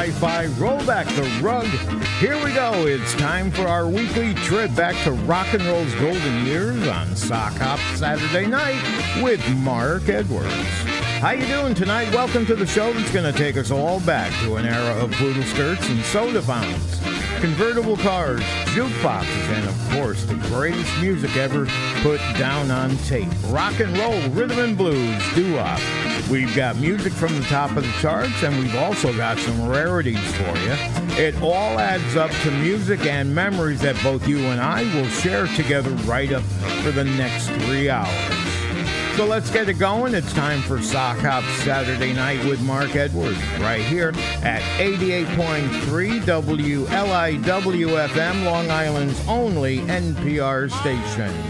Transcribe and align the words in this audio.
Hi 0.00 0.10
fi, 0.12 0.46
roll 0.58 0.82
back 0.86 1.06
the 1.08 1.40
rug. 1.42 1.66
Here 2.20 2.42
we 2.42 2.54
go. 2.54 2.86
It's 2.86 3.12
time 3.16 3.50
for 3.50 3.68
our 3.68 3.86
weekly 3.86 4.32
trip 4.32 4.74
back 4.74 4.96
to 5.04 5.12
rock 5.12 5.52
and 5.52 5.62
roll's 5.64 5.94
golden 5.96 6.46
years 6.46 6.88
on 6.88 7.14
Sock 7.14 7.52
Hop 7.56 7.78
Saturday 7.98 8.46
night 8.46 8.82
with 9.22 9.46
Mark 9.56 10.08
Edwards. 10.08 10.54
How 11.20 11.32
you 11.32 11.46
doing 11.48 11.74
tonight? 11.74 12.10
Welcome 12.14 12.46
to 12.46 12.56
the 12.56 12.66
show 12.66 12.94
that's 12.94 13.12
going 13.12 13.30
to 13.30 13.38
take 13.38 13.58
us 13.58 13.70
all 13.70 14.00
back 14.00 14.32
to 14.44 14.56
an 14.56 14.64
era 14.64 15.04
of 15.04 15.12
poodle 15.12 15.42
skirts 15.42 15.86
and 15.90 16.02
soda 16.06 16.40
fountains, 16.40 16.98
convertible 17.42 17.98
cars, 17.98 18.40
jukeboxes, 18.72 19.52
and 19.52 19.68
of 19.68 19.90
course 19.90 20.24
the 20.24 20.36
greatest 20.48 20.98
music 21.02 21.36
ever 21.36 21.66
put 22.00 22.20
down 22.38 22.70
on 22.70 22.96
tape. 23.04 23.28
Rock 23.48 23.78
and 23.80 23.94
roll, 23.98 24.18
rhythm 24.30 24.60
and 24.60 24.78
blues, 24.78 25.34
doo-wop. 25.34 25.78
We've 26.30 26.54
got 26.54 26.76
music 26.76 27.12
from 27.12 27.36
the 27.36 27.44
top 27.46 27.76
of 27.76 27.82
the 27.82 27.90
charts, 28.00 28.44
and 28.44 28.56
we've 28.56 28.76
also 28.76 29.12
got 29.16 29.36
some 29.38 29.68
rarities 29.68 30.24
for 30.36 30.56
you. 30.58 30.76
It 31.18 31.34
all 31.42 31.80
adds 31.80 32.14
up 32.14 32.30
to 32.42 32.52
music 32.52 33.04
and 33.04 33.34
memories 33.34 33.80
that 33.80 34.00
both 34.00 34.28
you 34.28 34.38
and 34.38 34.60
I 34.60 34.84
will 34.94 35.08
share 35.08 35.48
together 35.48 35.90
right 36.06 36.32
up 36.32 36.44
for 36.84 36.92
the 36.92 37.02
next 37.02 37.48
three 37.64 37.90
hours. 37.90 38.06
So 39.16 39.26
let's 39.26 39.50
get 39.50 39.68
it 39.68 39.74
going. 39.74 40.14
It's 40.14 40.32
time 40.32 40.62
for 40.62 40.80
Sock 40.80 41.18
Hop 41.18 41.42
Saturday 41.64 42.12
Night 42.12 42.44
with 42.44 42.62
Mark 42.62 42.94
Edwards, 42.94 43.42
right 43.58 43.82
here 43.82 44.10
at 44.44 44.62
88.3 44.78 46.20
WLIWFM, 46.20 48.44
Long 48.44 48.70
Island's 48.70 49.20
only 49.26 49.80
NPR 49.80 50.70
station. 50.70 51.49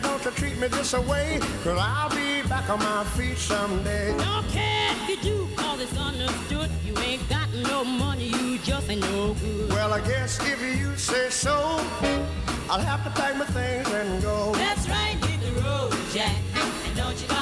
Baby, 0.00 0.08
don't 0.08 0.24
you 0.24 0.30
treat 0.32 0.58
me 0.58 0.68
this 0.68 0.94
away. 0.94 1.38
Cause 1.62 1.78
I'll 1.80 2.10
be 2.10 2.46
back 2.48 2.68
on 2.70 2.78
my 2.78 3.04
feet 3.16 3.36
someday. 3.36 4.16
Don't 4.16 4.48
care 4.48 4.92
if 4.92 5.08
you 5.08 5.16
do, 5.22 5.48
cause 5.56 5.80
it's 5.80 5.96
understood. 5.96 6.70
You 6.84 6.96
ain't 6.98 7.28
got 7.28 7.52
no 7.54 7.84
money, 7.84 8.28
you 8.28 8.58
just 8.58 8.90
ain't 8.90 9.00
no 9.00 9.34
good. 9.34 9.70
Well, 9.70 9.92
I 9.92 10.00
guess 10.00 10.38
if 10.40 10.60
you 10.62 10.96
say 10.96 11.30
so, 11.30 11.80
I'll 12.70 12.80
have 12.80 13.04
to 13.04 13.10
pack 13.10 13.36
my 13.36 13.46
things 13.46 13.88
and 13.92 14.22
go. 14.22 14.52
That's 14.54 14.88
right, 14.88 15.16
hit 15.24 15.40
the 15.40 15.62
road, 15.62 15.94
Jack. 16.12 16.36
And 16.86 16.96
don't 16.96 17.20
you 17.20 17.37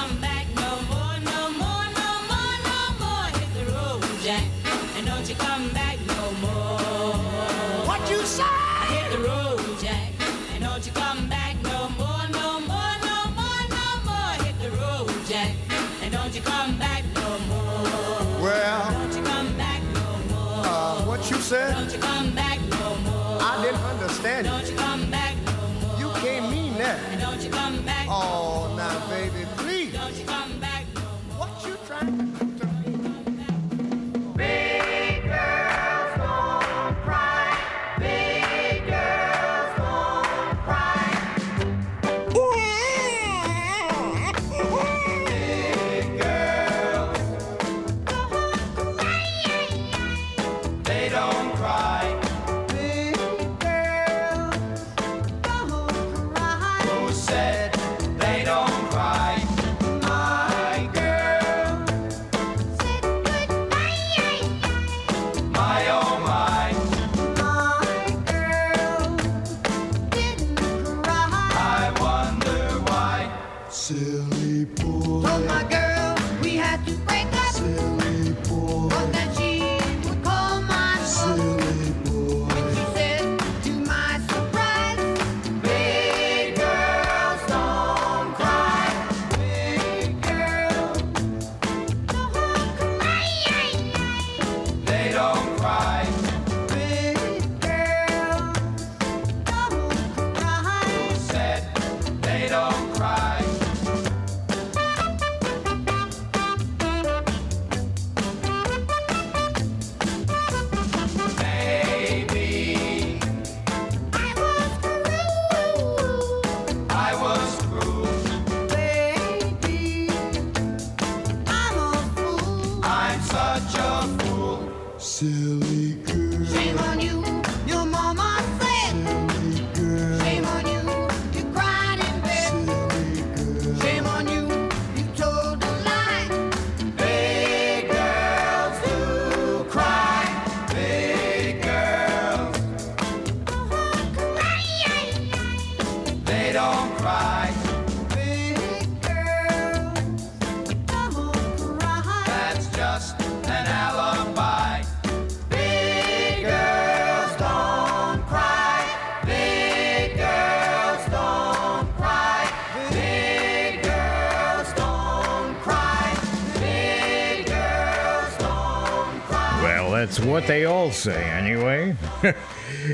say, 171.06 171.30
anyway. 171.30 171.94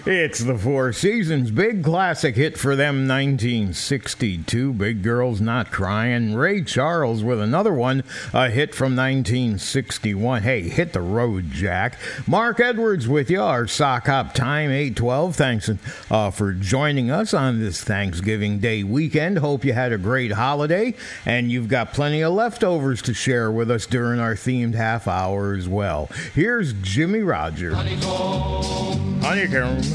it's 0.04 0.40
the 0.40 0.58
Four 0.58 0.92
Seasons 0.92 1.52
big 1.52 1.84
classic 1.84 2.34
hit 2.34 2.58
for 2.58 2.74
them 2.74 3.06
1962 3.06 4.72
Big 4.72 5.00
Girls 5.00 5.40
Not 5.40 5.70
Crying. 5.70 6.34
Ray 6.34 6.64
Charles 6.64 7.22
with 7.22 7.40
another 7.40 7.72
one, 7.72 8.02
a 8.32 8.50
hit 8.50 8.74
from 8.74 8.96
1961. 8.96 10.42
Hey, 10.42 10.62
hit 10.62 10.92
the 10.92 11.00
road, 11.00 11.52
Jack. 11.52 11.98
Mark 12.26 12.58
Edwards 12.58 13.06
with 13.06 13.30
you, 13.30 13.40
our 13.40 13.68
sock 13.68 14.06
hop 14.06 14.34
time 14.34 14.70
812. 14.70 15.36
Thanks 15.36 15.70
uh, 16.10 16.30
for 16.32 16.52
joining 16.52 17.12
us 17.12 17.32
on 17.32 17.60
this 17.60 17.84
Thanksgiving 17.84 18.58
Day 18.58 18.82
weekend. 18.82 19.38
Hope 19.38 19.64
you 19.64 19.72
had 19.72 19.92
a 19.92 19.98
great 19.98 20.32
holiday 20.32 20.94
and 21.24 21.52
you've 21.52 21.68
got 21.68 21.94
plenty 21.94 22.22
of 22.22 22.32
leftovers 22.32 23.02
to 23.02 23.14
share 23.14 23.52
with 23.52 23.70
us 23.70 23.86
during 23.86 24.18
our 24.18 24.34
themed 24.34 24.74
half 24.74 25.06
hour 25.06 25.54
as 25.54 25.68
well. 25.68 26.08
Here's 26.34 26.72
Jimmie 26.72 27.20
Rodgers. 27.20 27.76
Honeycomb. 29.22 29.91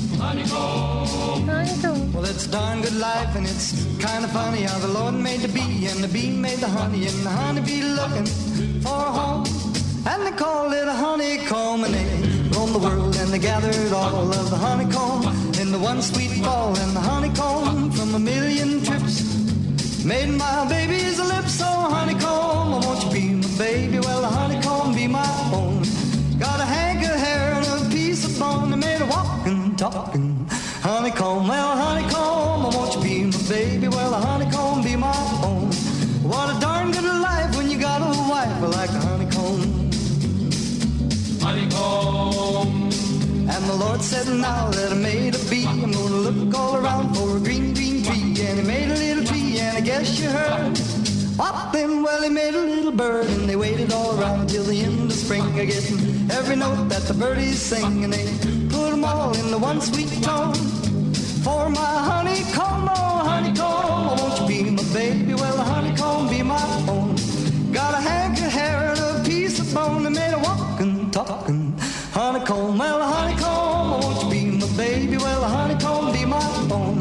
Well, 2.13 2.25
it's 2.25 2.47
darn 2.47 2.81
good 2.81 2.95
life, 2.95 3.35
and 3.35 3.45
it's 3.45 3.85
kind 3.97 4.23
of 4.23 4.31
funny 4.31 4.61
how 4.61 4.77
the 4.79 4.87
Lord 4.87 5.13
made 5.15 5.41
the 5.41 5.47
bee, 5.47 5.87
and 5.87 6.03
the 6.03 6.07
bee 6.07 6.31
made 6.31 6.59
the 6.59 6.67
honey, 6.67 7.07
and 7.07 7.25
the 7.25 7.29
honey 7.29 7.61
bee 7.61 7.83
looking 7.83 8.25
for 8.81 8.89
a 8.89 9.11
home. 9.19 9.45
And 10.05 10.25
they 10.25 10.31
called 10.31 10.73
it 10.73 10.87
a 10.87 10.93
honeycomb, 10.93 11.83
and 11.83 11.93
they 11.93 12.05
roamed 12.55 12.73
the 12.75 12.79
world, 12.79 13.15
and 13.17 13.31
they 13.31 13.39
gathered 13.39 13.93
all 13.93 14.31
of 14.33 14.49
the 14.49 14.57
honeycomb 14.57 15.27
in 15.61 15.71
the 15.71 15.79
one 15.79 16.01
sweet 16.01 16.41
ball, 16.43 16.75
and 16.77 16.95
the 16.95 17.01
honeycomb 17.01 17.91
from 17.91 18.15
a 18.15 18.19
million 18.19 18.83
trips 18.83 19.23
made 20.03 20.29
my 20.29 20.65
baby's 20.67 21.19
lips 21.19 21.53
so 21.53 21.65
honeycomb. 21.65 22.73
Oh, 22.73 22.81
won't 22.83 23.03
you 23.03 23.11
be 23.11 23.29
my 23.35 23.57
baby? 23.57 23.99
Well, 23.99 24.21
the 24.21 24.29
honeycomb 24.29 24.95
be 24.95 25.07
my 25.07 25.27
own. 25.53 25.83
Got 26.39 26.59
a 26.59 26.65
hank 26.65 27.03
of 27.03 27.15
hair 27.15 27.53
and 27.53 27.65
a 27.65 27.89
piece 27.89 28.25
of 28.25 28.39
bone 28.39 28.69
that 28.71 28.77
made 28.77 29.01
a 29.01 29.05
walking, 29.05 29.46
talking 29.91 30.45
honeycomb. 30.81 31.47
Well, 31.47 31.77
honeycomb, 31.77 32.65
oh, 32.65 32.71
won't 32.73 32.95
you 32.95 33.01
be 33.01 33.23
my 33.25 33.49
baby? 33.49 33.87
Well, 33.87 34.11
the 34.11 34.17
honeycomb 34.17 34.83
be 34.83 34.95
my 34.95 35.15
own. 35.43 35.71
What 36.23 36.55
a 36.55 36.59
darn 36.59 36.91
good 36.91 37.03
life 37.03 37.55
when 37.55 37.69
you 37.69 37.77
got 37.79 38.01
a 38.01 38.11
wife 38.29 38.61
like 38.75 38.89
a 38.89 39.01
honeycomb. 39.09 39.91
Honeycomb. 41.41 42.83
And 43.49 43.63
the 43.65 43.77
Lord 43.79 44.01
said, 44.01 44.27
now 44.27 44.69
that 44.71 44.91
I 44.91 44.95
made 44.95 45.35
a 45.35 45.49
bee, 45.49 45.65
I'm 45.65 45.91
gonna 45.91 46.21
look 46.27 46.53
all 46.55 46.75
around 46.77 47.15
for 47.15 47.37
a 47.37 47.39
green, 47.39 47.73
green 47.73 48.03
tree. 48.03 48.35
And 48.45 48.59
he 48.59 48.65
made 48.65 48.89
a 48.89 48.95
little 48.95 49.25
tree, 49.25 49.59
and 49.59 49.77
I 49.77 49.81
guess 49.81 50.19
you 50.19 50.29
heard. 50.29 50.77
What 51.37 51.71
then? 51.71 52.03
Well, 52.03 52.23
he 52.23 52.29
made 52.29 52.55
a 52.55 52.61
little 52.61 52.91
bird, 52.91 53.27
and 53.27 53.47
they 53.47 53.55
waited 53.55 53.93
all 53.93 54.19
around 54.19 54.49
till 54.49 54.63
the 54.63 54.81
end 54.81 55.11
of 55.11 55.13
spring, 55.13 55.59
a 55.59 55.65
getting 55.65 56.29
every 56.31 56.55
note 56.55 56.89
that 56.89 57.03
the 57.03 57.13
birdies 57.13 57.61
sing, 57.61 58.03
and 58.03 58.11
they 58.11 58.56
all 58.93 59.35
in 59.37 59.51
the 59.51 59.57
one 59.57 59.81
sweet 59.81 60.11
tone. 60.23 60.53
For 61.43 61.69
my 61.69 61.93
honeycomb, 62.11 62.89
oh 62.89 63.17
honeycomb, 63.29 64.09
oh, 64.09 64.15
won't 64.19 64.39
you 64.39 64.63
be 64.63 64.69
my 64.71 64.83
baby? 64.93 65.33
Well, 65.33 65.57
honeycomb 65.57 66.29
be 66.29 66.41
my 66.43 66.85
own. 66.87 67.15
Got 67.71 67.93
a 67.93 68.01
hank 68.09 68.37
of 68.39 68.51
hair 68.51 68.93
and 68.93 68.99
a 68.99 69.23
piece 69.23 69.59
of 69.59 69.73
bone 69.73 70.03
that 70.03 70.11
made 70.11 70.33
a 70.33 70.39
walking, 70.39 71.11
talking 71.11 71.77
honeycomb. 72.11 72.77
Well, 72.77 73.01
honeycomb, 73.01 73.93
oh, 73.93 73.99
won't 74.01 74.23
you 74.23 74.29
be 74.29 74.57
my 74.57 74.77
baby? 74.77 75.17
Well, 75.17 75.43
honeycomb 75.43 76.13
be 76.13 76.25
my 76.25 76.45
own. 76.71 76.99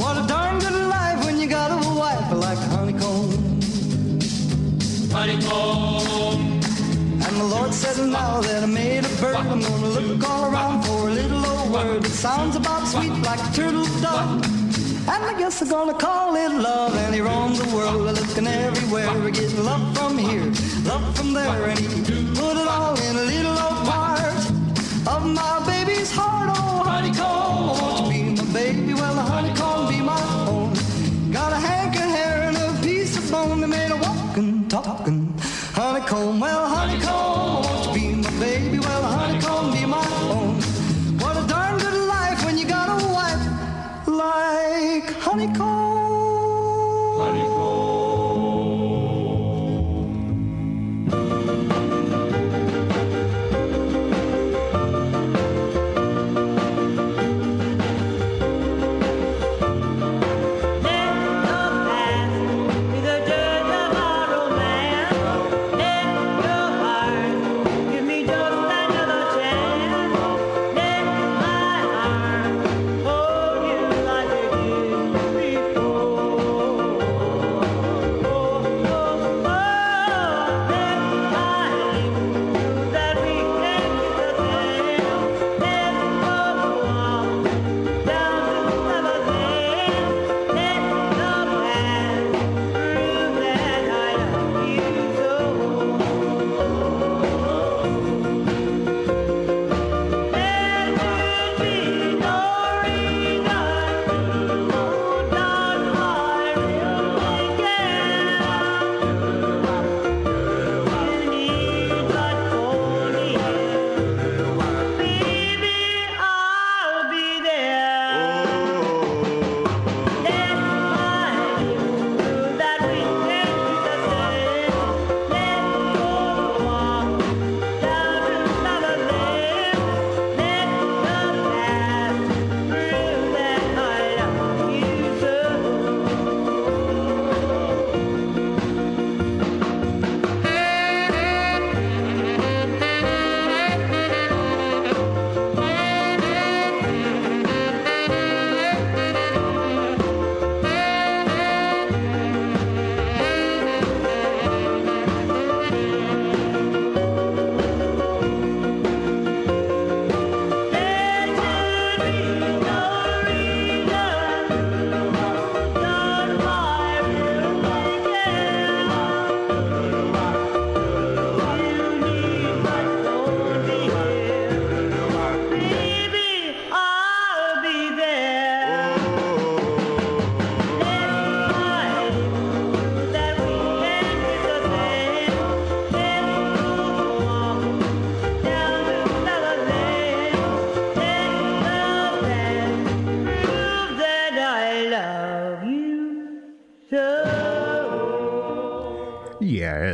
What 0.00 0.22
a 0.22 0.26
darn 0.26 0.58
good 0.60 0.88
life 0.88 1.24
when 1.24 1.38
you 1.40 1.46
got 1.48 1.70
a 1.70 1.78
wife 1.94 2.32
like 2.32 2.58
honeycomb. 2.58 3.30
Honeycomb. 5.12 5.87
Said, 7.78 8.08
now 8.08 8.40
that 8.40 8.64
I 8.64 8.66
made 8.66 9.04
a 9.04 9.08
bird, 9.20 9.36
I'm 9.36 9.60
gonna 9.60 9.86
look 9.86 10.28
all 10.28 10.52
around 10.52 10.82
for 10.82 11.08
a 11.08 11.12
little 11.12 11.46
old 11.46 11.70
word 11.70 12.02
that 12.02 12.10
sounds 12.10 12.56
about 12.56 12.88
sweet 12.88 13.12
like 13.22 13.38
a 13.38 13.52
turtle 13.54 13.86
dove. 14.02 14.44
And 15.06 15.22
I 15.30 15.38
guess 15.38 15.62
I'm 15.62 15.68
gonna 15.68 15.94
call 15.94 16.34
it 16.34 16.50
love. 16.50 16.92
And 16.96 17.14
he 17.14 17.20
roamed 17.20 17.54
the 17.54 17.76
world, 17.76 18.02
looking 18.02 18.48
everywhere, 18.48 19.30
getting 19.30 19.64
love 19.64 19.96
from 19.96 20.18
here, 20.18 20.46
love 20.90 21.16
from 21.16 21.32
there, 21.32 21.68
and 21.70 21.78
he 21.78 21.86
put 22.34 22.56
it 22.56 22.66
all 22.66 22.98
in 22.98 23.16
a 23.16 23.22
little 23.32 23.56
old 23.66 23.86
part 23.86 24.34
of 25.14 25.24
my 25.24 25.62
baby's 25.64 26.10
heart. 26.10 26.50
Oh, 26.58 26.82
honeycomb, 26.82 27.78
won't 27.78 28.12
you 28.12 28.34
be 28.34 28.42
my 28.42 28.52
baby? 28.52 28.94
Well, 28.94 29.14
the 29.14 29.22
honeycomb 29.22 29.88
be 29.88 30.00
my 30.00 30.20
own. 30.48 30.74
Got 31.30 31.52
a 31.52 31.60
hank 31.68 31.94
of 31.94 32.02
hair 32.02 32.42
and 32.48 32.56
a 32.56 32.82
piece 32.82 33.16
of 33.16 33.30
bone 33.30 33.60
that 33.60 33.68
made 33.68 33.92
a 33.92 33.96
walking, 33.96 34.66
talking 34.68 35.32
honeycomb. 35.78 36.40
Well, 36.40 36.66
honeycomb, 36.66 37.07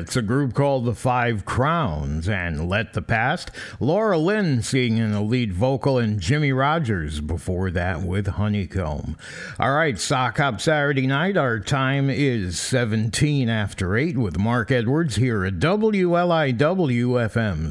It's 0.04 0.16
a 0.16 0.23
group 0.23 0.52
called 0.52 0.84
the 0.84 0.94
Five 0.94 1.46
Crowns 1.46 2.28
and 2.28 2.68
Let 2.68 2.92
the 2.92 3.00
Past. 3.00 3.50
Laura 3.80 4.18
Lynn 4.18 4.61
singing 4.62 4.99
in 4.99 5.12
the 5.12 5.23
lead 5.23 5.54
vocal 5.54 5.96
and 5.96 6.20
Jimmie 6.20 6.52
Rodgers 6.52 7.23
before 7.23 7.70
that 7.70 8.02
with 8.02 8.26
Honeycomb. 8.26 9.16
All 9.58 9.73
right, 9.73 9.99
Sock 9.99 10.37
Hop 10.37 10.61
Saturday 10.61 11.06
night. 11.06 11.38
Our 11.38 11.58
time 11.58 12.11
is 12.11 12.61
17 12.61 13.49
after 13.49 13.96
8 13.96 14.18
with 14.18 14.38
Mark 14.38 14.70
Edwards 14.70 15.16
here 15.16 15.42
at 15.42 15.54
WLIWFM 15.58 16.12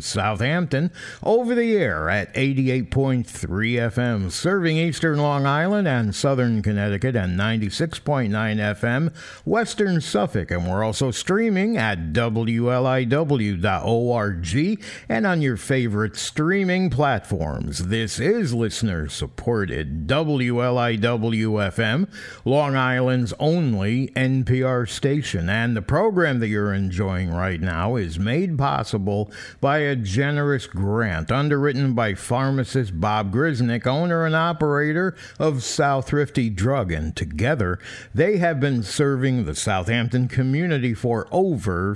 Southampton 0.01 0.91
over 1.21 1.53
the 1.53 1.77
air 1.77 2.09
at 2.09 2.33
88.3 2.33 3.25
FM, 3.25 4.31
serving 4.31 4.77
eastern 4.77 5.19
Long 5.19 5.45
Island 5.45 5.87
and 5.87 6.15
southern 6.15 6.63
Connecticut 6.63 7.15
and 7.15 7.39
96.9 7.39 8.31
FM, 8.31 9.13
western 9.45 10.01
Suffolk. 10.01 10.49
And 10.49 10.67
we're 10.67 10.83
also 10.83 11.11
streaming 11.11 11.77
at 11.77 12.11
wliw.org, 12.31 13.63
and 15.09 15.25
on 15.25 15.41
your 15.41 15.57
favorite 15.57 16.15
streaming 16.15 16.89
platforms. 16.89 17.87
This 17.87 18.19
is 18.19 18.53
listener 18.53 19.09
supported 19.09 20.07
WLIW 20.07 20.99
FM, 20.99 22.07
Long 22.45 22.75
Island's 22.75 23.33
only 23.39 24.07
NPR 24.09 24.87
station. 24.89 25.49
And 25.49 25.75
the 25.75 25.81
program 25.81 26.39
that 26.39 26.47
you're 26.47 26.73
enjoying 26.73 27.31
right 27.31 27.59
now 27.59 27.95
is 27.95 28.19
made 28.19 28.57
possible 28.57 29.31
by 29.59 29.79
a 29.79 29.95
generous 29.95 30.67
grant 30.67 31.31
underwritten 31.31 31.93
by 31.93 32.13
pharmacist 32.13 32.99
Bob 32.99 33.33
Grisnick, 33.33 33.87
owner 33.87 34.25
and 34.25 34.35
operator 34.35 35.15
of 35.39 35.63
South 35.63 36.07
Thrifty 36.07 36.49
Drug. 36.49 36.91
And 36.91 37.15
together, 37.15 37.79
they 38.13 38.37
have 38.37 38.59
been 38.59 38.83
serving 38.83 39.45
the 39.45 39.55
Southampton 39.55 40.27
community 40.27 40.93
for 40.93 41.27
over 41.31 41.95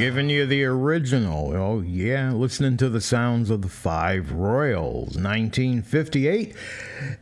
Giving 0.00 0.30
you 0.30 0.46
the 0.46 0.64
original. 0.64 1.54
Oh, 1.54 1.80
yeah. 1.82 2.32
Listening 2.32 2.78
to 2.78 2.88
the 2.88 3.02
sounds 3.02 3.50
of 3.50 3.60
the 3.60 3.68
Five 3.68 4.32
Royales, 4.32 5.14
1958. 5.18 6.56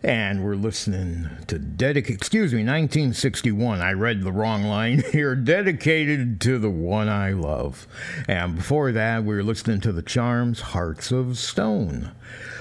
And 0.05 0.45
we're 0.45 0.55
listening 0.55 1.29
to 1.49 1.59
dedicated, 1.59 2.21
excuse 2.21 2.53
me, 2.53 2.61
1961. 2.61 3.81
I 3.81 3.91
read 3.95 4.23
the 4.23 4.31
wrong 4.31 4.63
line 4.63 5.03
here. 5.11 5.35
Dedicated 5.35 6.41
to 6.43 6.61
the 6.61 6.71
one 6.71 7.09
I 7.09 7.33
love. 7.33 7.89
And 8.29 8.55
before 8.55 8.93
that, 8.93 9.25
we 9.25 9.35
were 9.35 9.43
listening 9.43 9.81
to 9.81 9.91
the 9.91 10.01
Charms, 10.01 10.61
Hearts 10.61 11.11
of 11.11 11.37
Stone. 11.37 12.13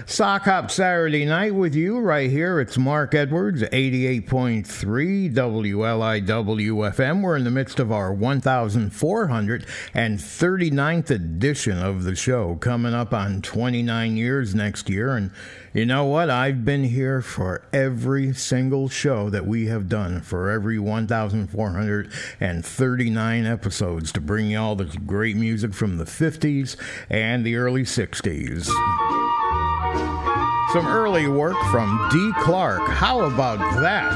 Sock 0.09 0.43
Hop 0.43 0.71
Saturday 0.71 1.25
night 1.25 1.53
with 1.53 1.75
you 1.75 1.99
right 1.99 2.31
here. 2.31 2.61
It's 2.61 2.77
Mark 2.77 3.13
Edwards, 3.13 3.61
88.3 3.61 5.33
WLIW 5.33 6.25
FM. 6.25 7.21
We're 7.21 7.35
in 7.35 7.43
the 7.43 7.51
midst 7.51 7.81
of 7.81 7.91
our 7.91 8.15
1439th 8.15 11.09
edition 11.09 11.77
of 11.77 12.05
the 12.05 12.15
show, 12.15 12.55
coming 12.55 12.93
up 12.93 13.13
on 13.13 13.41
29 13.41 14.15
years 14.15 14.55
next 14.55 14.89
year. 14.89 15.17
And 15.17 15.31
you 15.73 15.85
know 15.85 16.05
what? 16.05 16.29
I've 16.29 16.63
been 16.63 16.85
here 16.85 17.21
for 17.21 17.67
every 17.73 18.33
single 18.33 18.87
show 18.87 19.29
that 19.29 19.45
we 19.45 19.65
have 19.65 19.89
done, 19.89 20.21
for 20.21 20.49
every 20.49 20.79
1,439 20.79 23.45
episodes 23.45 24.13
to 24.13 24.21
bring 24.21 24.51
you 24.51 24.57
all 24.57 24.77
this 24.77 24.95
great 24.95 25.35
music 25.35 25.73
from 25.73 25.97
the 25.97 26.05
50s 26.05 26.77
and 27.09 27.45
the 27.45 27.57
early 27.57 27.83
60s. 27.83 29.26
Some 30.73 30.85
early 30.85 31.27
work 31.27 31.55
from 31.71 32.09
Dee 32.11 32.33
Clark. 32.41 32.81
How 32.89 33.21
about 33.21 33.59
that? 33.79 34.11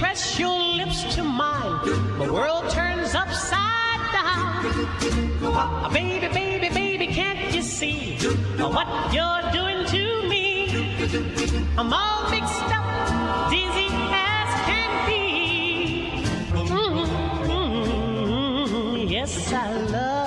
Press 0.00 0.38
your 0.38 0.58
lips 0.78 1.14
to 1.14 1.22
mine, 1.22 1.78
the 2.18 2.32
world 2.32 2.70
turns 2.70 3.14
upside 3.14 4.00
down. 4.16 4.64
Baby, 5.92 6.28
baby, 6.28 6.68
baby, 6.70 7.06
can't 7.08 7.54
you 7.54 7.60
see 7.62 8.16
what 8.76 8.88
you're 9.12 9.44
doing 9.52 9.84
to 9.94 10.02
me? 10.32 10.46
I'm 11.76 11.92
all 11.92 12.30
mixed 12.30 12.70
up, 12.78 12.86
dizzy 13.50 13.88
as 14.32 14.50
can 14.68 14.90
be. 15.06 15.22
Mhm, 16.54 17.06
Yes, 19.10 19.52
I 19.52 19.70
love 19.94 20.19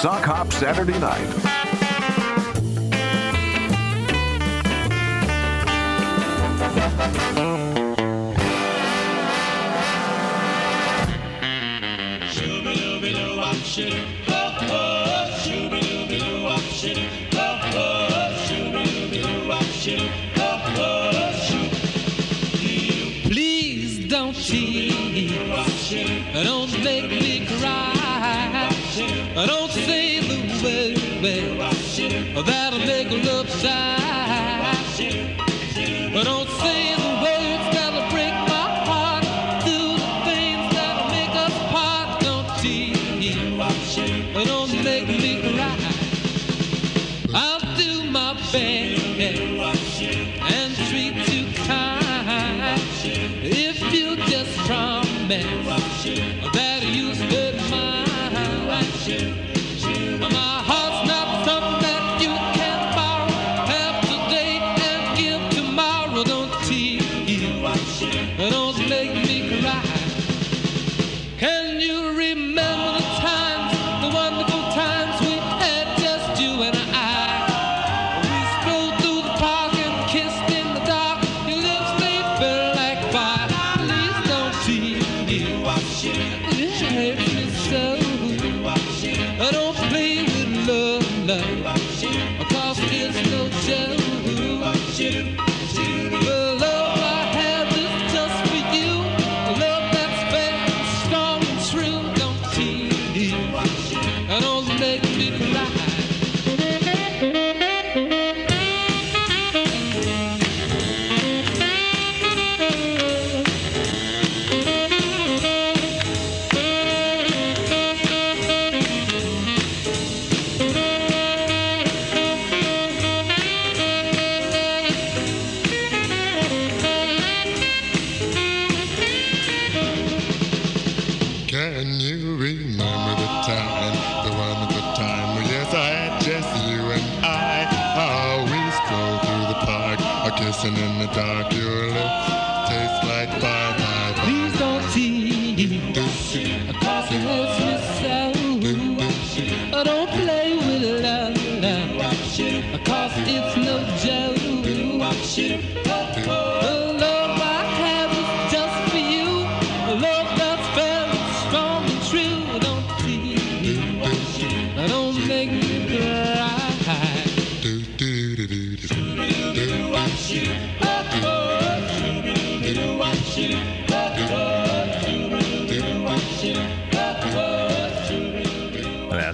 Sock 0.00 0.24
Hop 0.26 0.52
Saturday 0.52 0.96
Night. 1.00 1.47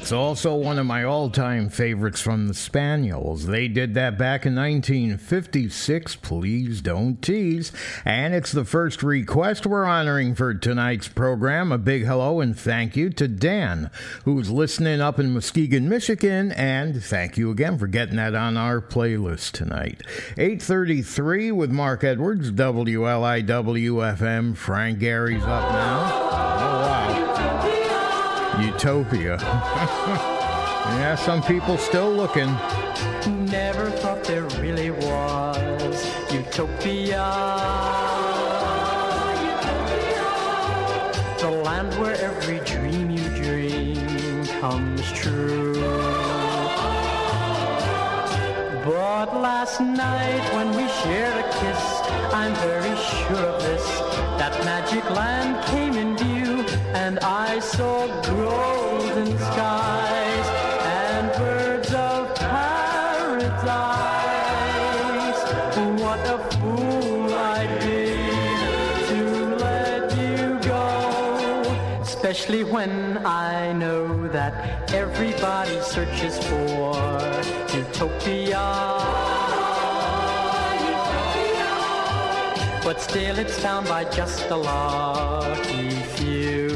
That's 0.05 0.13
also 0.13 0.55
one 0.55 0.79
of 0.79 0.85
my 0.85 1.03
all 1.03 1.31
time 1.31 1.71
favorites 1.71 2.21
from 2.21 2.47
the 2.47 2.53
Spaniels. 2.53 3.47
They 3.47 3.69
did 3.69 3.95
that 3.95 4.19
back 4.19 4.45
in 4.45 4.55
1956. 4.55 6.17
Please 6.17 6.83
don't 6.83 7.23
tease. 7.23 7.73
And 8.05 8.35
it's 8.35 8.53
the 8.53 8.67
first 8.67 9.03
request 9.03 9.65
we're 9.65 9.87
honoring 9.87 10.35
for 10.35 10.53
tonight's 10.53 11.09
program. 11.09 11.73
A 11.73 11.79
big 11.79 12.05
hello 12.05 12.43
and 12.43 12.55
thank 12.55 12.97
you 12.97 13.09
to 13.09 13.27
Dan, 13.27 13.91
who's 14.27 14.51
listening 14.51 15.01
up 15.01 15.19
in 15.19 15.33
Muskegon, 15.33 15.89
Michigan. 15.89 16.53
And 16.53 17.03
thank 17.03 17.39
you 17.39 17.51
again 17.51 17.79
for 17.79 17.87
getting 17.87 18.17
that 18.17 18.35
on 18.35 18.59
our 18.59 18.83
playlist 18.83 19.53
tonight. 19.53 20.03
833 20.37 21.51
with 21.51 21.71
Mark 21.71 22.05
Edwards, 22.05 22.51
WLIWFM. 22.51 24.55
Frank 24.55 24.99
Gari's 24.99 25.45
up 25.45 25.73
now. 25.73 26.44
Utopia. 28.75 29.37
yeah, 30.99 31.15
some 31.15 31.41
people 31.43 31.79
still 31.79 32.11
looking. 32.11 32.53
Never 33.47 33.89
thought 33.89 34.25
there 34.25 34.43
really 34.61 34.91
was 34.91 36.05
utopia. 36.33 37.25
The 41.39 41.51
land 41.63 41.95
where 42.01 42.17
every 42.17 42.59
dream 42.67 43.11
you 43.11 43.29
dream 43.43 44.45
comes 44.61 45.13
true. 45.13 45.75
But 48.85 49.41
last 49.41 49.81
night 49.81 50.45
when 50.53 50.69
we 50.77 50.87
shared 50.89 51.37
a 51.43 51.49
kiss, 51.61 51.83
I'm 52.35 52.55
very 52.57 52.97
sure 52.97 53.47
of 53.47 53.63
this. 53.63 53.87
That 54.37 54.53
magic 54.65 55.09
land 55.11 55.65
came 55.67 55.95
in 55.95 56.17
view, 56.19 56.67
and 56.93 57.19
I 57.21 57.61
everybody 75.65 75.83
searches 75.83 76.39
for 76.47 76.95
utopia. 77.77 78.65
But 82.85 83.01
still 83.01 83.39
it's 83.39 83.59
found 83.59 83.89
by 83.89 84.05
just 84.05 84.51
a 84.51 84.57
lucky 84.57 85.91
few. 86.17 86.69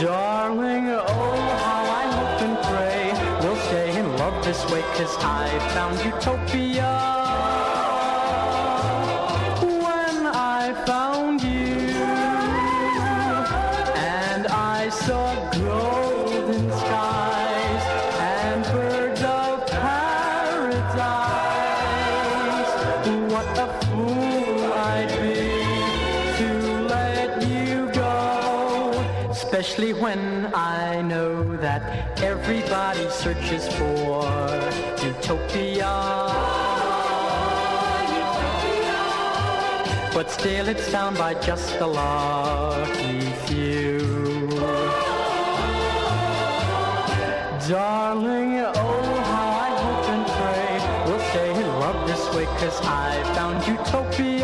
Darling, 0.00 0.90
oh, 0.90 1.04
how 1.64 1.84
I 2.00 2.06
hope 2.16 2.42
and 2.46 2.58
pray 2.68 3.06
we'll 3.42 3.56
stay 3.66 3.98
in 3.98 4.16
love 4.18 4.44
this 4.44 4.64
way, 4.70 4.82
cause 4.94 5.16
I 5.18 5.58
found 5.74 6.04
utopia. 6.04 7.15
Searches 33.36 33.68
for 33.74 34.24
utopia. 35.04 35.94
But 40.14 40.30
still 40.30 40.68
it's 40.68 40.88
found 40.88 41.18
by 41.18 41.34
just 41.34 41.76
a 41.80 41.86
lucky 41.86 43.20
few. 43.46 43.98
Darling, 47.68 48.60
oh 48.60 49.20
how 49.30 49.48
I 49.66 49.70
hope 49.82 50.08
and 50.14 50.26
pray 50.36 50.72
we'll 51.06 51.24
stay 51.30 51.50
in 51.50 51.68
love 51.80 52.06
this 52.06 52.34
way, 52.34 52.46
cause 52.60 52.80
I 52.84 53.22
found 53.34 53.66
utopia. 53.66 54.35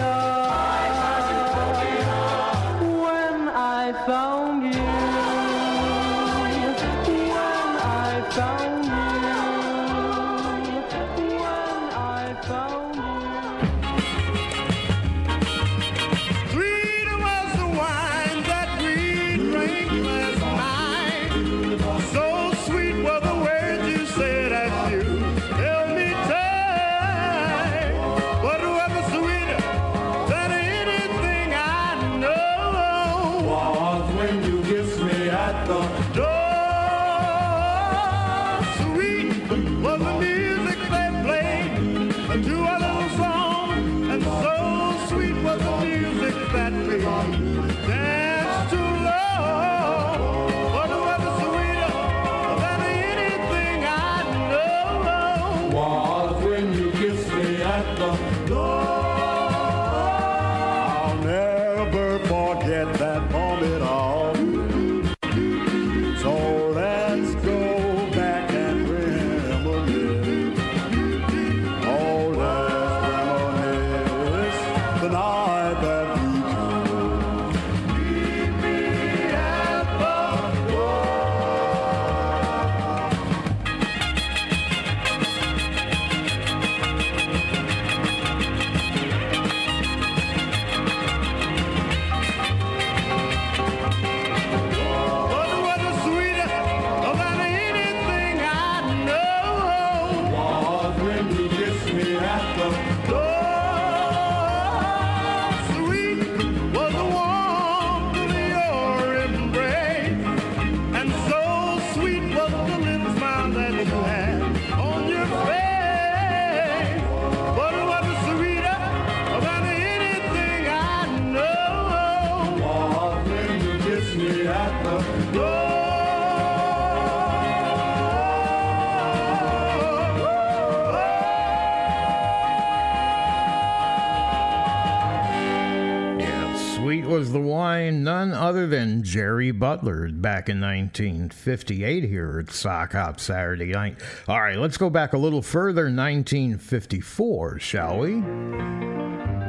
Jerry 139.12 139.50
Butler 139.50 140.08
back 140.08 140.48
in 140.48 140.58
1958 140.58 142.04
here 142.04 142.38
at 142.38 142.50
Sock 142.50 142.92
Hop 142.92 143.20
Saturday 143.20 143.66
night. 143.66 144.00
All 144.26 144.40
right, 144.40 144.56
let's 144.56 144.78
go 144.78 144.88
back 144.88 145.12
a 145.12 145.18
little 145.18 145.42
further, 145.42 145.82
1954, 145.82 147.58
shall 147.58 147.98
we? 147.98 148.22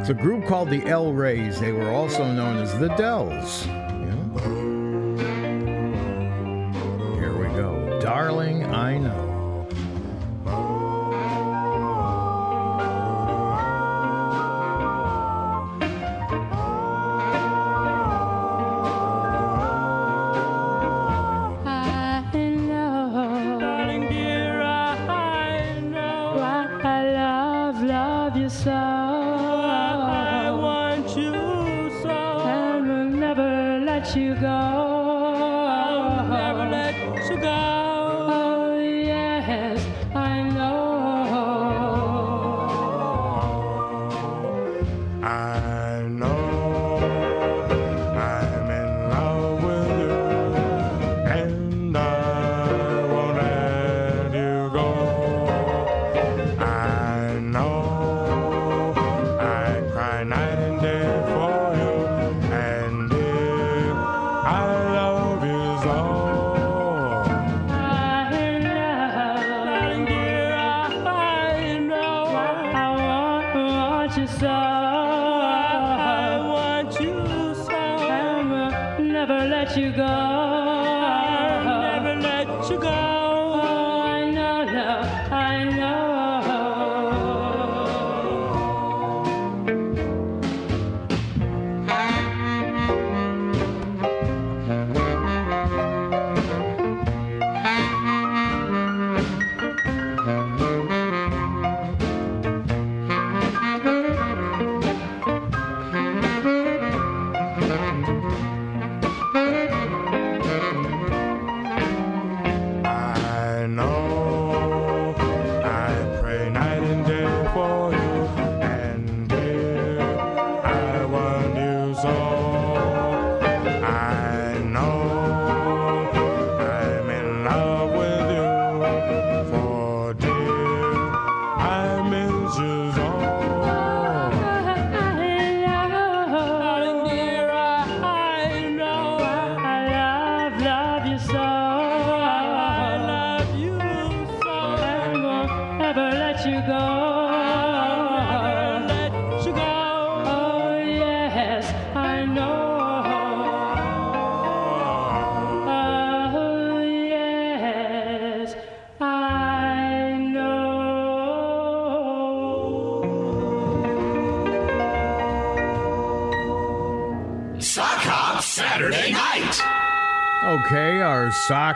It's 0.02 0.10
a 0.10 0.14
group 0.14 0.48
called 0.48 0.70
the 0.70 0.86
El 0.86 1.14
Rays. 1.14 1.62
They 1.62 1.72
were 1.72 1.92
also 1.92 2.30
known 2.30 2.58
as 2.58 2.78
the 2.78 2.90
Dells. 2.90 3.66
Yeah. 3.66 4.42
Here 7.16 7.38
we 7.38 7.46
go. 7.56 8.02
Darling, 8.02 8.66
I 8.66 8.98
know. 8.98 9.33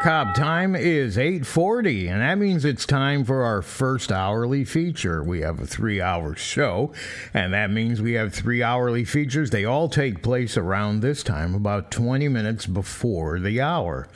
Hop 0.08 0.34
time 0.34 0.74
is 0.74 1.18
8:40 1.18 2.08
and 2.08 2.22
that 2.22 2.38
means 2.38 2.64
it's 2.64 2.86
time 2.86 3.26
for 3.26 3.44
our 3.44 3.62
first 3.62 4.10
hourly 4.10 4.64
feature. 4.64 5.22
We 5.22 5.42
have 5.42 5.60
a 5.60 5.68
3-hour 5.68 6.38
show 6.38 6.94
and 7.34 7.54
that 7.54 7.72
means 7.72 8.02
we 8.02 8.14
have 8.14 8.34
3 8.34 8.64
hourly 8.64 9.04
features. 9.04 9.50
They 9.50 9.66
all 9.66 9.90
take 9.90 10.24
place 10.24 10.56
around 10.56 11.02
this 11.02 11.24
time 11.24 11.54
about 11.54 11.92
20 11.92 12.30
minutes 12.30 12.68
before 12.68 13.38
the 13.42 13.60
hour. 13.60 14.08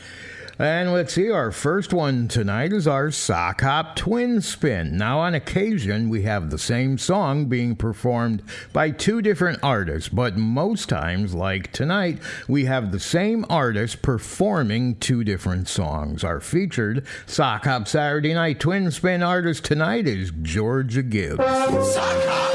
And 0.61 0.93
let's 0.93 1.13
see, 1.13 1.31
our 1.31 1.51
first 1.51 1.91
one 1.91 2.27
tonight 2.27 2.71
is 2.71 2.87
our 2.87 3.09
Sock 3.09 3.61
Hop 3.61 3.95
Twin 3.95 4.41
Spin. 4.41 4.95
Now, 4.95 5.17
on 5.17 5.33
occasion, 5.33 6.07
we 6.07 6.21
have 6.21 6.51
the 6.51 6.59
same 6.59 6.99
song 6.99 7.45
being 7.45 7.75
performed 7.75 8.43
by 8.71 8.91
two 8.91 9.23
different 9.23 9.57
artists, 9.63 10.07
but 10.07 10.37
most 10.37 10.87
times, 10.87 11.33
like 11.33 11.71
tonight, 11.71 12.19
we 12.47 12.65
have 12.65 12.91
the 12.91 12.99
same 12.99 13.43
artist 13.49 14.03
performing 14.03 14.97
two 14.97 15.23
different 15.23 15.67
songs. 15.67 16.23
Our 16.23 16.39
featured 16.39 17.07
Sock 17.25 17.65
Hop 17.65 17.87
Saturday 17.87 18.35
Night 18.35 18.59
Twin 18.59 18.91
Spin 18.91 19.23
artist 19.23 19.65
tonight 19.65 20.05
is 20.05 20.31
Georgia 20.43 21.01
Gibbs. 21.01 21.43
Sock 21.43 22.23
Hop 22.27 22.50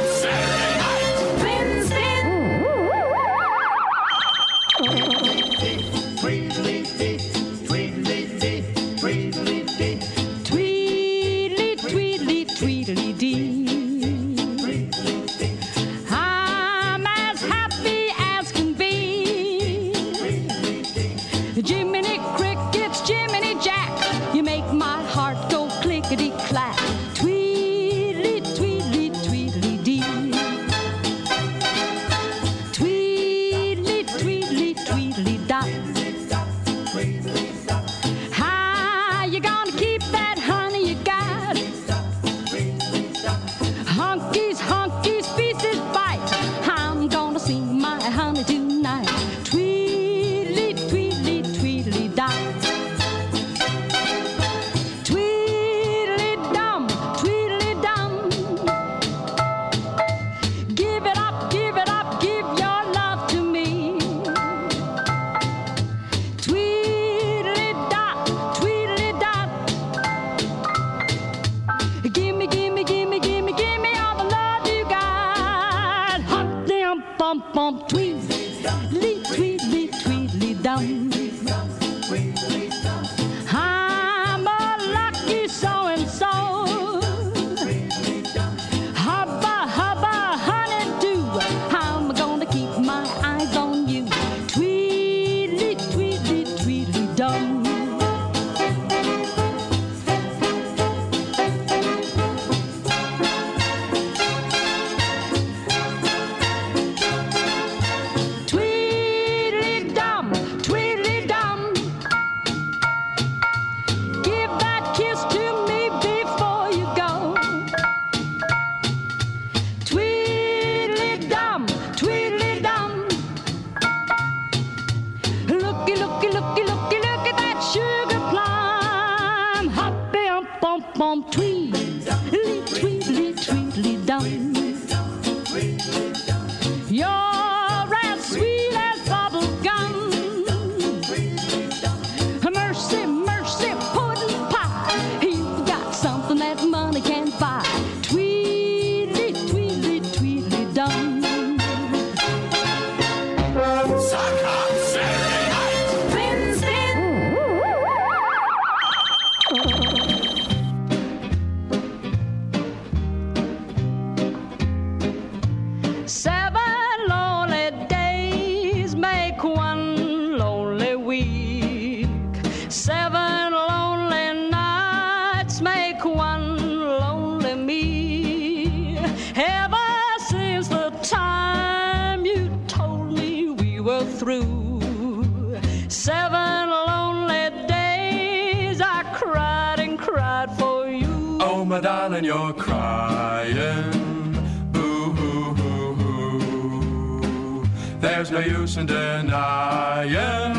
There's 198.77 198.89
no 198.89 198.95
use 198.95 199.23
in 199.23 199.27
denying. 199.27 200.57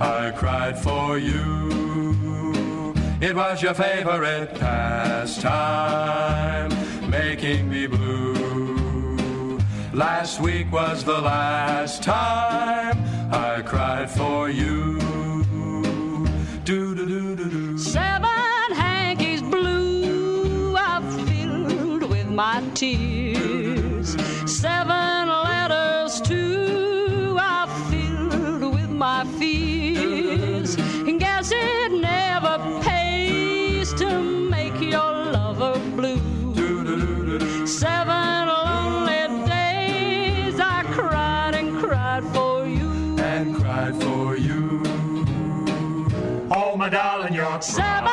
I 0.00 0.30
cried 0.30 0.78
for 0.78 1.18
you. 1.18 2.94
It 3.20 3.34
was 3.34 3.62
your 3.62 3.74
favorite 3.74 4.54
pastime, 4.58 5.50
making 7.10 7.68
me 7.68 7.86
blue. 7.88 9.58
Last 9.92 10.40
week 10.40 10.72
was 10.72 11.04
the 11.04 11.20
last 11.20 12.02
time 12.02 12.98
I 13.32 13.62
cried 13.62 14.10
for 14.10 14.48
you. 14.48 14.98
Do 16.64 16.94
do 16.94 17.06
do 17.06 17.36
do 17.36 17.50
do. 17.50 17.78
Seven 17.78 18.72
hankies 18.74 19.42
blue 19.42 20.76
I 20.76 21.00
filled 21.26 22.04
with 22.08 22.28
my 22.28 22.62
tears. 22.74 24.16
Seven 24.46 25.11
Seven 47.62 48.11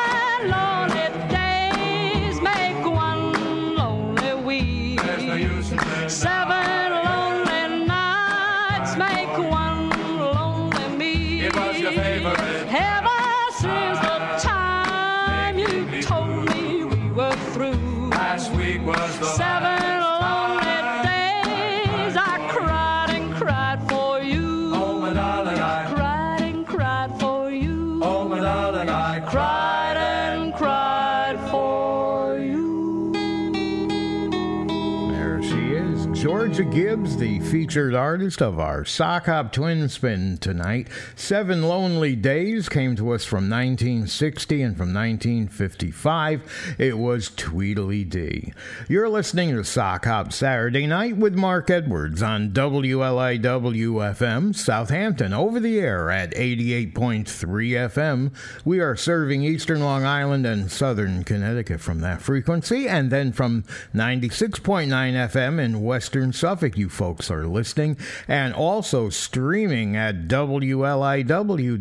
featured 37.50 37.96
artist 37.96 38.40
of 38.40 38.60
our 38.60 38.84
Sock 38.84 39.26
Hop 39.26 39.52
Twin 39.52 39.88
Spin 39.88 40.38
tonight. 40.38 40.86
Seven 41.16 41.64
Lonely 41.64 42.14
Days 42.14 42.68
came 42.68 42.94
to 42.94 43.10
us 43.10 43.24
from 43.24 43.50
1960 43.50 44.62
and 44.62 44.76
from 44.76 44.94
1955. 44.94 46.76
It 46.78 46.96
was 46.96 47.28
Tweedlee 47.30 48.08
Dee. 48.08 48.52
You're 48.88 49.08
listening 49.08 49.56
to 49.56 49.64
Sock 49.64 50.04
Hop 50.04 50.32
Saturday 50.32 50.86
Night 50.86 51.16
with 51.16 51.34
Mark 51.34 51.70
Edwards 51.70 52.22
on 52.22 52.52
WLIW 52.52 53.40
FM 53.40 54.54
Southampton 54.54 55.32
over 55.32 55.58
the 55.58 55.80
air 55.80 56.08
at 56.08 56.32
88.3 56.34 57.24
FM. 57.26 58.30
We 58.64 58.78
are 58.78 58.94
serving 58.94 59.42
eastern 59.42 59.80
Long 59.80 60.04
Island 60.04 60.46
and 60.46 60.70
southern 60.70 61.24
Connecticut 61.24 61.80
from 61.80 62.00
that 62.02 62.22
frequency, 62.22 62.86
and 62.86 63.10
then 63.10 63.32
from 63.32 63.64
96.9 63.92 64.86
FM 64.86 65.58
in 65.58 65.82
western 65.82 66.32
Suffolk, 66.32 66.78
you 66.78 66.88
folks 66.88 67.28
are 67.28 67.39
listening, 67.46 67.96
and 68.28 68.54
also 68.54 69.08
streaming 69.08 69.96
at 69.96 70.28
WLIW.org 70.28 71.80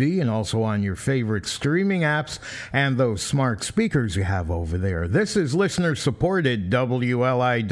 and 0.00 0.30
also 0.30 0.62
on 0.62 0.82
your 0.82 0.96
favorite 0.96 1.46
streaming 1.46 2.02
apps 2.02 2.38
and 2.72 2.96
those 2.96 3.22
smart 3.22 3.64
speakers 3.64 4.16
you 4.16 4.24
have 4.24 4.50
over 4.50 4.76
there. 4.76 5.08
This 5.08 5.36
is 5.36 5.54
listener 5.54 5.94
supported 5.94 6.70
WLIWFM, 6.70 7.62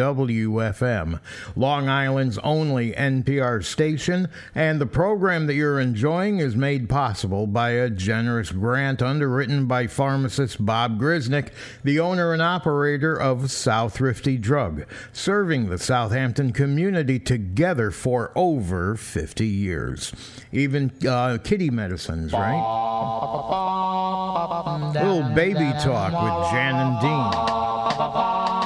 Long 1.54 1.88
Island's 1.88 2.38
only 2.38 2.92
NPR 2.92 3.64
station, 3.64 4.28
and 4.54 4.80
the 4.80 4.86
program 4.86 5.46
that 5.46 5.54
you're 5.54 5.80
enjoying 5.80 6.38
is 6.38 6.56
made 6.56 6.88
possible 6.88 7.46
by 7.46 7.70
a 7.70 7.90
generous 7.90 8.50
grant 8.50 9.02
underwritten 9.02 9.66
by 9.66 9.86
pharmacist 9.86 10.64
Bob 10.64 10.98
Grisnick, 11.00 11.50
the 11.84 12.00
owner 12.00 12.32
and 12.32 12.40
operator 12.42 13.14
of 13.14 13.50
South 13.50 13.94
Thrifty 13.94 14.38
Drug, 14.38 14.84
serving 15.12 15.68
the 15.68 15.78
Southampton 15.78 16.52
community 16.52 16.85
together 17.18 17.90
for 17.90 18.32
over 18.34 18.96
50 18.96 19.46
years. 19.46 20.12
Even 20.52 20.92
uh, 21.06 21.38
kitty 21.42 21.70
medicines, 21.70 22.32
right? 22.32 22.62
Little 24.94 25.34
baby 25.34 25.72
talk 25.80 26.12
with 26.12 26.50
Jan 26.50 26.74
and 26.74 27.00
Dean. 27.00 28.65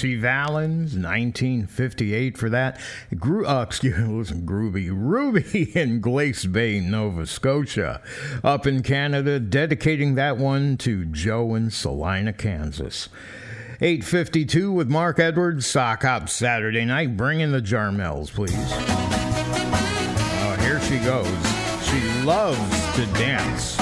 Ritchie 0.00 0.16
Valens, 0.16 0.94
1958 0.94 2.38
for 2.38 2.48
that. 2.48 2.80
Gro- 3.18 3.44
uh, 3.44 3.60
excuse 3.62 3.98
me, 3.98 4.04
listen, 4.18 4.46
Groovy 4.46 4.88
Ruby 4.90 5.72
in 5.78 6.00
Glace 6.00 6.46
Bay, 6.46 6.80
Nova 6.80 7.26
Scotia, 7.26 8.00
up 8.42 8.66
in 8.66 8.82
Canada, 8.82 9.38
dedicating 9.38 10.14
that 10.14 10.38
one 10.38 10.78
to 10.78 11.04
Joe 11.04 11.54
in 11.54 11.70
Salina, 11.70 12.32
Kansas. 12.32 13.10
852 13.82 14.72
with 14.72 14.88
Mark 14.88 15.18
Edwards, 15.18 15.66
Sock 15.66 16.02
Hop 16.04 16.30
Saturday 16.30 16.86
night. 16.86 17.18
Bring 17.18 17.40
in 17.40 17.52
the 17.52 17.60
Jarmels, 17.60 18.30
please. 18.30 18.54
Oh, 20.42 20.56
here 20.60 20.80
she 20.80 20.98
goes. 21.00 21.26
She 21.84 22.24
loves 22.24 22.96
to 22.96 23.04
dance. 23.18 23.79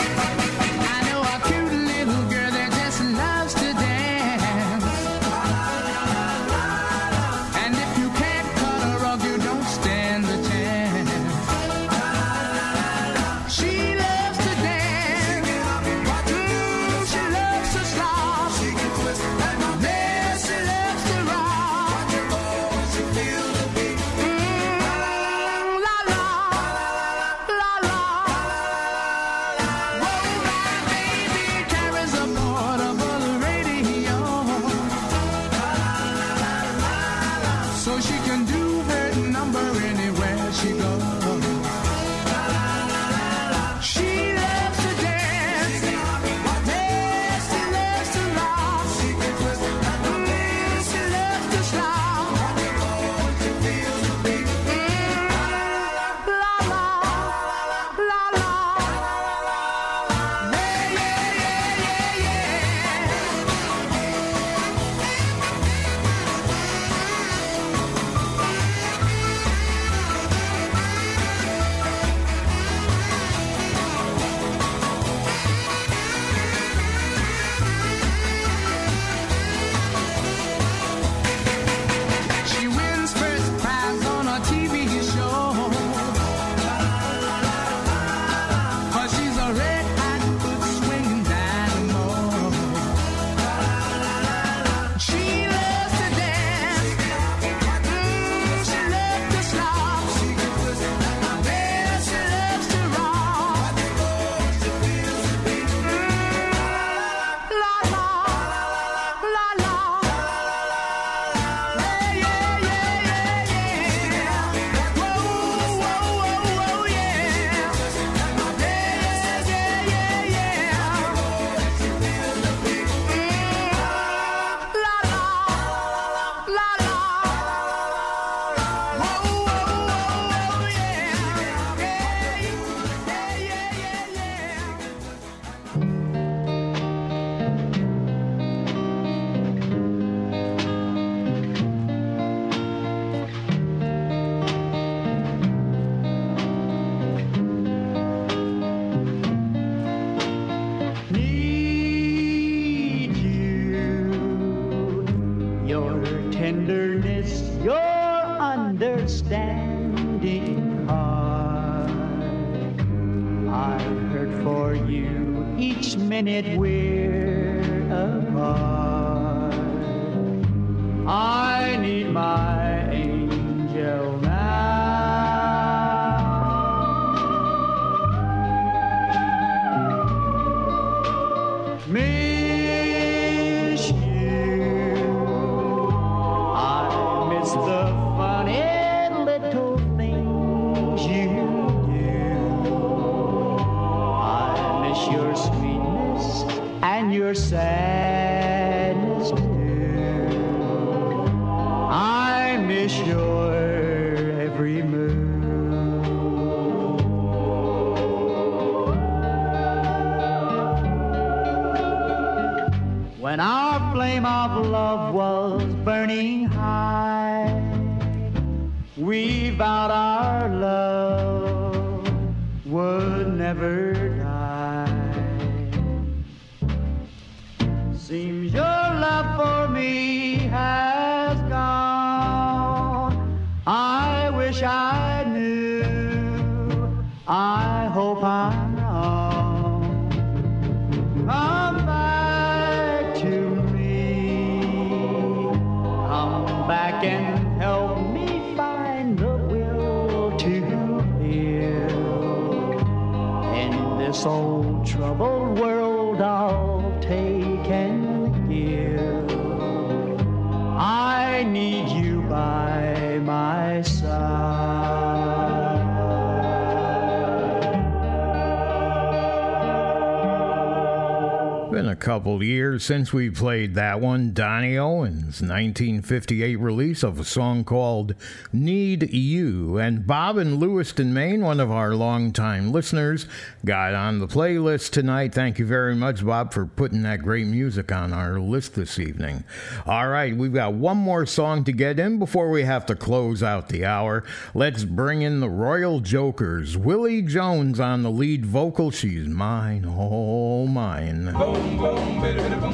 since 272.78 273.12
we 273.12 273.30
played 273.30 273.74
that 273.74 274.00
one, 274.00 274.32
Donnie 274.32 274.78
Owens' 274.78 275.42
1958 275.42 276.56
release 276.56 277.02
of 277.02 277.18
a 277.18 277.24
song 277.24 277.64
called 277.64 278.14
Need 278.52 279.12
You. 279.12 279.78
And 279.78 280.06
Bob 280.06 280.38
in 280.38 280.58
Lewiston, 280.58 281.12
Maine, 281.12 281.42
one 281.42 281.60
of 281.60 281.70
our 281.70 281.94
longtime 281.94 282.72
listeners, 282.72 283.26
got 283.64 283.94
on 283.94 284.18
the 284.18 284.26
playlist 284.26 284.90
tonight. 284.90 285.34
Thank 285.34 285.58
you 285.58 285.66
very 285.66 285.94
much, 285.94 286.24
Bob, 286.24 286.52
for 286.52 286.66
putting 286.66 287.02
that 287.02 287.20
great 287.20 287.46
music 287.46 287.92
on 287.92 288.12
our 288.12 288.38
list 288.38 288.74
this 288.74 288.98
evening. 288.98 289.44
All 289.86 290.08
right, 290.08 290.36
we've 290.36 290.54
got 290.54 290.74
one 290.74 290.98
more 290.98 291.26
song 291.26 291.64
to 291.64 291.72
get 291.72 291.98
in 291.98 292.18
before 292.18 292.50
we 292.50 292.62
have 292.62 292.86
to 292.86 292.94
close 292.94 293.42
out 293.42 293.68
the 293.68 293.84
hour. 293.84 294.24
Let's 294.54 294.84
bring 294.84 295.22
in 295.22 295.40
the 295.40 295.50
Royal 295.50 296.00
Jokers. 296.00 296.76
Willie 296.76 297.22
Jones 297.22 297.80
on 297.80 298.02
the 298.02 298.10
lead 298.10 298.46
vocal. 298.46 298.90
She's 298.90 299.26
mine, 299.26 299.84
all 299.84 300.66
mine. 300.66 301.26
Boom, 301.32 301.78
boom, 301.78 302.20
boom. 302.20 302.67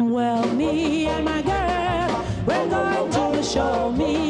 Well, 0.00 0.46
me 0.54 1.06
and 1.06 1.24
my 1.24 1.42
girl, 1.42 2.24
we're 2.46 2.68
going 2.68 3.34
to 3.34 3.42
show. 3.42 3.90
Me 3.92 4.23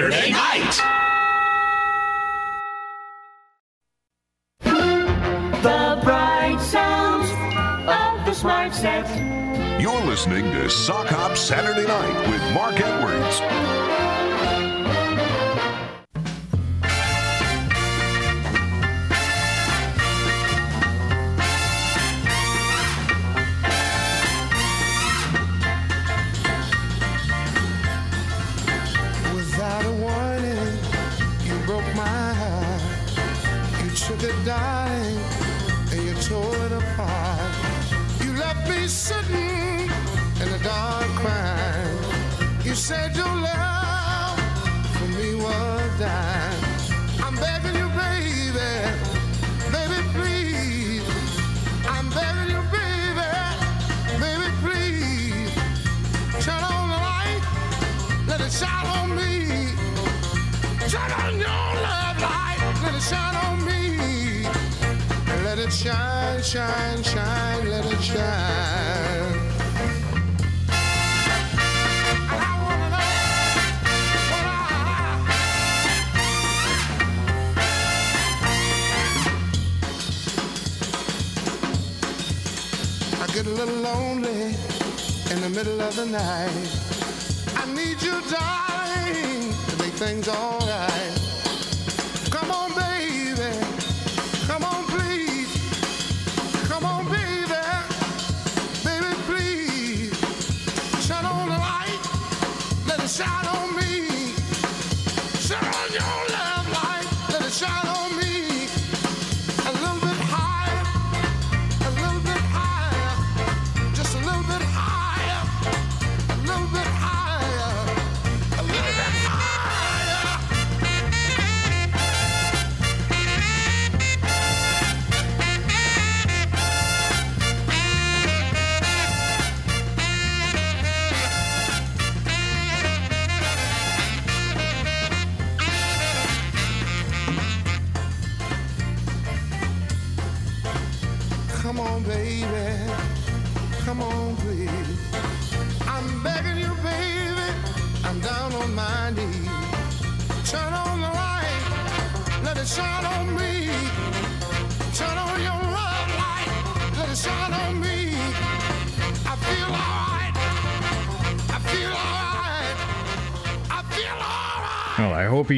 Saturday 0.00 0.32
night. 0.32 0.80
The 5.62 6.00
bright 6.02 6.58
sounds 6.58 7.28
of 7.86 8.24
the 8.24 8.32
smart 8.32 8.72
set. 8.72 9.06
You're 9.78 10.00
listening 10.06 10.50
to 10.52 10.70
Sock 10.70 11.08
Hop 11.08 11.36
Saturday 11.36 11.86
Night 11.86 12.30
with 12.30 12.54
Mark 12.54 12.80
Edwards. 12.80 13.89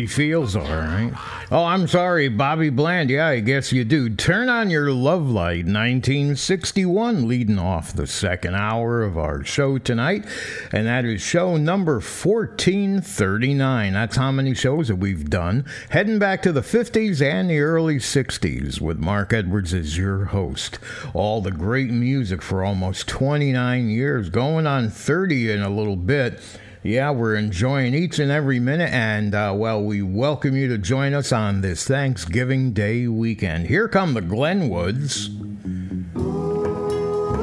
Feels 0.07 0.57
all 0.57 0.63
right. 0.63 1.13
Oh, 1.51 1.65
I'm 1.65 1.87
sorry, 1.87 2.29
Bobby 2.29 2.71
Bland. 2.71 3.11
Yeah, 3.11 3.27
I 3.27 3.41
guess 3.41 3.73
you 3.73 3.85
do. 3.85 4.09
Turn 4.09 4.49
on 4.49 4.71
your 4.71 4.91
love 4.91 5.29
light, 5.29 5.67
1961, 5.67 7.29
leading 7.29 7.59
off 7.59 7.93
the 7.93 8.07
second 8.07 8.55
hour 8.55 9.03
of 9.03 9.19
our 9.19 9.45
show 9.45 9.79
tonight. 9.79 10.25
And 10.73 10.87
that 10.87 11.05
is 11.05 11.21
show 11.21 11.57
number 11.57 11.95
1439. 11.95 13.93
That's 13.93 14.17
how 14.17 14.33
many 14.33 14.55
shows 14.55 14.89
that 14.89 14.97
we've 14.97 15.29
done, 15.29 15.67
heading 15.91 16.19
back 16.19 16.41
to 16.43 16.53
the 16.53 16.63
50s 16.63 17.21
and 17.21 17.51
the 17.51 17.61
early 17.61 17.97
60s 17.97 18.81
with 18.81 18.99
Mark 18.99 19.33
Edwards 19.33 19.75
as 19.75 19.99
your 19.99 20.27
host. 20.27 20.79
All 21.13 21.41
the 21.41 21.51
great 21.51 21.91
music 21.91 22.41
for 22.41 22.65
almost 22.65 23.09
29 23.09 23.89
years, 23.91 24.31
going 24.31 24.67
on 24.67 24.89
30 24.89 25.53
in 25.53 25.63
a 25.63 25.69
little 25.69 25.97
bit. 25.97 26.41
Yeah, 26.85 27.13
we're 27.13 27.37
enjoying 27.37 27.95
each 27.95 28.19
and 28.19 28.33
every 28.33 28.59
minute, 28.59 28.93
and 28.93 29.37
uh, 29.37 29.53
well, 29.55 29.81
we 29.81 30.03
welcome 30.03 30.57
you 30.57 30.67
to 30.67 30.79
join 30.79 31.15
us 31.15 31.31
on 31.31 31.61
this 31.61 31.87
Thanksgiving 31.87 32.73
Day 32.73 33.07
weekend. 33.07 33.69
Here 33.69 33.87
come 33.87 34.15
the 34.15 34.21
Glenwoods 34.21 35.29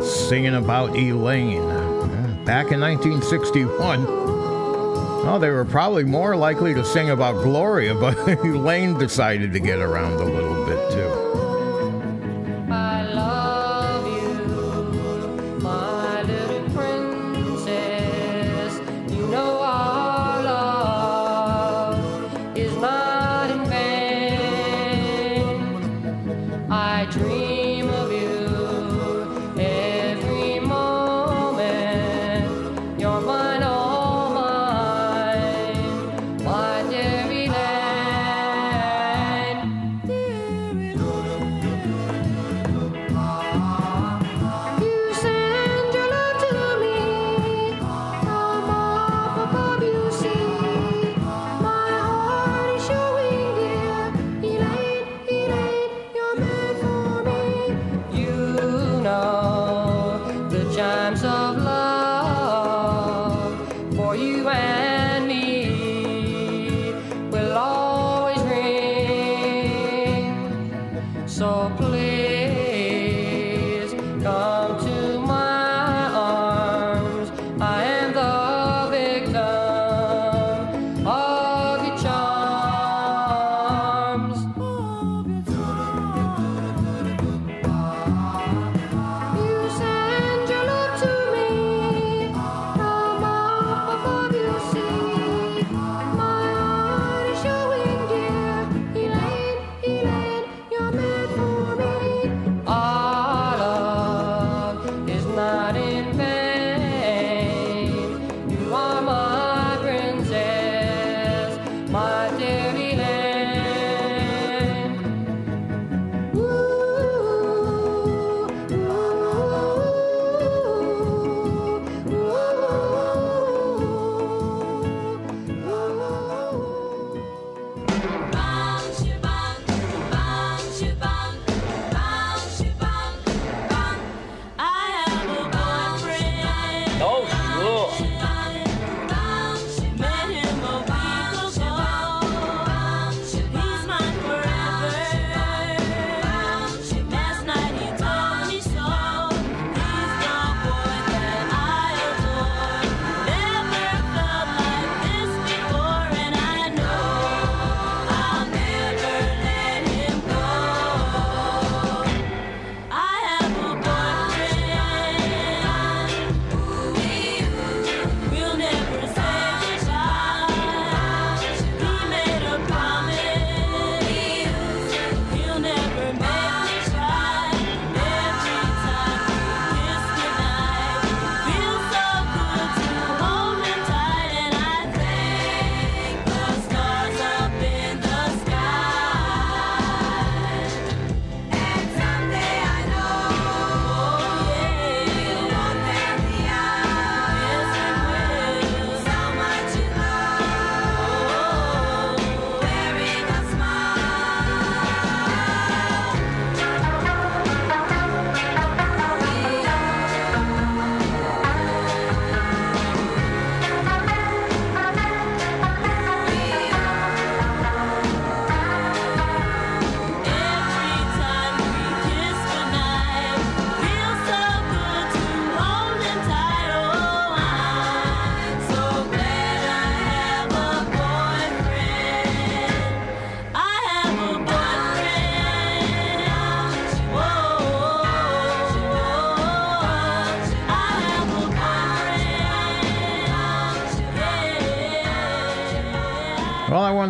singing 0.03 0.55
about 0.55 0.89
Elaine 0.97 1.61
uh, 1.61 2.43
back 2.43 2.73
in 2.73 2.81
1961. 2.81 4.05
Oh, 4.09 5.37
they 5.39 5.51
were 5.51 5.63
probably 5.63 6.03
more 6.03 6.35
likely 6.35 6.73
to 6.73 6.83
sing 6.83 7.09
about 7.09 7.41
Gloria, 7.41 7.95
but 7.99 8.17
Elaine 8.27 8.97
decided 8.97 9.53
to 9.53 9.59
get 9.61 9.79
around 9.79 10.15
a 10.15 10.25
little 10.25 10.65
bit 10.65 10.91
too. 10.91 11.28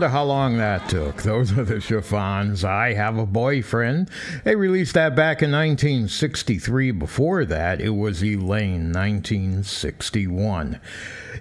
How 0.08 0.24
long 0.24 0.58
that 0.58 0.88
took. 0.88 1.22
Those 1.24 1.58
are 1.58 1.66
the 1.66 1.82
chiffons. 1.82 2.64
I 2.64 2.93
have 2.93 3.18
a 3.18 3.26
boyfriend. 3.26 4.10
They 4.45 4.56
released 4.56 4.93
that 4.93 5.16
back 5.16 5.41
in 5.41 5.52
1963. 5.52 6.91
Before 6.91 7.43
that, 7.43 7.82
it 7.82 7.89
was 7.89 8.24
Elaine, 8.24 8.93
1961. 8.93 10.80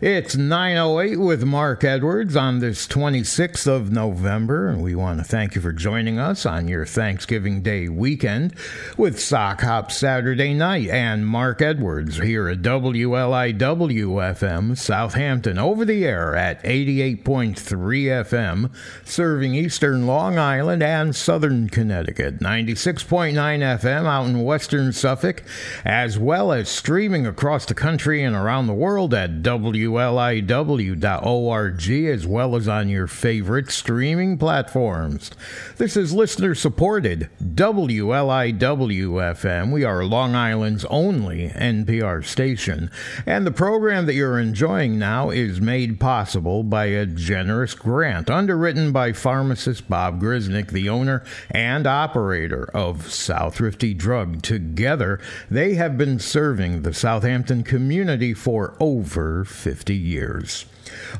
It's 0.01 0.37
908 0.37 1.17
with 1.17 1.43
Mark 1.43 1.83
Edwards 1.83 2.37
on 2.37 2.61
this 2.61 2.87
26th 2.87 3.67
of 3.67 3.91
November, 3.91 4.69
and 4.69 4.81
we 4.81 4.95
want 4.95 5.19
to 5.19 5.25
thank 5.25 5.57
you 5.57 5.61
for 5.61 5.73
joining 5.73 6.21
us 6.21 6.47
on 6.47 6.69
your 6.69 6.87
Thanksgiving 6.87 7.63
Day 7.63 7.89
weekend 7.89 8.55
with 8.97 9.19
Sock 9.19 9.63
Hop 9.63 9.91
Saturday 9.91 10.55
night 10.55 10.89
and 10.89 11.27
Mark 11.27 11.61
Edwards 11.61 12.19
here 12.19 12.47
at 12.47 12.63
WLIW 12.63 13.59
FM 13.59 14.79
Southampton 14.79 15.59
over 15.59 15.85
the 15.85 16.05
air 16.05 16.37
at 16.37 16.63
88.3 16.63 17.57
FM, 17.57 18.73
serving 19.05 19.57
eastern 19.57 20.07
Long 20.07 20.39
Island 20.39 20.81
and 20.81 21.17
southern 21.17 21.69
Connecticut, 21.69 22.39
96.9 22.39 23.33
FM 23.33 24.05
out 24.07 24.27
in 24.27 24.45
western 24.45 24.93
Suffolk, 24.93 25.43
as 25.85 26.21
well 26.21 26.53
as 26.53 26.69
streaming 26.69 27.27
across 27.27 27.67
the 27.67 27.75
country 27.75 28.23
and 28.23 28.37
around 28.37 28.69
the 28.69 28.73
world 28.73 29.13
at 29.13 29.43
WLIW.org, 29.89 31.91
as 31.91 32.27
well 32.27 32.57
as 32.57 32.69
on 32.69 32.91
your 32.91 33.07
favorite 33.07 33.71
streaming 33.71 34.37
platforms. 34.37 35.31
This 35.79 35.97
is 35.97 36.13
listener 36.13 36.55
supported 36.55 37.31
WLIW 37.43 38.59
FM. 38.59 39.73
We 39.73 39.85
are 39.85 40.05
Long 40.05 40.35
Island's 40.35 40.85
only 40.87 41.49
NPR 41.49 42.23
station, 42.25 42.91
and 43.25 43.47
the 43.47 43.51
program 43.51 44.05
that 44.07 44.15
you're 44.15 44.39
enjoying 44.39 44.99
now 44.99 45.31
is 45.31 45.61
made 45.61 45.99
possible 45.99 46.63
by 46.63 46.87
a 46.87 47.07
generous 47.07 47.75
grant 47.75 48.29
underwritten 48.29 48.93
by 48.93 49.13
pharmacist 49.13 49.89
Bob 49.89 50.21
Grisnick, 50.21 50.69
the 50.69 50.91
owner 50.91 51.25
and 51.51 51.87
operator 51.87 52.69
of 52.75 53.11
South 53.11 53.57
Thrifty 53.57 53.95
Drug. 53.95 54.43
Together, 54.43 55.19
they 55.51 55.75
have 55.75 55.97
been 55.97 56.19
serving 56.19 56.83
the 56.83 56.93
Southampton 56.93 57.63
community 57.63 58.35
for 58.35 58.77
over 58.79 59.45
50 59.45 59.78
years. 59.87 60.67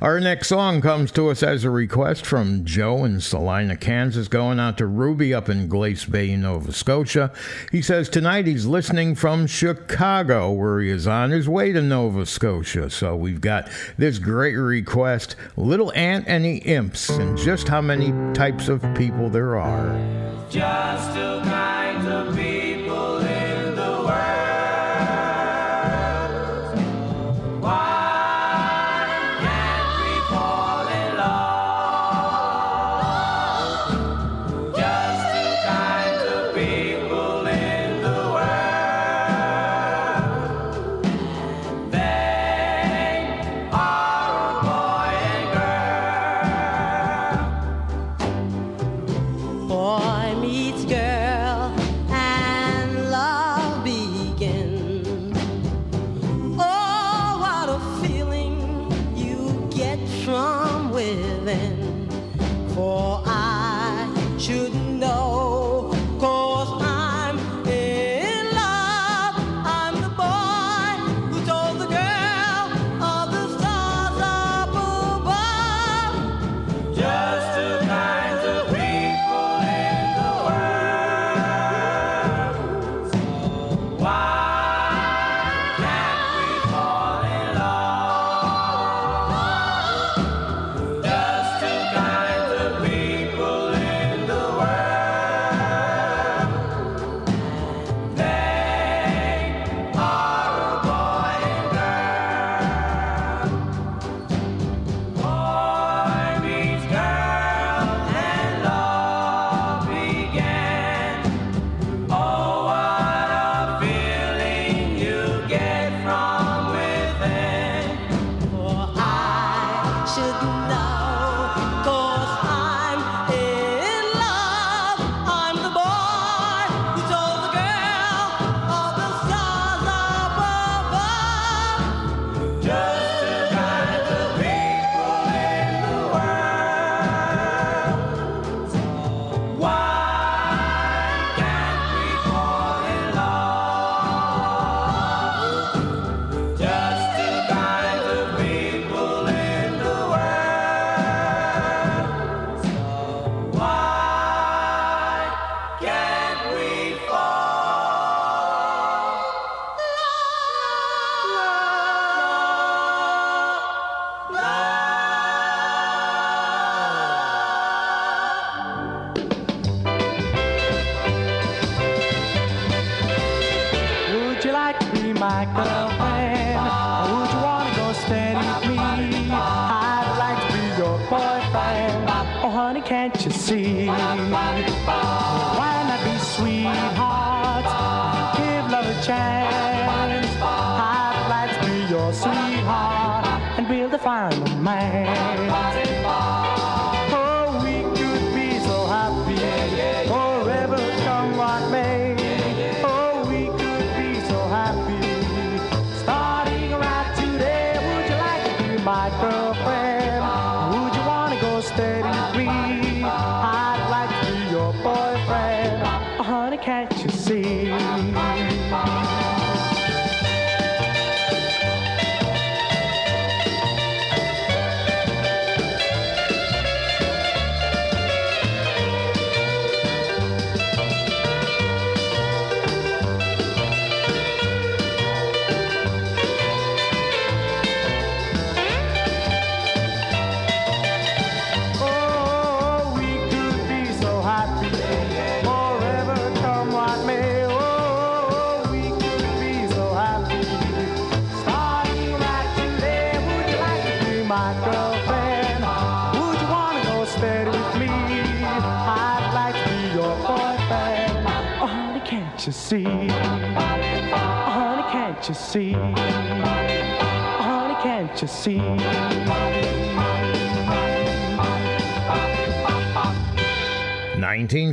Our 0.01 0.21
next 0.21 0.49
song 0.49 0.81
comes 0.81 1.11
to 1.13 1.29
us 1.31 1.43
as 1.43 1.65
a 1.65 1.71
request 1.71 2.25
from 2.25 2.65
Joe 2.65 3.05
in 3.05 3.21
Salina, 3.21 3.77
Kansas, 3.77 4.29
going 4.29 4.59
out 4.59 4.79
to 4.79 4.87
Ruby 4.87 5.35
up 5.35 5.49
in 5.49 5.69
Glace 5.69 6.05
Bay, 6.05 6.35
Nova 6.37 6.73
Scotia. 6.73 7.33
He 7.73 7.83
says 7.83 8.09
tonight 8.09 8.47
he's 8.47 8.67
listening 8.67 9.15
from 9.15 9.47
Chicago, 9.47 10.51
where 10.53 10.81
he 10.81 10.89
is 10.91 11.07
on 11.07 11.31
his 11.31 11.49
way 11.49 11.73
to 11.73 11.83
Nova 11.83 12.27
Scotia. 12.27 12.91
So 12.91 13.17
we've 13.17 13.41
got 13.41 13.69
this 13.97 14.19
great 14.19 14.55
request 14.55 15.37
Little 15.57 15.93
Ant 15.93 16.25
and 16.29 16.45
the 16.45 16.59
Imps, 16.59 17.11
and 17.11 17.37
just 17.37 17.69
how 17.69 17.81
many 17.81 18.13
types 18.35 18.69
of 18.69 18.83
people 18.95 19.29
there 19.29 19.57
are. 19.59 20.49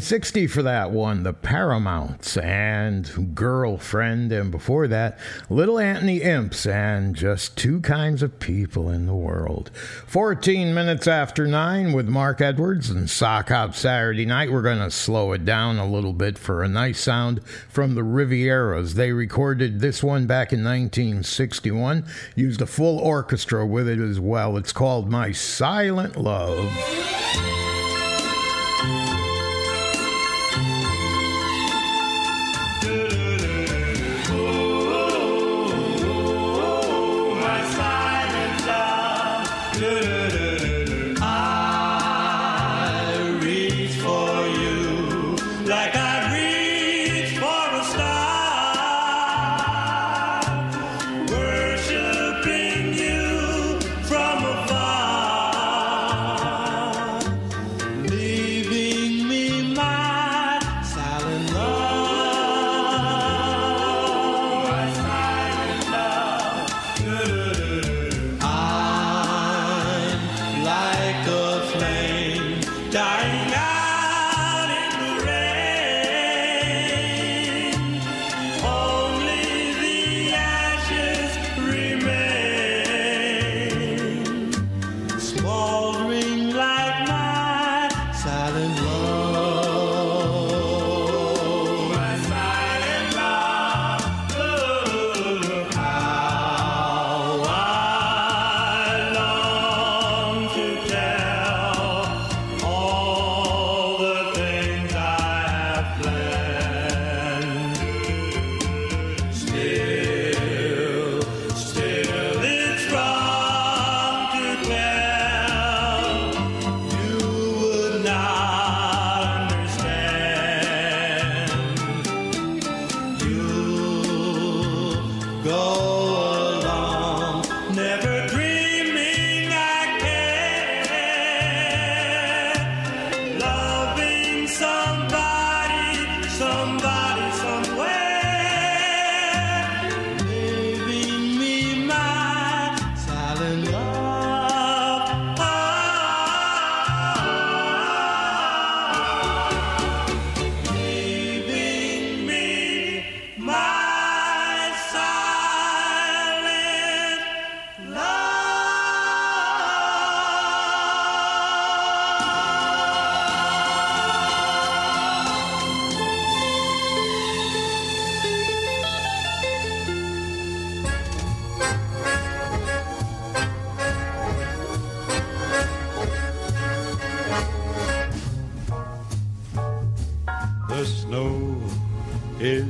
1960 0.05 0.45
for 0.45 0.61
that 0.61 0.91
one, 0.91 1.23
the 1.23 1.33
Paramounts 1.33 2.37
and 2.37 3.33
Girlfriend, 3.33 4.31
and 4.31 4.51
before 4.51 4.87
that, 4.87 5.17
Little 5.49 5.79
Anthony 5.79 6.21
Imps 6.21 6.67
and 6.67 7.15
just 7.15 7.57
two 7.57 7.81
kinds 7.81 8.21
of 8.21 8.39
people 8.39 8.87
in 8.91 9.07
the 9.07 9.15
world. 9.15 9.71
14 10.05 10.75
minutes 10.75 11.07
after 11.07 11.47
9 11.47 11.91
with 11.91 12.07
Mark 12.07 12.39
Edwards 12.39 12.91
and 12.91 13.09
Sock 13.09 13.49
Hop 13.49 13.73
Saturday 13.73 14.27
night. 14.27 14.51
We're 14.51 14.61
going 14.61 14.77
to 14.77 14.91
slow 14.91 15.31
it 15.31 15.43
down 15.43 15.79
a 15.79 15.89
little 15.89 16.13
bit 16.13 16.37
for 16.37 16.61
a 16.61 16.67
nice 16.67 16.99
sound 16.99 17.43
from 17.67 17.95
the 17.95 18.03
Rivieras. 18.03 18.93
They 18.93 19.11
recorded 19.11 19.79
this 19.79 20.03
one 20.03 20.27
back 20.27 20.53
in 20.53 20.63
1961, 20.63 22.05
used 22.35 22.61
a 22.61 22.67
full 22.67 22.99
orchestra 22.99 23.65
with 23.65 23.89
it 23.89 23.97
as 23.97 24.19
well. 24.19 24.55
It's 24.55 24.71
called 24.71 25.09
My 25.09 25.31
Silent 25.31 26.15
Love. 26.15 27.54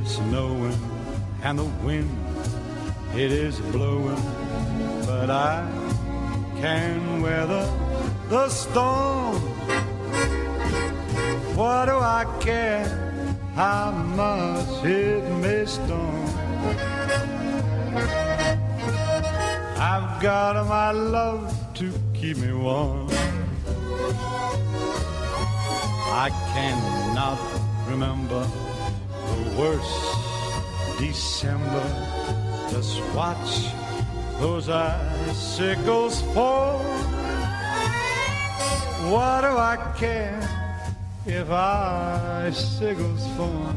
Snowing 0.06 0.78
and 1.42 1.58
the 1.58 1.64
wind 1.84 2.10
it 3.14 3.32
is 3.32 3.58
blowing, 3.72 4.22
but 5.06 5.30
I 5.30 5.66
can 6.60 7.22
weather 7.22 7.66
the 8.28 8.46
storm. 8.50 9.36
What 11.56 11.86
do 11.86 11.92
I 11.92 12.26
care 12.40 12.86
how 13.54 13.90
much 13.92 14.84
it 14.84 15.22
may 15.40 15.64
storm? 15.64 16.26
I've 19.78 20.20
got 20.20 20.66
my 20.68 20.90
love 20.90 21.54
to 21.76 21.90
keep 22.12 22.36
me 22.36 22.52
warm. 22.52 23.08
I 26.12 26.28
cannot 26.52 27.38
remember 27.88 28.46
worst 29.56 30.98
December. 30.98 31.86
Just 32.70 33.00
watch 33.14 33.68
those 34.40 34.68
icicles 34.68 36.20
fall. 36.34 36.82
What 39.10 39.40
do 39.42 39.56
I 39.56 39.76
care 39.96 40.40
if 41.26 41.50
icicles 41.50 43.26
fall? 43.36 43.72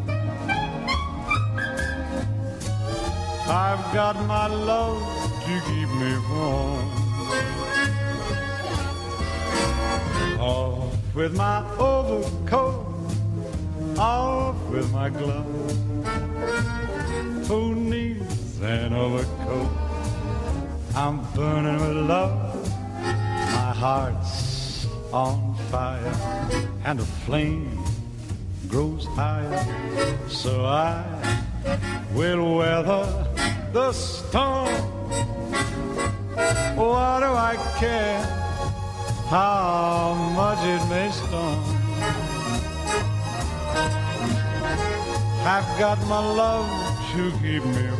I've 3.49 3.93
got 3.93 4.15
my 4.27 4.47
love 4.47 5.01
to 5.45 5.61
keep 5.67 5.89
me 6.01 6.13
warm. 6.29 6.87
Off 10.39 11.15
with 11.15 11.35
my 11.35 11.63
overcoat, 11.77 12.85
off 13.97 14.55
with 14.69 14.91
my 14.93 15.09
glove. 15.09 15.68
An 18.61 18.93
overcoat? 18.93 19.71
I'm 20.93 21.21
burning 21.33 21.79
with 21.79 22.09
love. 22.09 22.69
My 23.01 23.73
heart's 23.73 24.85
on 25.13 25.55
fire, 25.71 26.13
and 26.83 26.99
the 26.99 27.05
flame 27.05 27.79
grows 28.67 29.05
higher. 29.05 29.65
So 30.27 30.65
I 30.65 31.05
will 32.13 32.57
weather 32.57 33.27
the 33.71 33.93
storm. 33.93 34.67
What 36.75 37.19
do 37.21 37.31
I 37.31 37.55
care 37.79 38.21
how 39.29 40.15
much 40.35 40.59
it 40.65 40.89
may 40.89 41.09
storm? 41.11 41.63
I've 45.45 45.79
got 45.79 45.97
my 46.07 46.19
love 46.19 46.69
to 47.13 47.31
keep 47.41 47.63
me 47.63 47.98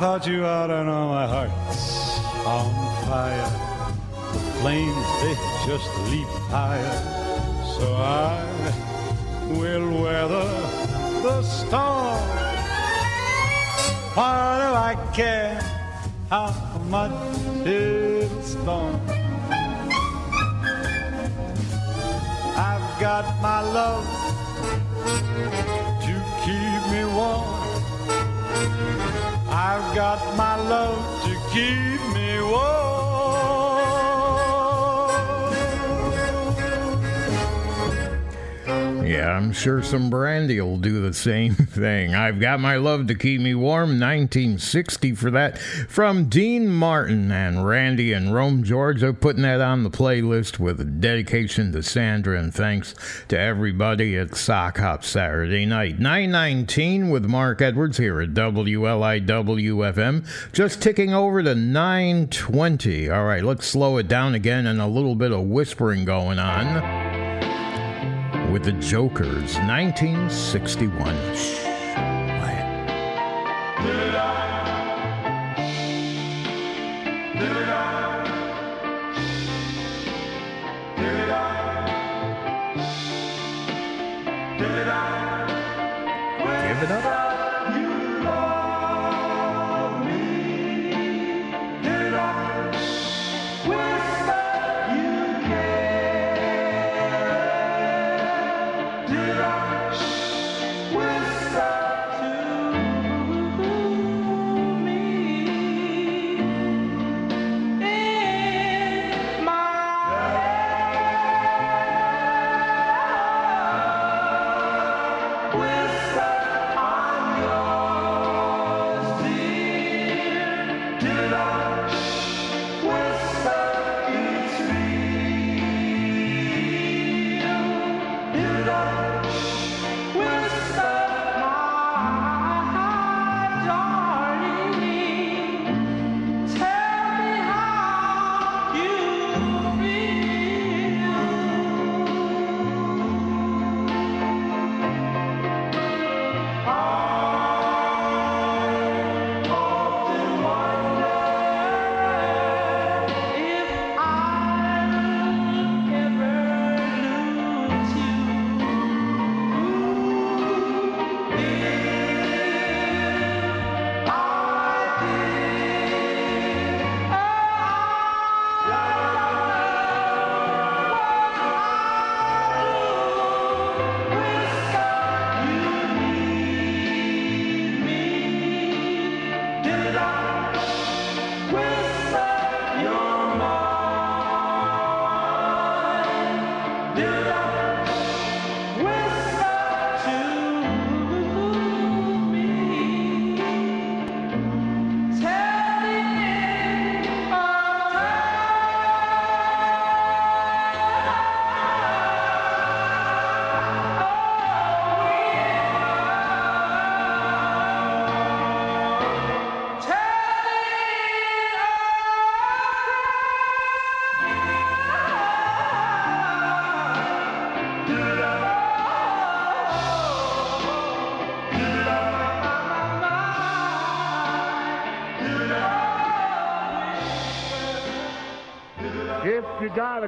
thought 0.00 0.26
you 0.26 0.46
ought 0.46 0.68
to 0.68 0.82
know 0.82 1.08
my 1.08 1.26
heart's 1.26 2.20
on 2.46 2.72
fire. 3.04 3.52
The 4.32 4.38
flames, 4.56 5.06
they 5.20 5.34
just 5.68 5.90
leap 6.08 6.26
higher. 6.48 6.96
So 7.76 7.84
I 7.92 8.40
will 9.58 10.02
weather 10.02 10.48
the 11.20 11.42
storm. 11.42 12.24
Why 14.16 14.40
do 14.62 14.68
I 14.90 15.12
care 15.12 15.60
how 16.30 16.54
much 16.88 17.12
it'll 17.66 18.40
storm? 18.40 18.98
I've 22.56 22.88
got 22.98 23.26
my 23.42 23.60
love 23.60 24.19
I've 29.72 29.94
got 29.94 30.36
my 30.36 30.56
love 30.56 31.22
to 31.26 31.34
keep 31.52 32.00
me 32.12 32.42
warm. 32.42 32.89
Yeah, 39.10 39.30
I'm 39.30 39.52
sure 39.52 39.82
some 39.82 40.08
brandy 40.08 40.60
will 40.60 40.78
do 40.78 41.02
the 41.02 41.12
same 41.12 41.54
thing. 41.56 42.14
I've 42.14 42.38
got 42.38 42.60
my 42.60 42.76
love 42.76 43.08
to 43.08 43.16
keep 43.16 43.40
me 43.40 43.56
warm. 43.56 43.98
1960 43.98 45.16
for 45.16 45.32
that. 45.32 45.58
From 45.58 46.28
Dean 46.28 46.68
Martin 46.68 47.32
and 47.32 47.66
Randy 47.66 48.12
and 48.12 48.32
Rome, 48.32 48.62
Georgia, 48.62 49.12
putting 49.12 49.42
that 49.42 49.60
on 49.60 49.82
the 49.82 49.90
playlist 49.90 50.60
with 50.60 50.80
a 50.80 50.84
dedication 50.84 51.72
to 51.72 51.82
Sandra 51.82 52.38
and 52.38 52.54
thanks 52.54 52.94
to 53.26 53.36
everybody 53.36 54.16
at 54.16 54.36
Sock 54.36 54.78
Hop 54.78 55.02
Saturday 55.02 55.66
night. 55.66 55.98
919 55.98 57.10
with 57.10 57.24
Mark 57.24 57.60
Edwards 57.60 57.96
here 57.96 58.20
at 58.20 58.32
WLIWFM. 58.32 58.92
Just 60.52 60.80
ticking 60.80 61.12
over 61.12 61.42
to 61.42 61.56
920. 61.56 63.10
All 63.10 63.24
right, 63.24 63.42
let's 63.42 63.66
slow 63.66 63.96
it 63.96 64.06
down 64.06 64.36
again 64.36 64.68
and 64.68 64.80
a 64.80 64.86
little 64.86 65.16
bit 65.16 65.32
of 65.32 65.40
whispering 65.46 66.04
going 66.04 66.38
on 66.38 67.19
with 68.50 68.64
the 68.64 68.72
Jokers, 68.72 69.56
1961. 69.58 71.69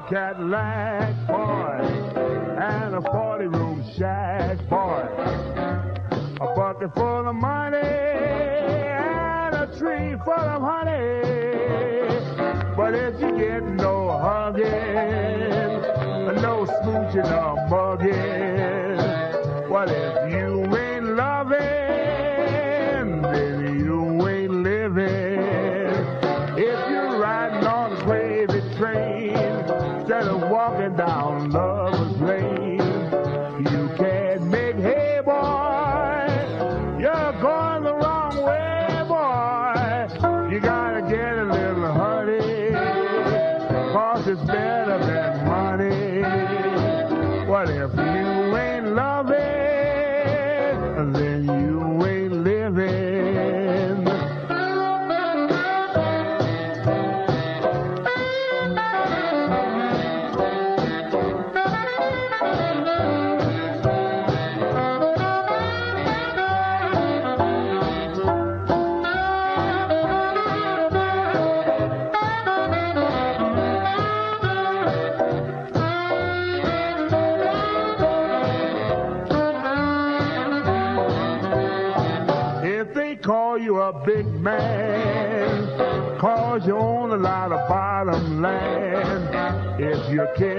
Cadillac, 0.09 1.27
boy, 1.27 1.81
and 2.61 2.95
a 2.95 3.01
40 3.01 3.47
room 3.47 3.85
shack, 3.97 4.59
boy, 4.69 5.07
a 6.41 6.55
bucket 6.57 6.95
full 6.95 7.29
of 7.29 7.35
money, 7.35 7.77
and 7.79 9.55
a 9.55 9.67
tree 9.79 10.15
full 10.25 10.35
of 10.35 10.61
honey. 10.61 11.23
But 12.77 12.95
if 12.95 13.21
you 13.21 13.39
get 13.39 13.63
no 13.63 14.11
hugging, 14.11 14.63
no 16.43 16.67
smooching 16.67 17.31
or 17.31 17.69
If 89.85 90.13
you 90.13 90.29
can 90.37 90.52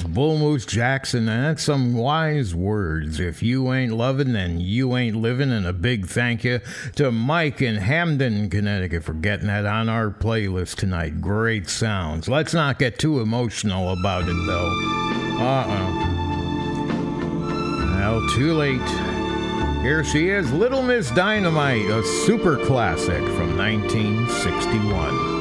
That's 0.00 0.14
Bull 0.14 0.38
Moose 0.38 0.64
Jackson, 0.64 1.28
and 1.28 1.44
that's 1.44 1.62
some 1.62 1.92
wise 1.92 2.54
words. 2.54 3.20
If 3.20 3.42
you 3.42 3.70
ain't 3.74 3.92
loving, 3.92 4.32
then 4.32 4.58
you 4.58 4.96
ain't 4.96 5.16
living. 5.16 5.52
And 5.52 5.66
a 5.66 5.74
big 5.74 6.06
thank 6.06 6.42
you 6.42 6.60
to 6.94 7.12
Mike 7.12 7.60
in 7.60 7.76
Hamden, 7.76 8.48
Connecticut, 8.48 9.04
for 9.04 9.12
getting 9.12 9.48
that 9.48 9.66
on 9.66 9.90
our 9.90 10.08
playlist 10.08 10.76
tonight. 10.76 11.20
Great 11.20 11.68
sounds. 11.68 12.28
Let's 12.30 12.54
not 12.54 12.78
get 12.78 12.98
too 12.98 13.20
emotional 13.20 13.90
about 13.90 14.22
it, 14.26 14.46
though. 14.46 14.70
Uh 15.38 15.66
oh. 15.68 16.06
Well, 17.94 18.26
too 18.30 18.54
late. 18.54 18.80
Here 19.82 20.02
she 20.02 20.30
is, 20.30 20.50
Little 20.50 20.82
Miss 20.82 21.10
Dynamite, 21.10 21.90
a 21.90 22.02
super 22.24 22.56
classic 22.64 23.22
from 23.36 23.58
1961. 23.58 25.40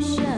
emotion. 0.00 0.29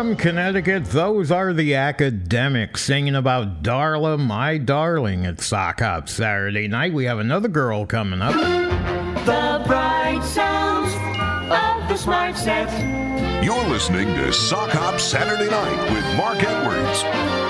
From 0.00 0.16
Connecticut, 0.16 0.86
those 0.86 1.30
are 1.30 1.52
the 1.52 1.74
academics 1.74 2.82
singing 2.82 3.14
about 3.14 3.62
Darla, 3.62 4.18
my 4.18 4.56
darling, 4.56 5.26
at 5.26 5.42
Sock 5.42 5.80
Hop 5.80 6.08
Saturday 6.08 6.68
night. 6.68 6.94
We 6.94 7.04
have 7.04 7.18
another 7.18 7.48
girl 7.48 7.84
coming 7.84 8.22
up. 8.22 8.32
The 8.32 9.62
bright 9.66 10.22
sounds 10.24 10.94
of 11.52 11.86
the 11.90 11.96
smart 11.98 12.38
set. 12.38 13.44
You're 13.44 13.68
listening 13.68 14.06
to 14.14 14.32
Sock 14.32 14.70
Hop 14.70 14.98
Saturday 14.98 15.50
night 15.50 15.92
with 15.92 16.16
Mark 16.16 16.42
Edwards. 16.42 17.49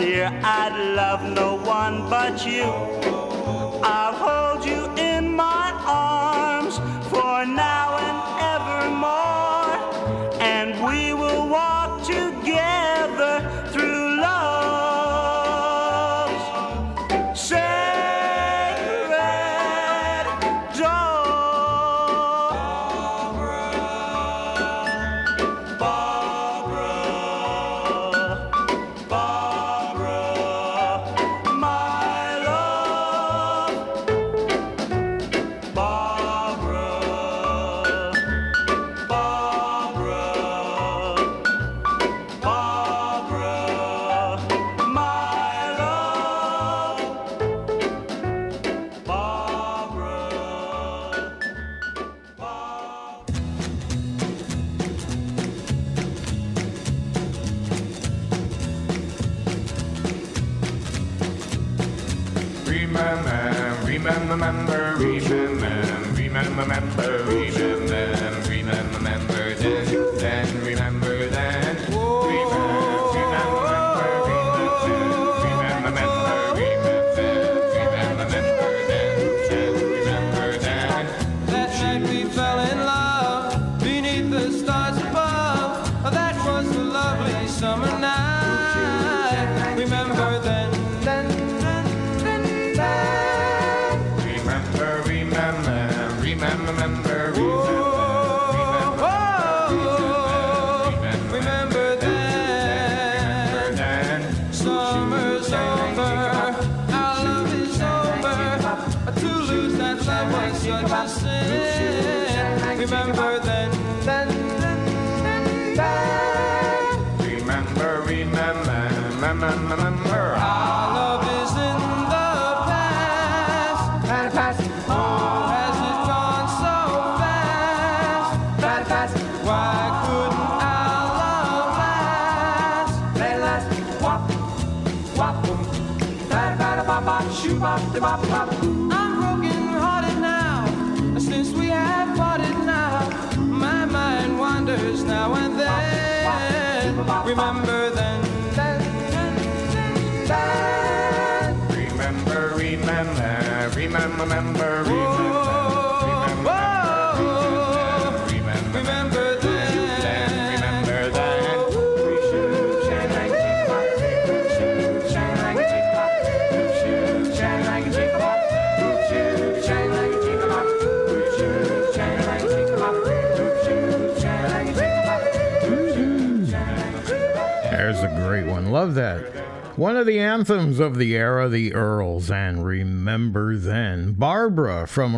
dear, 0.00 0.32
I'd 0.42 0.94
love 0.96 1.22
no 1.22 1.56
one 1.56 2.08
but 2.08 2.46
you. 2.46 2.89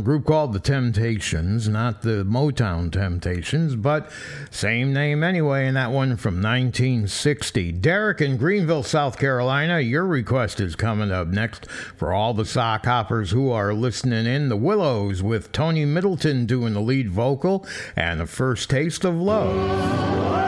group 0.02 0.26
called 0.26 0.52
The 0.52 0.60
Temptations, 0.60 1.68
not 1.68 2.02
the 2.02 2.24
Motown 2.24 2.92
Temptations, 2.92 3.76
but 3.76 4.10
same 4.50 4.92
name 4.92 5.22
anyway, 5.22 5.66
and 5.66 5.76
that 5.76 5.90
one 5.90 6.16
from 6.16 6.42
1960. 6.42 7.72
Derek 7.72 8.20
in 8.20 8.36
Greenville, 8.36 8.82
South 8.82 9.18
Carolina, 9.18 9.80
your 9.80 10.04
request 10.04 10.60
is 10.60 10.76
coming 10.76 11.10
up 11.10 11.28
next 11.28 11.70
for 11.70 12.12
all 12.12 12.34
the 12.34 12.44
sock 12.44 12.84
hoppers 12.84 13.30
who 13.30 13.50
are 13.50 13.72
listening 13.72 14.26
in. 14.26 14.48
The 14.48 14.56
Willows 14.56 15.22
with 15.22 15.52
Tony 15.52 15.84
Middleton 15.84 16.46
doing 16.46 16.74
the 16.74 16.80
lead 16.80 17.08
vocal 17.08 17.66
and 17.96 18.20
the 18.20 18.26
first 18.26 18.68
taste 18.68 19.04
of 19.04 19.14
love. 19.14 20.41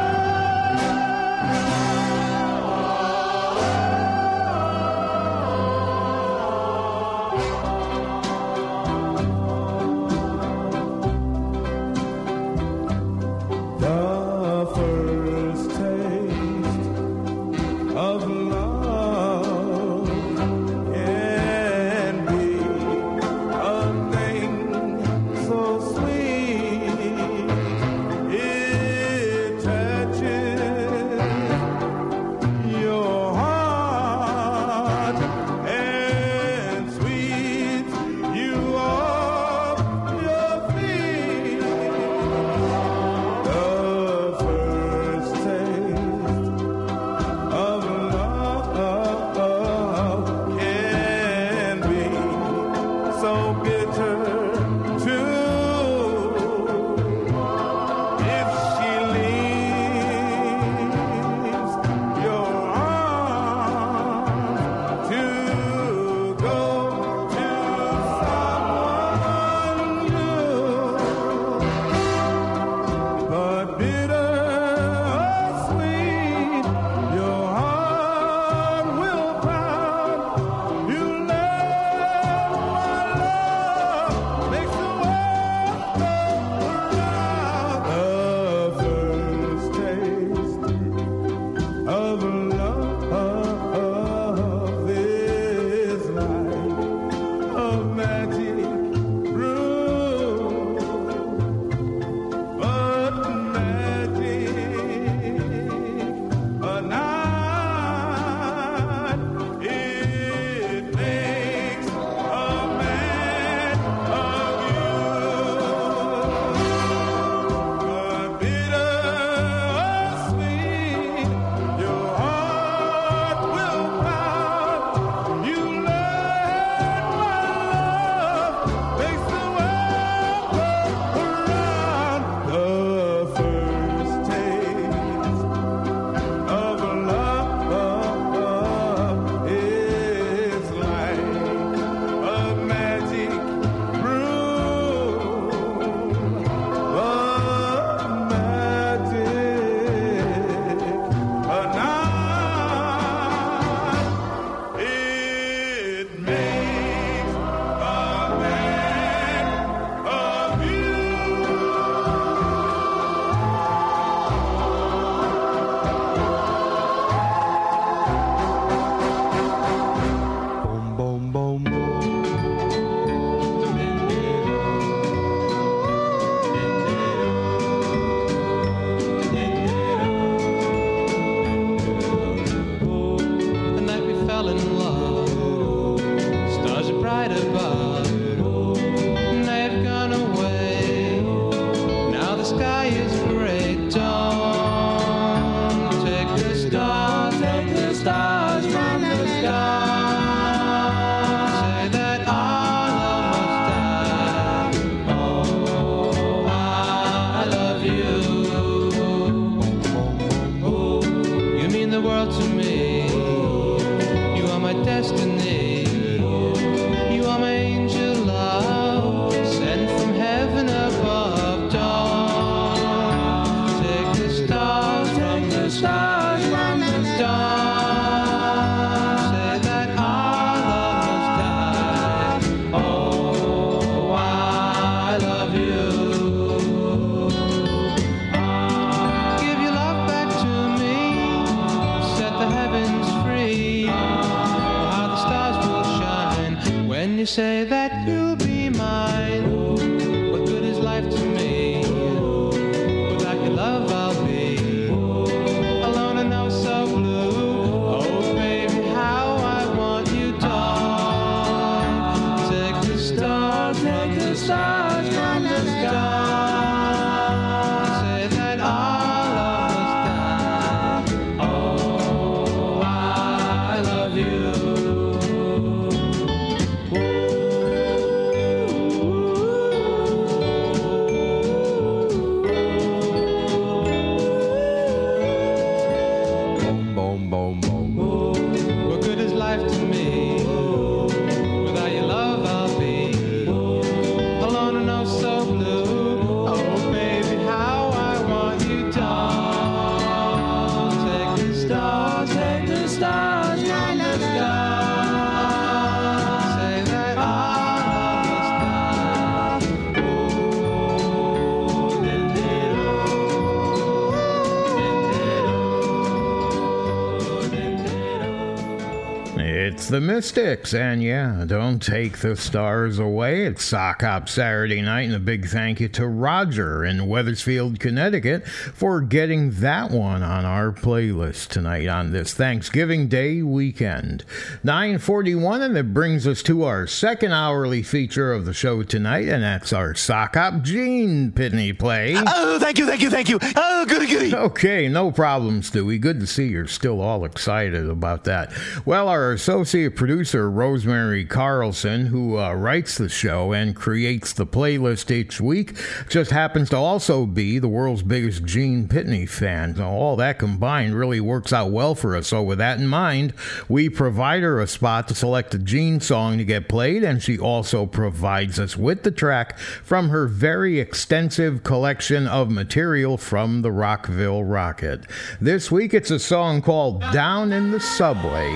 Mystics, 320.15 320.73
and 320.73 321.03
yeah, 321.03 321.45
don't 321.45 321.83
take 321.83 322.19
the 322.19 322.37
stars 322.37 323.01
away. 323.01 323.47
It's 323.47 323.65
Sock 323.65 324.03
Hop 324.03 324.29
Saturday 324.29 324.81
night, 324.81 325.07
and 325.07 325.15
a 325.15 325.19
big 325.19 325.49
thank 325.49 325.81
you 325.81 325.89
to 325.89 326.07
Roger 326.07 326.85
in 326.85 327.09
Wethersfield, 327.09 327.81
Connecticut, 327.81 328.47
for 328.47 329.01
getting 329.01 329.51
that 329.55 329.91
one 329.91 330.23
on 330.23 330.45
our 330.45 330.71
playlist 330.85 331.49
tonight 331.49 331.89
on 331.89 332.13
this 332.13 332.35
Thanksgiving 332.35 333.09
Day 333.09 333.41
weekend. 333.41 334.23
941, 334.65 335.63
and 335.63 335.79
it 335.79 335.95
brings 335.95 336.27
us 336.27 336.43
to 336.43 336.65
our 336.65 336.87
second 336.87 337.33
hourly 337.33 337.83
feature 337.83 338.35
of 338.35 338.45
the 338.45 338.53
show 338.53 338.83
tonight, 338.83 339.27
and 339.27 339.43
that's 339.43 339.73
our 339.73 339.95
Sock 339.95 340.35
Hop 340.35 340.61
Gene 340.61 341.33
Pitney 341.33 341.77
play. 341.79 342.15
Oh, 342.19 342.59
thank 342.59 342.77
you, 342.77 342.85
thank 342.85 343.01
you, 343.01 343.09
thank 343.09 343.31
you. 343.31 343.39
Oh, 343.57 343.87
goody, 343.89 344.07
goody. 344.07 344.35
Okay, 344.35 344.87
no 344.87 345.11
problem, 345.11 345.63
Stewie. 345.63 345.99
Good 345.99 346.21
to 346.21 346.27
see 346.27 346.49
you're 346.49 346.67
still 346.67 347.01
all 347.01 347.25
excited 347.25 347.89
about 347.89 348.25
that. 348.25 348.53
Well, 348.85 349.09
our 349.09 349.33
associate 349.33 349.97
producer, 349.97 350.51
Rosemary 350.51 351.25
Carlson, 351.25 352.05
who 352.09 352.39
uh, 352.39 352.53
writes 352.53 352.99
the 352.99 353.09
show 353.09 353.55
and 353.55 353.75
creates 353.75 354.35
the 354.35 354.47
playlist 354.47 355.11
each 355.11 355.41
week, 355.41 355.79
just 356.11 356.31
happens 356.31 356.69
to 356.69 356.77
also 356.77 357.25
be 357.25 357.59
the 357.59 357.69
world's 357.69 358.03
biggest 358.03 358.45
Gene 358.45 358.87
Pitney 358.87 359.27
fan. 359.27 359.77
So 359.77 359.87
all 359.87 360.17
that 360.17 360.39
combined 360.39 360.74
really 360.83 361.21
works 361.21 361.53
out 361.53 361.71
well 361.71 361.95
for 361.95 362.17
us. 362.17 362.29
So, 362.29 362.43
with 362.43 362.59
that 362.59 362.79
in 362.79 362.87
mind, 362.87 363.33
we 363.69 363.89
provide 363.89 364.43
her 364.43 364.61
a 364.61 364.67
spot 364.67 365.09
to 365.09 365.15
select 365.15 365.55
a 365.55 365.59
Gene 365.59 366.01
song 366.01 366.39
to 366.39 366.45
get 366.45 366.69
played, 366.69 367.05
and 367.05 367.23
she 367.23 367.39
also 367.39 367.87
provides 367.87 368.59
us 368.59 368.77
with 368.77 369.03
the 369.03 369.11
track 369.11 369.59
from 369.59 370.09
her 370.09 370.27
very 370.27 370.81
extensive 370.81 371.63
collection 371.63 372.27
of 372.27 372.51
material 372.51 373.17
from 373.17 373.63
the 373.63 373.73
Rockville 373.73 374.45
Rocket. 374.45 375.07
This 375.41 375.71
week, 375.71 375.95
it's 375.95 376.11
a 376.11 376.19
song 376.19 376.63
called 376.63 377.01
Down 377.13 377.53
in 377.53 377.71
the 377.71 377.81
Subway. 377.81 378.55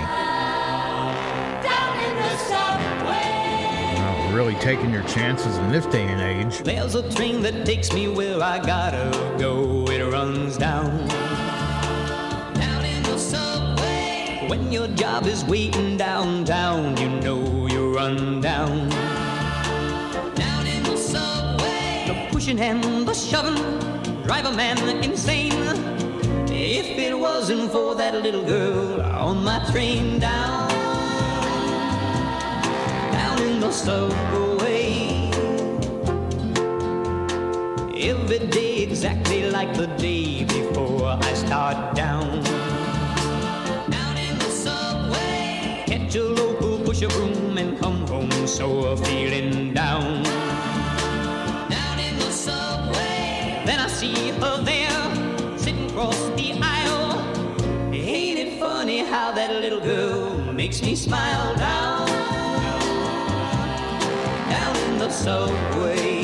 Really 4.33 4.55
taking 4.57 4.91
your 4.91 5.03
chances 5.03 5.57
in 5.57 5.73
this 5.73 5.85
day 5.87 6.05
and 6.05 6.21
age. 6.21 6.59
There's 6.61 6.95
a 6.95 7.11
train 7.13 7.43
that 7.43 7.67
takes 7.67 7.93
me 7.93 8.07
where 8.07 8.41
I 8.41 8.65
gotta 8.65 9.11
go. 9.37 9.85
It 9.87 10.05
runs 10.05 10.57
down. 10.57 11.09
Down 11.09 11.28
When 14.49 14.73
your 14.73 14.89
job 14.89 15.27
is 15.27 15.45
waiting 15.45 15.99
downtown, 15.99 16.97
you 16.97 17.11
know 17.21 17.67
you're 17.67 17.93
run 17.93 18.41
down. 18.41 18.89
Down 20.35 20.67
in 20.67 20.83
the 20.85 20.97
subway. 20.97 22.05
The 22.07 22.29
pushing 22.33 22.59
and 22.59 23.07
the 23.07 23.13
shoving 23.13 23.57
drive 24.23 24.47
a 24.47 24.53
man 24.53 24.79
insane. 25.05 25.53
If 26.49 26.97
it 26.99 27.19
wasn't 27.19 27.71
for 27.73 27.95
that 27.97 28.15
little 28.23 28.43
girl 28.43 29.03
on 29.03 29.45
my 29.45 29.59
train 29.71 30.19
down, 30.19 30.71
down 33.13 33.43
in 33.43 33.61
the 33.61 33.71
subway. 33.71 35.31
Every 37.95 38.47
day 38.47 38.83
exactly 38.83 39.51
like 39.51 39.75
the 39.75 39.89
day 39.99 40.45
before 40.45 41.19
I 41.21 41.35
start 41.35 41.95
down. 41.95 42.43
Down 42.43 42.78
push 46.99 47.17
a 47.17 47.59
and 47.59 47.79
come 47.79 48.07
home 48.09 48.47
so 48.47 48.97
feeling 48.97 49.73
down. 49.73 50.23
Down 51.69 51.99
in 51.99 52.19
the 52.19 52.31
subway. 52.31 53.63
Then 53.65 53.79
I 53.79 53.89
see 53.89 54.31
her 54.31 54.63
there 54.63 55.59
sitting 55.59 55.91
across 55.91 56.19
the 56.31 56.59
aisle. 56.61 57.93
Ain't 57.93 58.39
it 58.39 58.59
funny 58.59 58.99
how 58.99 59.33
that 59.33 59.51
little 59.51 59.81
girl 59.81 60.53
makes 60.53 60.83
me 60.83 60.97
smile 60.97 61.55
down? 61.57 62.07
Down 64.51 64.77
in 64.91 64.99
the 64.99 65.11
subway. 65.11 66.18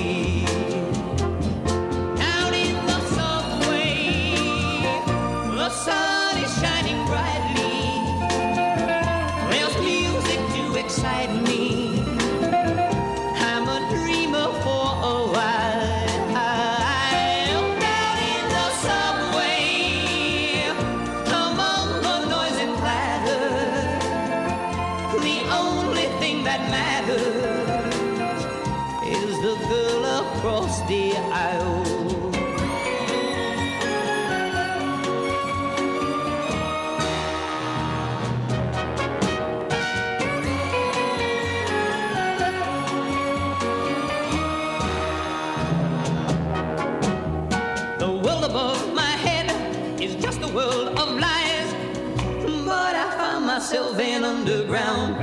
In 54.66 55.13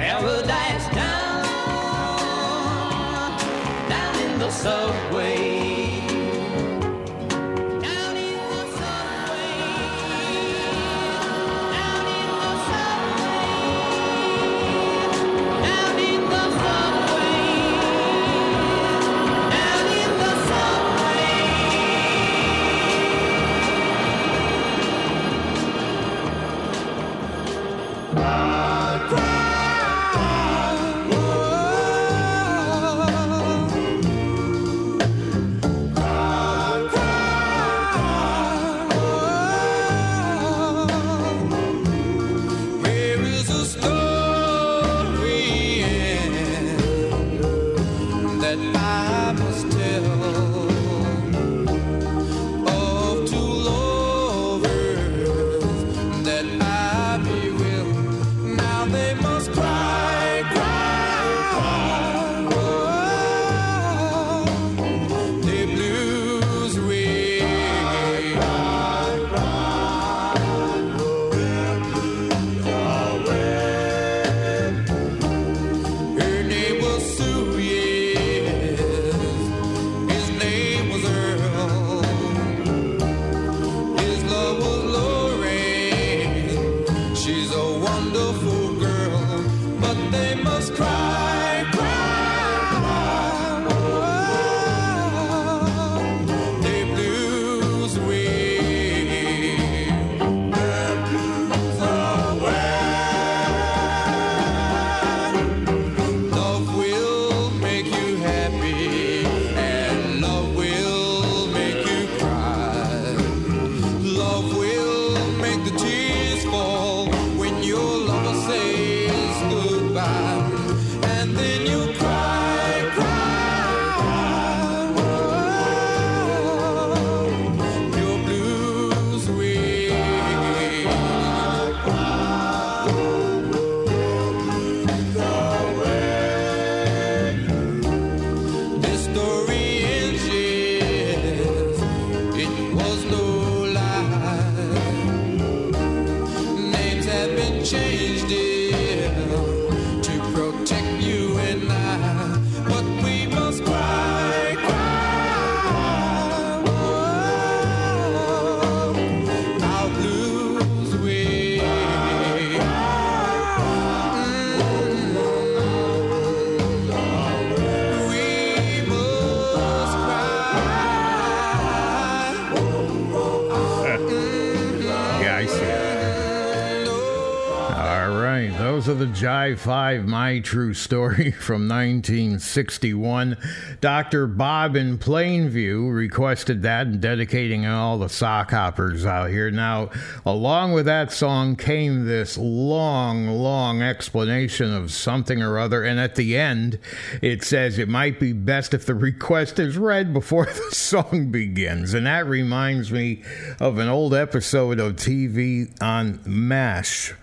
5, 179.55 180.07
My 180.07 180.39
True 180.39 180.73
Story 180.73 181.31
from 181.39 181.67
1961. 181.67 183.37
Dr. 183.79 184.27
Bob 184.27 184.75
in 184.75 184.97
Plainview 184.97 185.93
requested 185.93 186.61
that 186.61 186.87
and 186.87 187.01
dedicating 187.01 187.65
all 187.65 187.97
the 187.97 188.09
sock 188.09 188.51
hoppers 188.51 189.05
out 189.05 189.29
here. 189.29 189.51
Now, 189.51 189.89
along 190.25 190.73
with 190.73 190.85
that 190.85 191.11
song 191.11 191.55
came 191.55 192.05
this 192.05 192.37
long, 192.37 193.27
long 193.27 193.81
explanation 193.81 194.73
of 194.73 194.91
something 194.91 195.41
or 195.41 195.57
other, 195.57 195.83
and 195.83 195.99
at 195.99 196.15
the 196.15 196.37
end, 196.37 196.79
it 197.21 197.43
says 197.43 197.77
it 197.77 197.89
might 197.89 198.19
be 198.19 198.33
best 198.33 198.73
if 198.73 198.85
the 198.85 198.95
request 198.95 199.59
is 199.59 199.77
read 199.77 200.13
before 200.13 200.45
the 200.69 200.75
song 200.75 201.31
begins. 201.31 201.93
And 201.93 202.05
that 202.05 202.25
reminds 202.25 202.91
me 202.91 203.23
of 203.59 203.77
an 203.77 203.89
old 203.89 204.13
episode 204.13 204.79
of 204.79 204.95
TV 204.95 205.71
on 205.81 206.19
MASH 206.25 207.13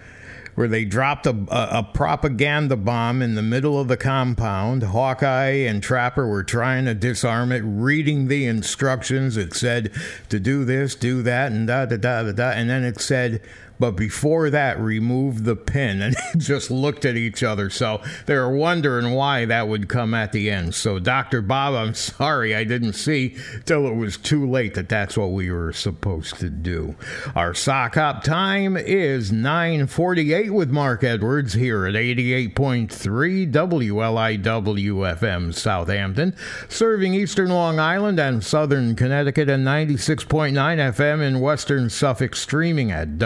where 0.58 0.66
they 0.66 0.84
dropped 0.84 1.24
a, 1.24 1.30
a, 1.30 1.78
a 1.78 1.82
propaganda 1.94 2.76
bomb 2.76 3.22
in 3.22 3.36
the 3.36 3.42
middle 3.42 3.78
of 3.78 3.86
the 3.86 3.96
compound. 3.96 4.82
Hawkeye 4.82 5.52
and 5.52 5.80
Trapper 5.80 6.26
were 6.26 6.42
trying 6.42 6.84
to 6.86 6.94
disarm 6.94 7.52
it, 7.52 7.60
reading 7.60 8.26
the 8.26 8.44
instructions. 8.44 9.36
It 9.36 9.54
said 9.54 9.92
to 10.30 10.40
do 10.40 10.64
this, 10.64 10.96
do 10.96 11.22
that, 11.22 11.52
and 11.52 11.68
da 11.68 11.86
da 11.86 11.96
da 11.96 12.24
da 12.24 12.32
da. 12.32 12.50
And 12.50 12.68
then 12.68 12.82
it 12.82 13.00
said, 13.00 13.40
but 13.78 13.92
before 13.92 14.50
that, 14.50 14.78
remove 14.80 15.44
the 15.44 15.56
pin. 15.56 16.02
And 16.02 16.16
just 16.38 16.70
looked 16.70 17.04
at 17.04 17.16
each 17.16 17.42
other. 17.42 17.70
So 17.70 18.02
they 18.26 18.34
were 18.34 18.54
wondering 18.54 19.12
why 19.12 19.44
that 19.46 19.68
would 19.68 19.88
come 19.88 20.14
at 20.14 20.32
the 20.32 20.50
end. 20.50 20.74
So, 20.74 20.98
Dr. 20.98 21.42
Bob, 21.42 21.74
I'm 21.74 21.94
sorry 21.98 22.54
I 22.54 22.64
didn't 22.64 22.94
see 22.94 23.36
till 23.64 23.86
it 23.86 23.94
was 23.94 24.16
too 24.16 24.48
late 24.48 24.74
that 24.74 24.88
that's 24.88 25.16
what 25.16 25.32
we 25.32 25.50
were 25.50 25.72
supposed 25.72 26.38
to 26.40 26.50
do. 26.50 26.94
Our 27.34 27.54
sock 27.54 27.94
hop 27.94 28.24
time 28.24 28.76
is 28.76 29.32
948 29.32 30.52
with 30.52 30.70
Mark 30.70 31.04
Edwards 31.04 31.54
here 31.54 31.86
at 31.86 31.94
88.3 31.94 33.52
WLIW 33.52 35.18
FM 35.18 35.54
Southampton, 35.54 36.34
serving 36.68 37.14
eastern 37.14 37.50
Long 37.50 37.78
Island 37.78 38.18
and 38.18 38.44
southern 38.44 38.94
Connecticut, 38.96 39.48
and 39.48 39.66
96.9 39.66 40.52
FM 40.52 41.22
in 41.22 41.40
western 41.40 41.90
Suffolk, 41.90 42.34
streaming 42.34 42.90
at 42.90 43.18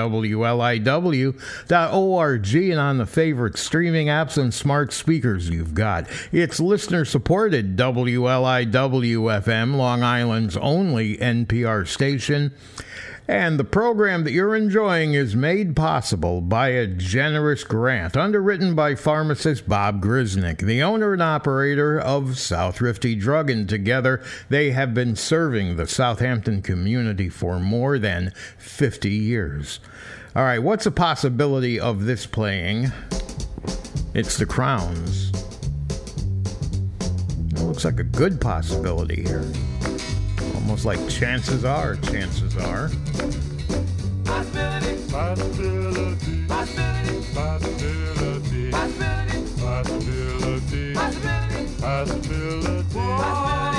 WLIW.org 0.42 2.54
and 2.54 2.80
on 2.80 2.98
the 2.98 3.06
favorite 3.06 3.56
streaming 3.56 4.08
apps 4.08 4.36
and 4.36 4.52
smart 4.52 4.92
speakers 4.92 5.48
you've 5.48 5.74
got. 5.74 6.08
It's 6.32 6.60
listener 6.60 7.04
supported 7.04 7.76
WLIW 7.76 9.42
FM, 9.42 9.76
Long 9.76 10.02
Island's 10.02 10.56
only 10.56 11.16
NPR 11.16 11.86
station. 11.86 12.52
And 13.28 13.58
the 13.58 13.64
program 13.64 14.24
that 14.24 14.32
you're 14.32 14.56
enjoying 14.56 15.14
is 15.14 15.36
made 15.36 15.76
possible 15.76 16.40
by 16.40 16.70
a 16.70 16.88
generous 16.88 17.62
grant 17.62 18.16
underwritten 18.16 18.74
by 18.74 18.96
pharmacist 18.96 19.68
Bob 19.68 20.02
Grisnick, 20.02 20.58
the 20.58 20.82
owner 20.82 21.12
and 21.12 21.22
operator 21.22 22.00
of 22.00 22.36
South 22.36 22.80
Rifty 22.80 23.14
Drug. 23.14 23.48
And 23.48 23.68
together, 23.68 24.20
they 24.48 24.72
have 24.72 24.92
been 24.92 25.14
serving 25.14 25.76
the 25.76 25.86
Southampton 25.86 26.62
community 26.62 27.28
for 27.28 27.60
more 27.60 27.96
than 27.96 28.32
50 28.58 29.10
years. 29.10 29.78
All 30.34 30.44
right, 30.44 30.60
what's 30.60 30.86
a 30.86 30.90
possibility 30.90 31.78
of 31.78 32.06
this 32.06 32.24
playing? 32.24 32.90
It's 34.14 34.38
the 34.38 34.46
Crowns. 34.46 35.30
It 37.50 37.60
looks 37.60 37.84
like 37.84 38.00
a 38.00 38.04
good 38.04 38.40
possibility 38.40 39.24
here. 39.24 39.44
Almost 40.54 40.86
like 40.86 41.06
chances 41.10 41.66
are, 41.66 41.96
chances 41.96 42.56
are. 42.56 42.88
Possibility. 44.24 45.10
Possibility. 45.12 46.46
Possibility. 46.46 47.30
Possibility. 47.34 48.70
Possibility. 49.60 50.94
Possibility. 50.94 50.94
Possibility. 51.78 53.71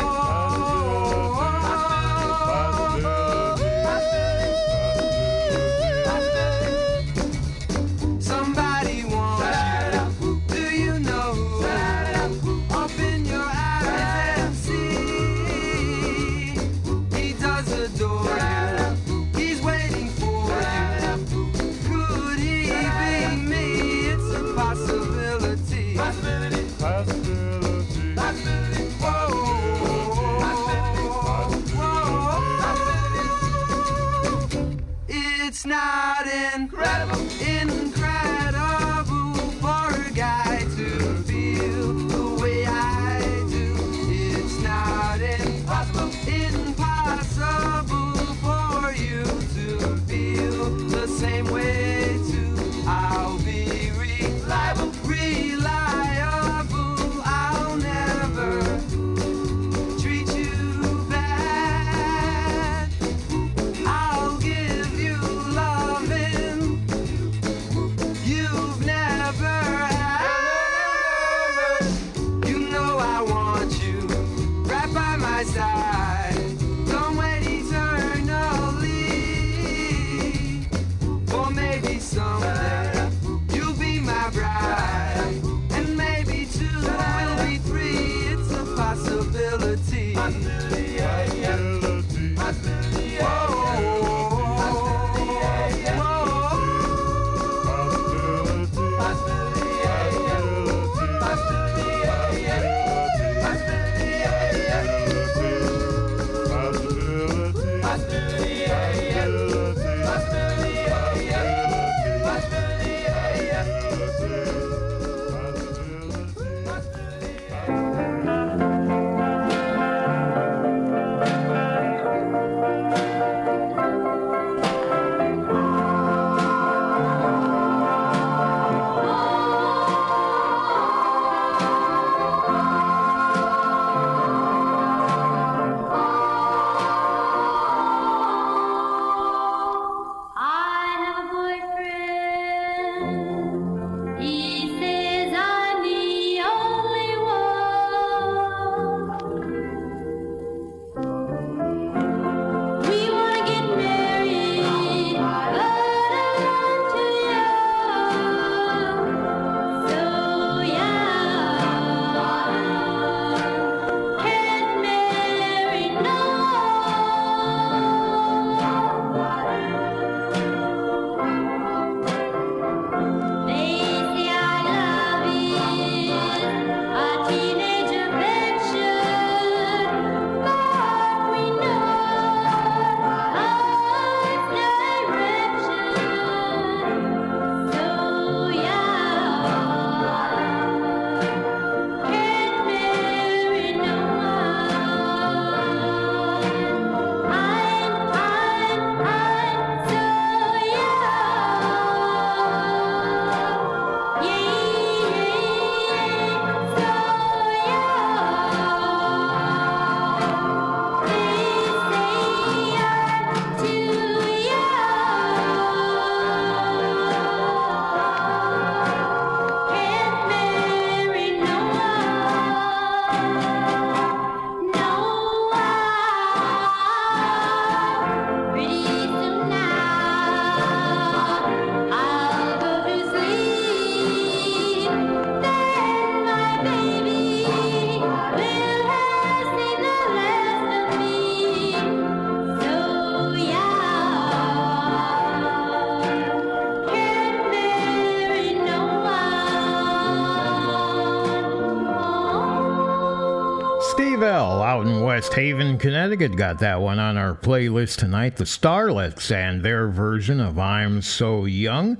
West 255.34 255.39
Haven, 255.39 255.80
Connecticut 255.80 256.35
got 256.35 256.60
that 256.60 256.80
one 256.80 256.99
on 256.99 257.18
our 257.18 257.34
playlist 257.34 257.97
tonight. 257.97 258.35
The 258.35 258.43
Starlets 258.43 259.31
and 259.31 259.64
their 259.64 259.88
version 259.88 260.39
of 260.39 260.60
I'm 260.60 261.01
So 261.01 261.45
Young 261.45 261.95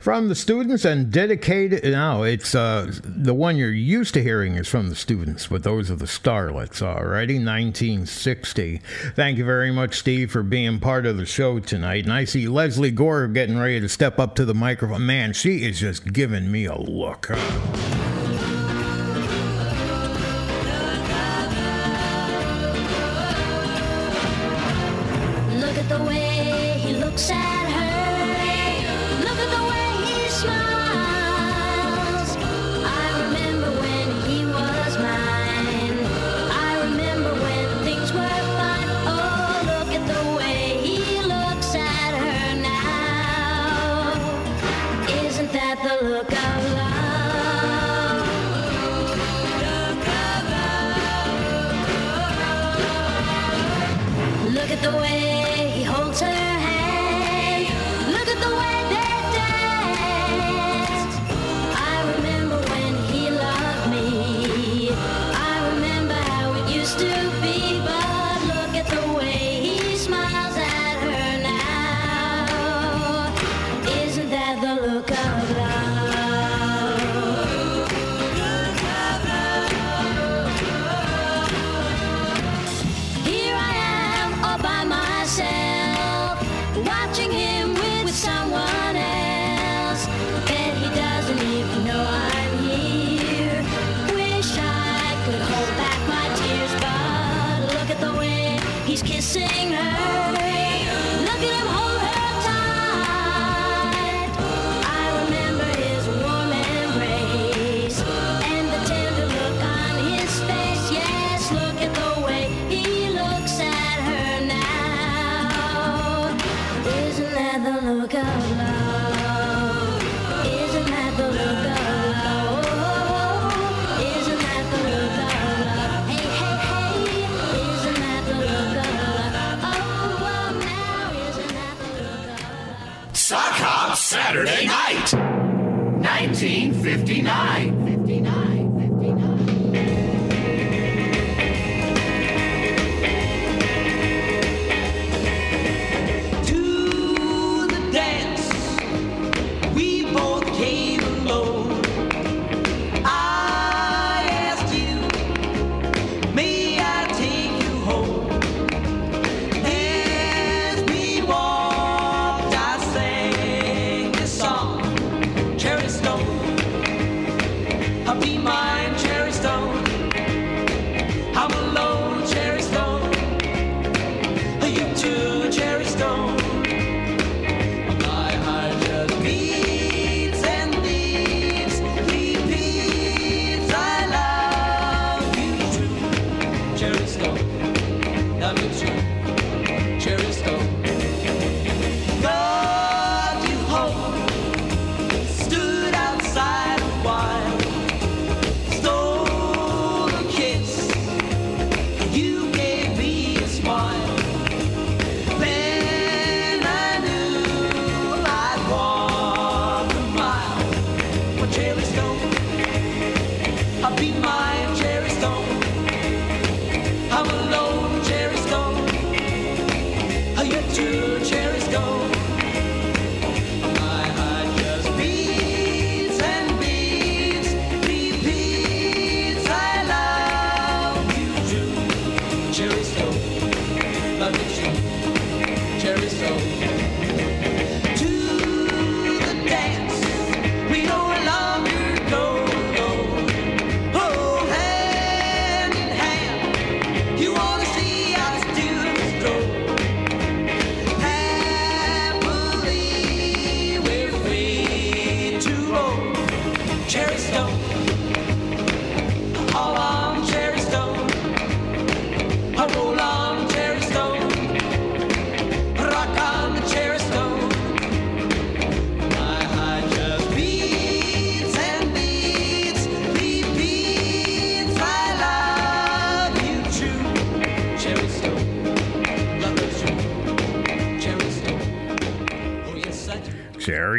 from 0.00 0.28
the 0.28 0.34
students 0.34 0.84
and 0.84 1.10
dedicated. 1.10 1.82
Now, 1.84 2.24
it's 2.24 2.54
uh, 2.54 2.92
the 3.02 3.32
one 3.32 3.56
you're 3.56 3.72
used 3.72 4.12
to 4.14 4.22
hearing 4.22 4.56
is 4.56 4.68
from 4.68 4.90
the 4.90 4.94
students, 4.94 5.46
but 5.46 5.62
those 5.62 5.90
are 5.90 5.96
the 5.96 6.04
Starlets, 6.04 6.82
already 6.82 7.36
1960. 7.36 8.82
Thank 9.16 9.38
you 9.38 9.46
very 9.46 9.70
much, 9.70 9.98
Steve, 9.98 10.30
for 10.30 10.42
being 10.42 10.78
part 10.78 11.06
of 11.06 11.16
the 11.16 11.24
show 11.24 11.60
tonight. 11.60 12.04
And 12.04 12.12
I 12.12 12.26
see 12.26 12.48
Lesley 12.48 12.90
Gore 12.90 13.28
getting 13.28 13.58
ready 13.58 13.80
to 13.80 13.88
step 13.88 14.18
up 14.18 14.34
to 14.34 14.44
the 14.44 14.54
microphone. 14.54 15.06
Man, 15.06 15.32
she 15.32 15.64
is 15.64 15.80
just 15.80 16.12
giving 16.12 16.52
me 16.52 16.66
a 16.66 16.76
look. 16.76 17.28
Huh? 17.30 18.03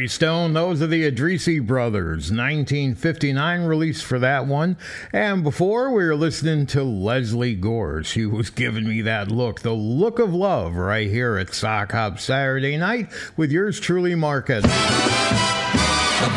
Stone, 0.07 0.53
those 0.53 0.81
are 0.81 0.87
the 0.87 1.09
Addrisi 1.09 1.65
Brothers, 1.65 2.31
1959 2.31 3.61
release 3.63 4.01
for 4.01 4.19
that 4.19 4.47
one. 4.47 4.77
And 5.13 5.43
before 5.43 5.91
we 5.91 6.05
were 6.05 6.15
listening 6.15 6.65
to 6.67 6.83
Lesley 6.83 7.55
Gore. 7.55 8.03
She 8.03 8.25
was 8.25 8.49
giving 8.49 8.87
me 8.87 9.01
that 9.01 9.29
look, 9.31 9.61
the 9.61 9.73
look 9.73 10.19
of 10.19 10.33
love, 10.33 10.75
right 10.75 11.09
here 11.09 11.37
at 11.37 11.53
Sock 11.53 11.91
Hop 11.91 12.19
Saturday 12.19 12.77
night 12.77 13.11
with 13.37 13.51
yours 13.51 13.79
truly, 13.79 14.15
Market. 14.15 14.63
The 14.63 14.69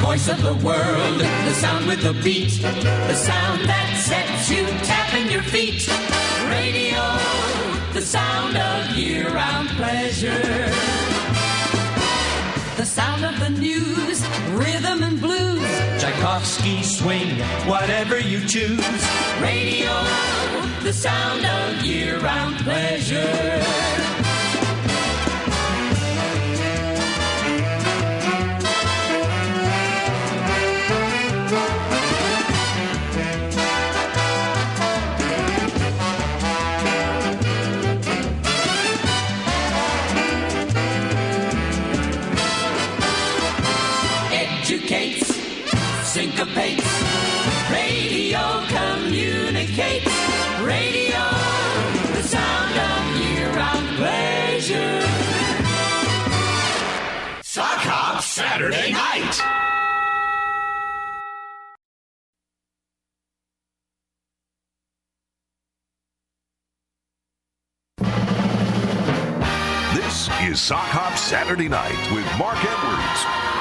voice 0.03 0.29
of 0.29 0.43
the 0.43 0.55
world, 0.67 1.21
the 1.21 1.55
sound 1.55 1.87
with 1.87 2.03
the 2.03 2.13
beat, 2.23 2.61
the 2.61 3.15
sound 3.15 3.63
that 3.69 3.97
sets 3.97 4.51
you 4.51 4.67
tapping 4.85 5.31
your 5.31 5.43
feet. 5.43 5.89
Radio, 6.51 7.01
the 7.93 8.03
sound 8.03 8.57
of 8.57 8.97
year-round 8.97 9.69
pleasure. 9.71 10.69
The 12.77 12.85
sound 12.87 13.25
of 13.25 13.28
the 13.49 13.61
news, 13.61 14.27
rhythm 14.51 15.03
and 15.03 15.21
blues. 15.21 15.63
Tchaikovsky 16.01 16.83
swing, 16.83 17.39
whatever 17.67 18.19
you 18.19 18.41
choose. 18.47 18.85
Radio, 19.41 19.93
the 20.83 20.93
sound 20.93 21.45
of 21.45 21.85
year-round 21.85 22.57
pleasure. 22.59 24.18
Syncopates. 46.39 46.87
Radio 47.71 48.63
communicates. 48.69 50.07
Radio, 50.63 51.25
the 52.15 52.23
sound 52.23 52.79
of 52.79 53.17
year-round 53.21 53.97
pleasure. 53.97 55.03
Sock 57.43 57.81
Hop 57.81 58.23
Saturday 58.23 58.93
night. 58.93 59.43
This 69.95 70.29
is 70.43 70.61
Sock 70.61 70.79
Hop 70.79 71.19
Saturday 71.19 71.69
Night 71.69 72.13
with 72.13 72.27
Mark 72.39 72.59
Edwards. 72.63 73.58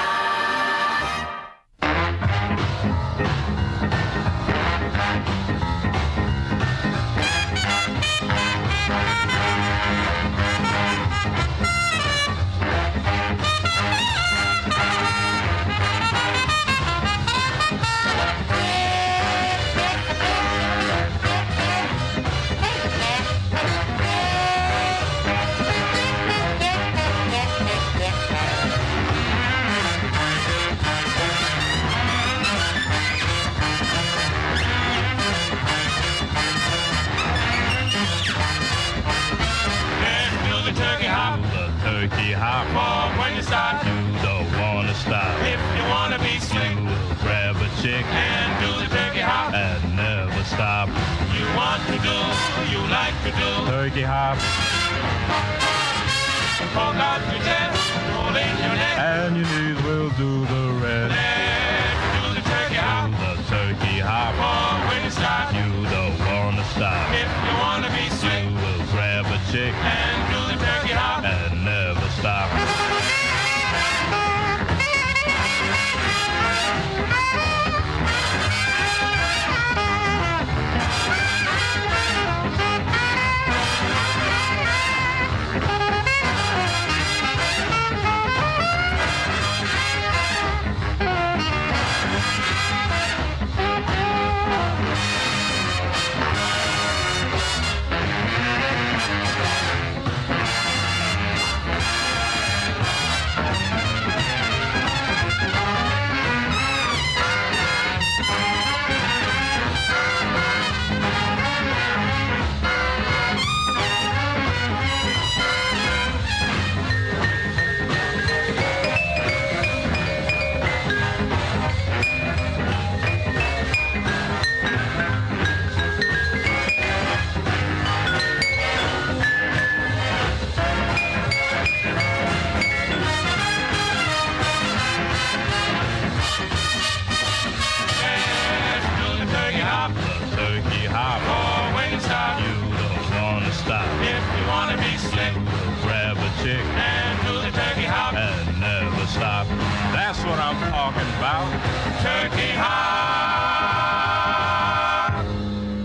And 59.00 59.38
your 59.38 59.46
knees 59.46 59.84
will 59.84 60.10
do 60.12 60.46
the 60.46 60.57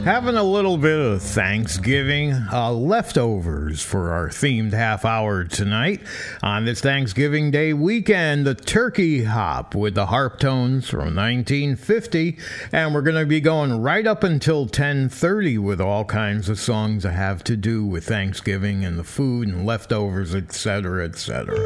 Having 0.05 0.35
a 0.35 0.43
little 0.43 0.79
bit 0.79 0.99
of 0.99 1.23
Thanksgiving 1.23 2.33
uh, 2.53 2.73
leftovers 2.73 3.83
for 3.83 4.11
our 4.11 4.31
themed 4.31 4.73
half 4.73 5.05
hour 5.05 5.45
tonight. 5.45 6.01
On 6.43 6.65
this 6.65 6.81
Thanksgiving 6.81 7.53
Day 7.53 7.73
weekend, 7.73 8.45
the 8.45 8.57
Turkey 8.57 9.23
Hop 9.23 9.77
with 9.77 9.95
the 9.95 10.07
Harptones 10.07 10.87
from 10.87 11.15
1950. 11.15 12.37
And 12.73 12.93
we're 12.93 13.03
going 13.03 13.15
to 13.15 13.27
be 13.27 13.41
going 13.41 13.81
right 13.81 14.05
up 14.05 14.25
until 14.25 14.63
1030 14.63 15.59
with 15.59 15.81
all 15.81 16.05
kinds 16.05 16.49
of 16.49 16.59
songs 16.59 17.05
that 17.05 17.13
have 17.13 17.45
to 17.45 17.57
do 17.57 17.87
with 17.87 18.05
Thanksgiving 18.05 18.85
and 18.85 18.99
the 18.99 19.05
food 19.05 19.47
and 19.47 19.65
leftovers, 19.65 20.35
etc., 20.35 21.05
etc. 21.05 21.57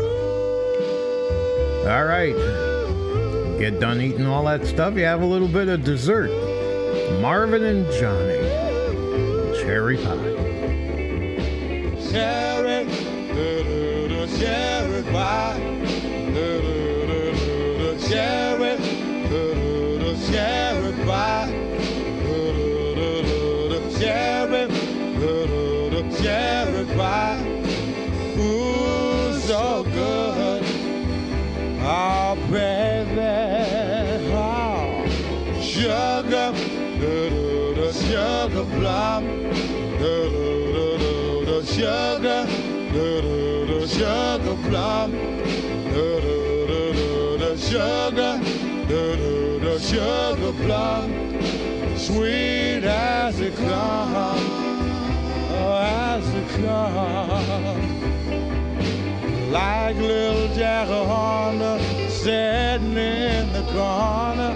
All 1.88 2.04
right. 2.04 2.36
Get 3.58 3.80
done 3.80 4.02
eating 4.02 4.26
all 4.26 4.44
that 4.44 4.66
stuff, 4.66 4.94
you 4.94 5.04
have 5.04 5.22
a 5.22 5.26
little 5.26 5.48
bit 5.48 5.68
of 5.68 5.84
dessert. 5.84 6.55
Marvin 7.20 7.64
and 7.64 7.90
Johnny. 7.92 8.38
Cherry 9.60 9.96
pie. 9.96 10.34
Cherry, 12.10 12.86
cherry 14.38 15.02
pie. 15.04 15.60
Cherry, 18.06 18.76
cherry 20.26 20.92
pie. 21.06 21.50
Cherry, 23.98 24.68
cherry 26.22 26.84
pie. 26.96 27.40
Ooh, 28.38 29.38
so 29.40 29.84
good. 29.84 30.62
I'll 31.80 32.36
sugar, 32.36 32.95
plum, 38.78 39.24
do 39.98 40.30
do 40.74 40.98
do 40.98 41.44
do 41.46 41.66
sugar, 41.66 42.46
do 42.92 43.22
do 43.22 43.66
do 43.66 43.86
sugar 43.86 44.56
plum, 44.68 45.10
do 45.94 46.20
do 46.20 46.36
do 46.98 47.38
do 47.38 47.56
sugar, 47.58 48.40
do 48.88 49.16
do 49.16 49.60
do 49.60 49.78
sugar 49.78 50.52
plum, 50.64 51.08
sweet 51.96 52.84
as 52.84 53.40
it 53.40 53.54
comes, 53.56 54.42
oh, 55.52 55.78
as 55.82 56.24
it 56.34 56.48
comes 56.64 57.86
like 59.56 59.96
little 59.96 60.48
Jack 60.54 60.88
Horner 60.88 61.78
sitting 62.10 62.96
in 62.96 63.52
the 63.52 63.62
corner, 63.72 64.54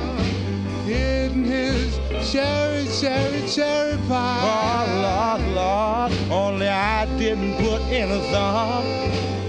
eating 0.86 1.44
his 1.44 1.99
cherry, 2.24 2.86
cherry, 3.00 3.48
cherry 3.48 3.96
pie. 4.08 4.40
Oh, 4.42 4.84
Lord, 5.02 5.42
Lord, 5.54 6.12
only 6.30 6.68
I 6.68 7.06
didn't 7.18 7.56
put 7.56 7.80
in 7.92 8.10
a 8.10 8.20
thumb 8.30 8.84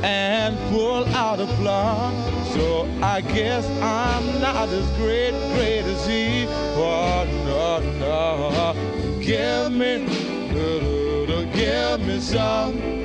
and 0.03 0.57
pull 0.69 1.05
out 1.15 1.39
a 1.39 1.45
plum. 1.57 2.13
So 2.53 2.87
I 3.01 3.21
guess 3.21 3.65
I'm 3.81 4.41
not 4.41 4.69
as 4.69 4.89
great, 4.97 5.31
great 5.53 5.83
as 5.83 6.05
he. 6.05 6.45
Oh, 6.75 7.25
no, 7.45 7.79
no, 7.99 9.19
give 9.21 9.71
me, 9.71 10.05
give 11.53 11.99
me 12.05 12.19
some. 12.19 13.01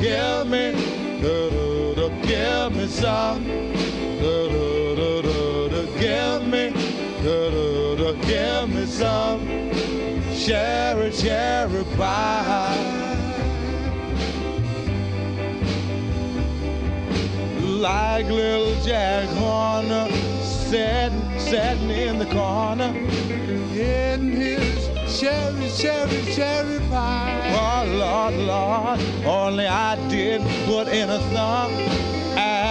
Give 0.00 0.46
me, 0.46 0.72
give 2.26 2.72
me 2.72 2.86
some. 2.88 3.79
Give 7.22 8.68
me 8.68 8.86
some. 8.86 9.46
Cherry, 10.36 11.10
cherry 11.12 11.84
pie. 11.96 13.10
like 17.80 18.26
little 18.26 18.74
Jack 18.82 19.26
Horner 19.38 20.08
sitting, 20.42 21.38
sitting 21.38 21.90
in 21.90 22.18
the 22.18 22.26
corner 22.26 22.94
in 23.74 24.32
his 24.32 24.86
cherry, 25.18 25.70
cherry, 25.78 26.34
cherry 26.34 26.78
pie. 26.90 27.40
Oh, 27.54 27.86
Lord, 27.96 28.34
Lord, 28.34 29.00
only 29.24 29.66
I 29.66 29.96
did 30.08 30.42
put 30.66 30.88
in 30.88 31.08
a 31.08 31.18
thumb 31.32 31.72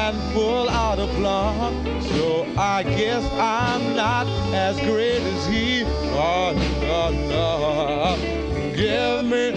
and 0.10 0.34
pull 0.34 0.68
out 0.69 0.98
a 0.98 1.06
plum. 1.18 2.02
So 2.02 2.45
I 2.57 2.81
guess 2.84 3.23
I'm 3.34 3.95
not 3.95 4.27
as 4.53 4.80
great 4.80 5.22
as 5.22 5.48
he. 5.48 5.84
Oh, 6.15 6.53
no, 6.81 7.11
no. 7.30 8.18
Give 8.76 9.26
me, 9.26 9.52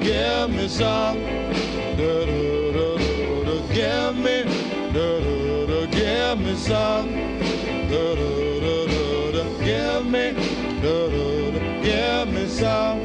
give 0.00 0.50
me 0.50 0.68
some. 0.68 1.18
Give 1.96 2.28
me, 4.16 4.46
give 5.90 6.38
me 6.40 6.56
some. 6.56 7.08
Give 9.62 10.06
me, 10.06 10.32
give 11.82 12.28
me 12.32 12.46
some. 12.48 13.00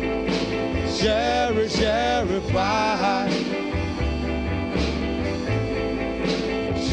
Cherry, 0.98 1.68
cherry 1.68 2.40
pie. 2.52 3.37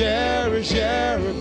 Cherry, 0.05 0.63
cherry 0.63 1.33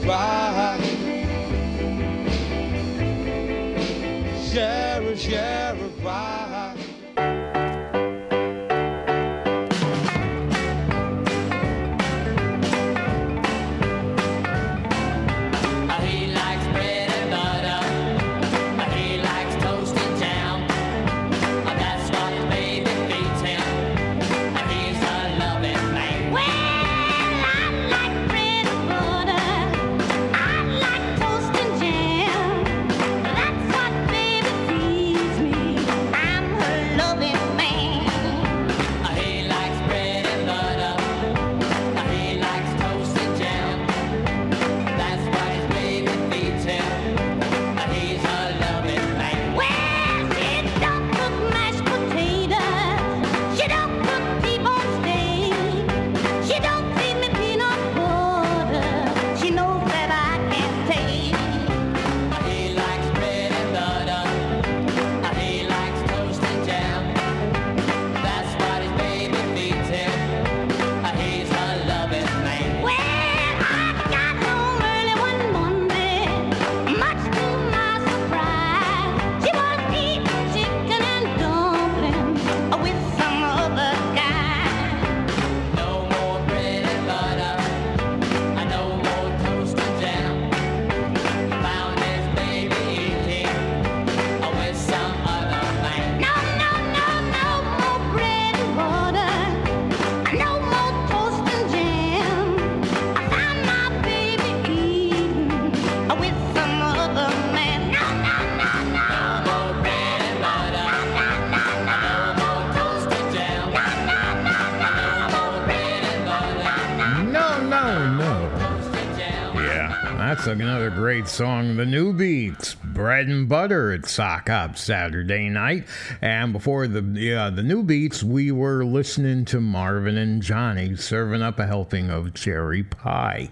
another 120.48 120.90
great 120.90 121.28
song. 121.28 121.76
The 121.76 121.84
Newbeats, 121.84 122.76
Bread 123.04 123.28
and 123.28 123.50
Butter 123.50 123.92
at 123.92 124.06
Sock 124.06 124.48
Hop 124.48 124.78
Saturday 124.78 125.50
night. 125.50 125.86
And 126.22 126.54
before 126.54 126.88
the 126.88 127.02
yeah, 127.20 127.50
the 127.50 127.62
Newbeats, 127.62 128.24
we 128.24 128.50
were 128.50 128.86
listening 128.86 129.44
to 129.44 129.60
Marvin 129.60 130.16
and 130.16 130.42
Johnny 130.42 130.96
serving 130.96 131.42
up 131.42 131.60
a 131.60 131.68
helping 131.68 132.10
of 132.10 132.34
cherry 132.34 132.82
pie. 132.82 133.50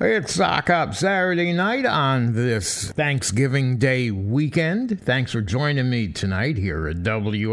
It's 0.00 0.34
Sock 0.34 0.66
Hop 0.66 0.96
Saturday 0.96 1.52
night 1.52 1.86
on 1.86 2.32
this 2.32 2.90
Thanksgiving 2.90 3.78
Day 3.78 4.10
weekend. 4.10 5.00
Thanks 5.00 5.30
for 5.30 5.40
joining 5.40 5.88
me 5.88 6.08
tonight 6.08 6.56
here 6.56 6.88
at 6.88 6.96
WLIW-FM, 6.96 7.52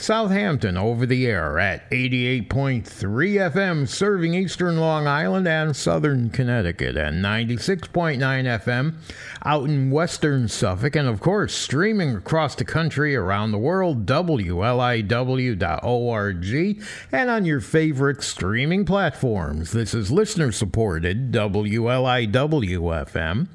Southampton 0.00 0.76
over 0.76 1.06
the 1.06 1.28
air 1.28 1.60
at 1.60 1.88
88.3 1.92 2.82
FM, 3.52 3.86
serving 3.86 4.34
eastern 4.34 4.78
Long 4.78 5.06
Island 5.06 5.46
and 5.46 5.76
southern 5.76 6.28
Connecticut, 6.30 6.96
and 6.96 7.24
96.9 7.24 8.18
FM 8.18 8.94
out 9.44 9.68
in 9.68 9.90
western 9.90 10.48
Suffolk, 10.48 10.96
and 10.96 11.08
of 11.08 11.20
course, 11.20 11.54
streaming 11.54 12.16
across 12.16 12.54
the 12.54 12.64
country, 12.64 13.14
around 13.14 13.52
the 13.52 13.58
world, 13.58 14.06
WLIW.org, 14.06 15.14
and 17.12 17.30
on 17.30 17.44
your 17.44 17.60
favorite 17.60 18.22
streaming 18.22 18.84
platforms. 18.84 19.72
This 19.72 19.94
is 19.94 20.10
listener 20.10 20.52
supported 20.52 21.32
WLIW 21.32 22.30
FM. 22.30 23.48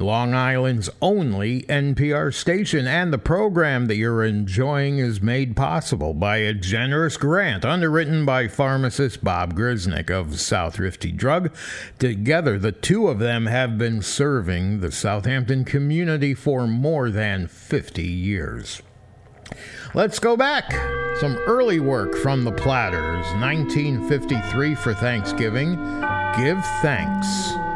Long 0.00 0.34
Island's 0.34 0.88
only 1.02 1.62
NPR 1.62 2.32
station, 2.32 2.86
and 2.86 3.12
the 3.12 3.18
program 3.18 3.86
that 3.86 3.96
you're 3.96 4.24
enjoying 4.24 4.98
is 4.98 5.20
made 5.20 5.56
possible 5.56 6.14
by 6.14 6.38
a 6.38 6.54
generous 6.54 7.16
grant 7.16 7.64
underwritten 7.64 8.24
by 8.24 8.48
pharmacist 8.48 9.22
Bob 9.22 9.54
Grisnick 9.54 10.10
of 10.10 10.40
South 10.40 10.78
Rifty 10.78 11.12
Drug. 11.12 11.54
Together, 11.98 12.58
the 12.58 12.72
two 12.72 13.08
of 13.08 13.18
them 13.18 13.46
have 13.46 13.76
been 13.76 14.02
serving 14.02 14.80
the 14.80 14.90
Southampton 14.90 15.64
community 15.64 16.34
for 16.34 16.66
more 16.66 17.10
than 17.10 17.46
50 17.46 18.02
years. 18.02 18.82
Let's 19.94 20.18
go 20.18 20.36
back. 20.36 20.72
Some 21.18 21.36
early 21.46 21.80
work 21.80 22.14
from 22.16 22.44
the 22.44 22.52
Platters, 22.52 23.26
1953 23.40 24.74
for 24.76 24.94
Thanksgiving. 24.94 25.74
Give 26.36 26.64
thanks. 26.80 27.69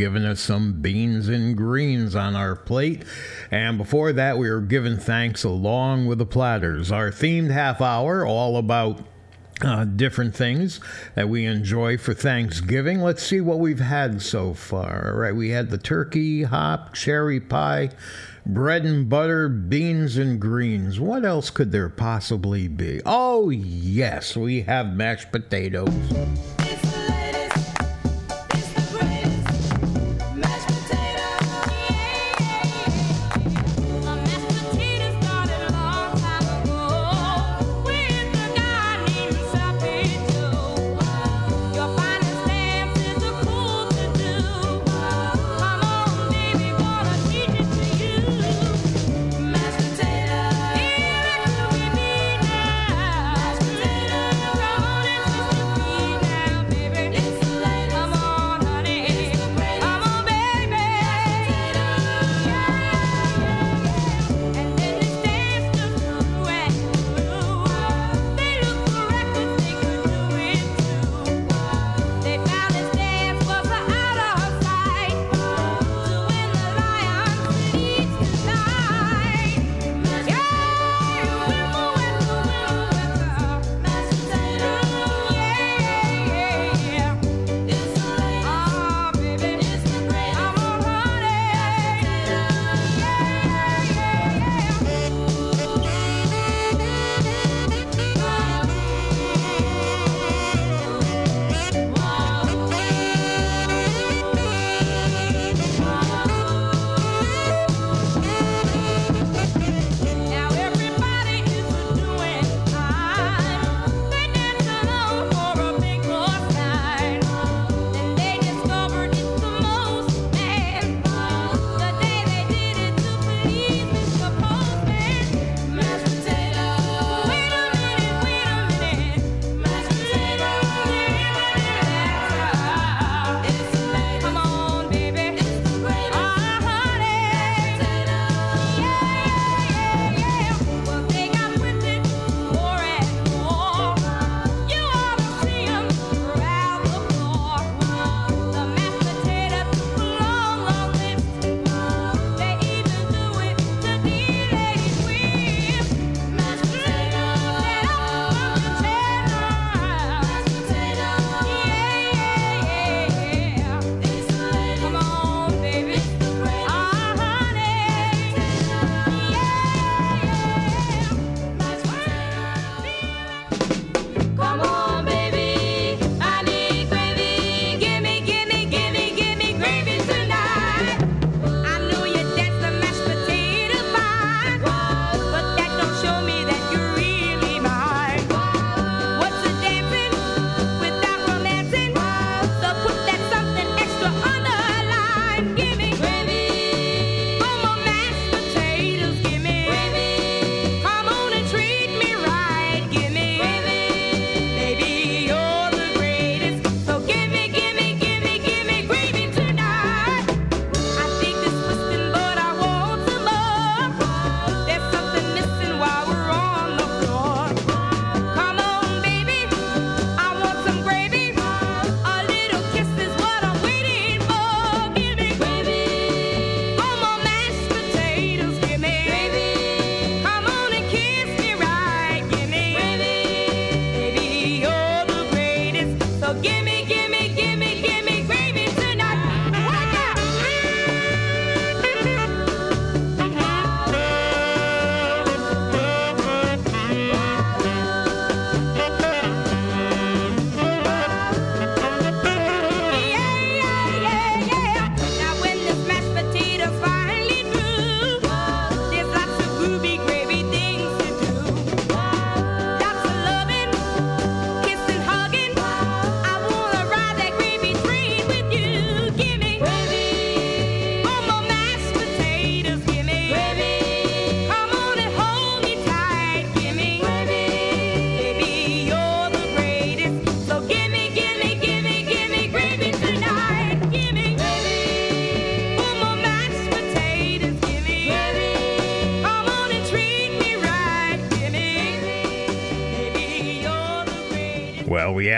Giving 0.00 0.24
us 0.24 0.40
some 0.40 0.80
beans 0.80 1.28
and 1.28 1.54
greens 1.54 2.16
on 2.16 2.34
our 2.34 2.56
plate. 2.56 3.04
And 3.50 3.76
before 3.76 4.14
that, 4.14 4.38
we 4.38 4.48
were 4.50 4.62
giving 4.62 4.96
thanks 4.96 5.44
along 5.44 6.06
with 6.06 6.16
the 6.16 6.24
platters. 6.24 6.90
Our 6.90 7.10
themed 7.10 7.50
half 7.50 7.82
hour, 7.82 8.24
all 8.24 8.56
about 8.56 9.04
uh, 9.60 9.84
different 9.84 10.34
things 10.34 10.80
that 11.16 11.28
we 11.28 11.44
enjoy 11.44 11.98
for 11.98 12.14
Thanksgiving. 12.14 13.00
Let's 13.02 13.22
see 13.22 13.42
what 13.42 13.58
we've 13.58 13.78
had 13.78 14.22
so 14.22 14.54
far. 14.54 15.12
All 15.12 15.20
right, 15.20 15.36
we 15.36 15.50
had 15.50 15.68
the 15.68 15.76
turkey, 15.76 16.44
hop, 16.44 16.94
cherry 16.94 17.38
pie, 17.38 17.90
bread 18.46 18.86
and 18.86 19.06
butter, 19.06 19.50
beans 19.50 20.16
and 20.16 20.40
greens. 20.40 20.98
What 20.98 21.26
else 21.26 21.50
could 21.50 21.72
there 21.72 21.90
possibly 21.90 22.68
be? 22.68 23.02
Oh, 23.04 23.50
yes, 23.50 24.34
we 24.34 24.62
have. 24.62 24.94
Mashed 24.94 25.30
potatoes, 25.30 25.92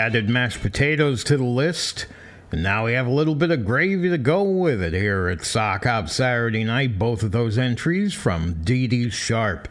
added 0.03 0.27
mashed 0.27 0.61
potatoes 0.61 1.23
to 1.23 1.37
the 1.37 1.45
list, 1.45 2.07
and 2.51 2.61
now 2.61 2.83
we 2.83 2.91
have 2.91 3.07
a 3.07 3.09
little 3.09 3.35
bit 3.35 3.51
of 3.51 3.65
gravy 3.65 4.09
to 4.09 4.17
go 4.17 4.43
with 4.43 4.83
it 4.83 4.91
here 4.91 5.29
at 5.29 5.45
Sock 5.45 5.85
Hop 5.85 6.09
Saturday 6.09 6.65
night. 6.65 6.99
Both 6.99 7.23
of 7.23 7.31
those 7.31 7.57
entries 7.57 8.13
from 8.13 8.61
Dee 8.65 8.85
Dee 8.85 9.09
Sharp. 9.09 9.69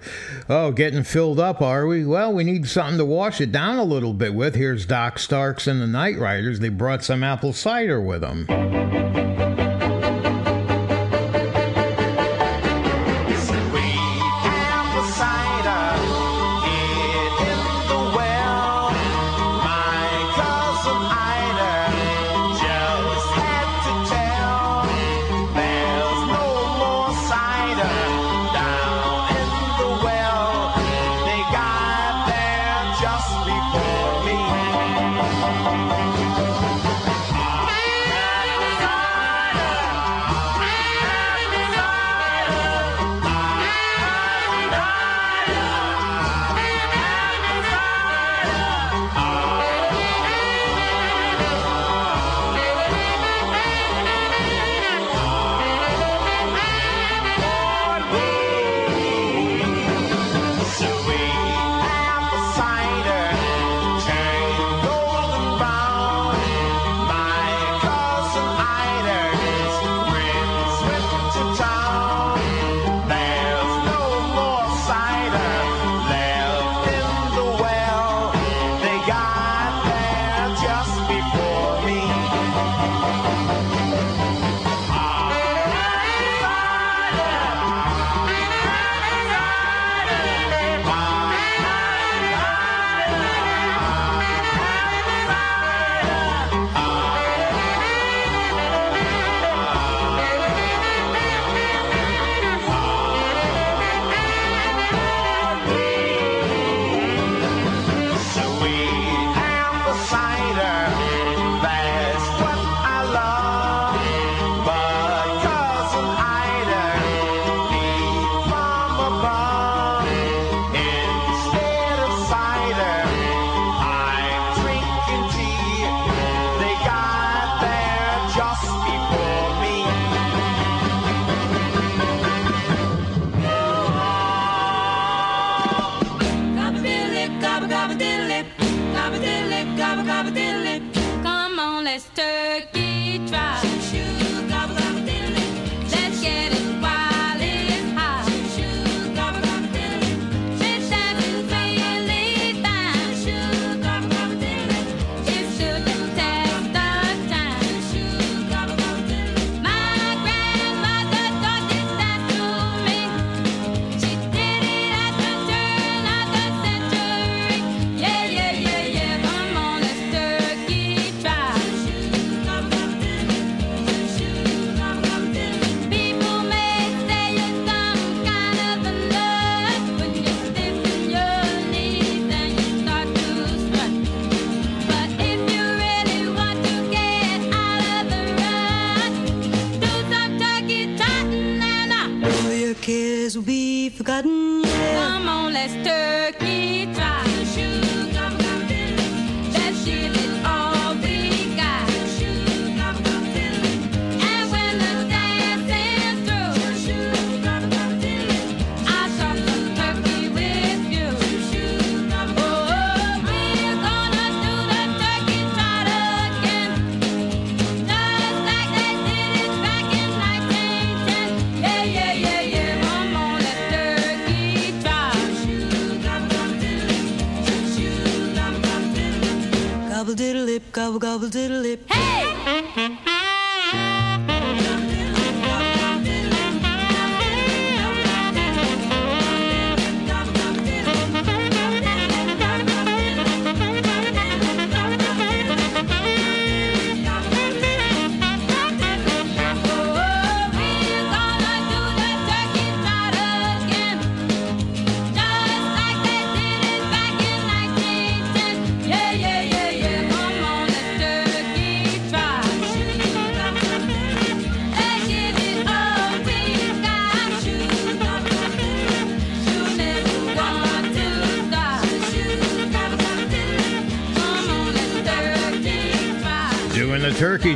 Oh, 0.49 0.71
getting 0.71 1.03
filled 1.03 1.39
up, 1.39 1.61
are 1.61 1.87
we? 1.87 2.07
Well, 2.07 2.33
we 2.33 2.45
need 2.45 2.67
something 2.67 2.97
to 2.97 3.05
wash 3.05 3.43
it 3.43 3.53
down 3.53 3.77
a 3.77 3.85
little 3.85 4.15
bit 4.15 4.33
with. 4.33 4.55
Here's 4.55 4.87
Doc 4.87 5.19
Starkes 5.19 5.67
and 5.67 5.83
the 5.83 5.87
Night 5.87 6.17
Riders. 6.19 6.61
They 6.61 6.71
brought 6.71 7.05
some 7.05 7.23
apple 7.23 7.53
cider 7.53 8.01
with 8.01 8.23
them. 8.23 8.47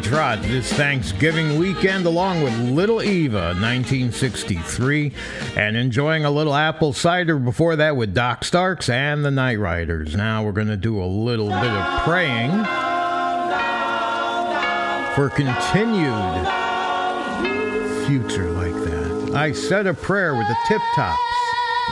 Trot 0.01 0.43
this 0.43 0.73
Thanksgiving 0.73 1.59
weekend, 1.59 2.07
along 2.07 2.43
with 2.43 2.57
Little 2.59 3.03
Eva, 3.03 3.55
1963, 3.55 5.13
and 5.57 5.77
enjoying 5.77 6.25
a 6.25 6.31
little 6.31 6.55
apple 6.55 6.93
cider 6.93 7.39
before 7.39 7.77
that 7.77 7.97
with 7.97 8.15
Doc 8.15 8.45
Starkes 8.45 8.89
and 8.89 9.25
the 9.25 9.31
Night 9.31 9.59
Riders. 9.59 10.15
Now 10.15 10.45
we're 10.45 10.53
going 10.53 10.67
to 10.69 10.77
do 10.77 11.03
a 11.03 11.05
little 11.05 11.49
bit 11.49 11.71
of 11.71 12.03
praying 12.03 12.51
for 15.15 15.31
continued 15.31 16.47
future 18.07 18.51
like 18.51 18.75
that. 18.75 19.33
I 19.35 19.53
said 19.53 19.87
a 19.87 19.95
prayer 19.95 20.35
with 20.35 20.49
the 20.49 20.57
Tip 20.67 20.83
Tops, 20.95 21.21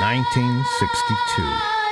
1962. 0.00 1.83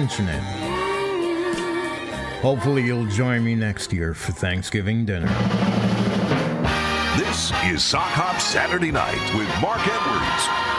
mention 0.00 0.30
it. 0.30 0.42
Hopefully, 2.40 2.82
you'll 2.82 3.04
join 3.04 3.44
me 3.44 3.54
next 3.54 3.92
year 3.92 4.14
for 4.14 4.32
Thanksgiving 4.32 5.04
dinner. 5.04 5.28
This 7.18 7.52
is 7.64 7.84
Sock 7.84 8.08
Hop 8.12 8.40
Saturday 8.40 8.92
Night 8.92 9.20
with 9.34 9.46
Mark 9.60 9.80
Edwards. 9.86 10.69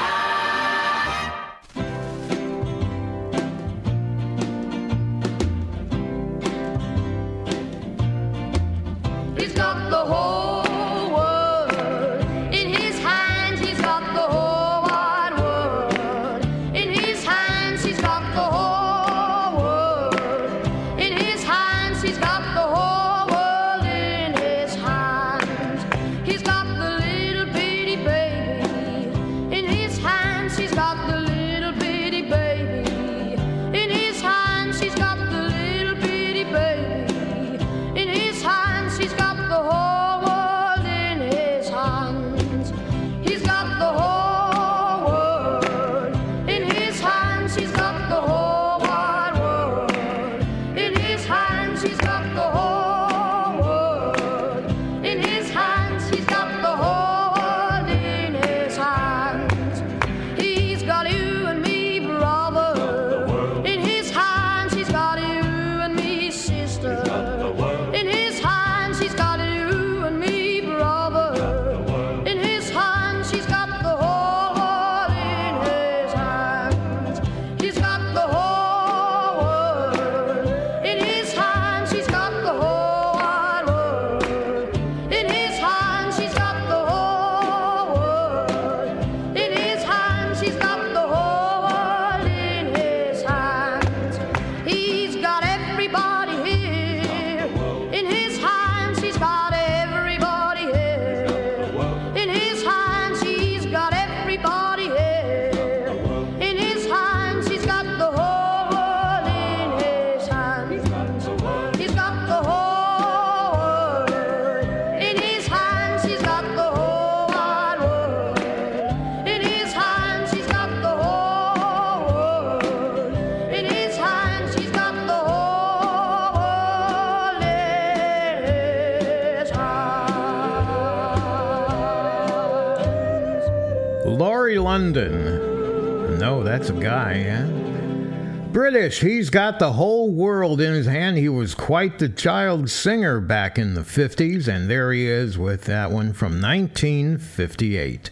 Fish, 138.92 139.02
he's 139.02 139.30
got 139.30 139.58
the 139.58 139.72
whole 139.74 140.11
world 140.11 140.60
in 140.60 140.74
his 140.74 140.86
hand. 140.86 141.18
He 141.18 141.30
was 141.30 141.56
quite 141.56 141.98
the 141.98 142.10
child 142.10 142.70
singer 142.70 143.22
back 143.22 143.58
in 143.58 143.74
the 143.74 143.82
50s, 143.82 144.50
and 144.50 144.70
there 144.70 144.92
he 144.92 145.08
is 145.08 145.38
with 145.38 145.64
that 145.66 145.92
one 145.92 146.11
from 146.11 146.42
1958. 146.42 148.10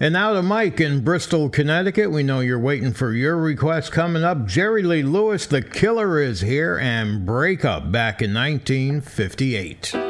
And 0.00 0.14
now 0.14 0.32
to 0.32 0.42
Mike 0.42 0.80
in 0.80 1.04
Bristol, 1.04 1.48
Connecticut. 1.48 2.10
We 2.10 2.24
know 2.24 2.40
you're 2.40 2.58
waiting 2.58 2.92
for 2.92 3.12
your 3.12 3.36
request 3.36 3.92
coming 3.92 4.24
up. 4.24 4.46
Jerry 4.46 4.82
Lee 4.82 5.04
Lewis, 5.04 5.46
The 5.46 5.62
Killer, 5.62 6.20
is 6.20 6.40
here, 6.40 6.76
and 6.76 7.24
Breakup 7.24 7.92
back 7.92 8.20
in 8.20 8.34
1958. 8.34 10.05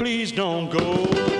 please 0.00 0.32
don't 0.32 0.70
go. 0.70 1.39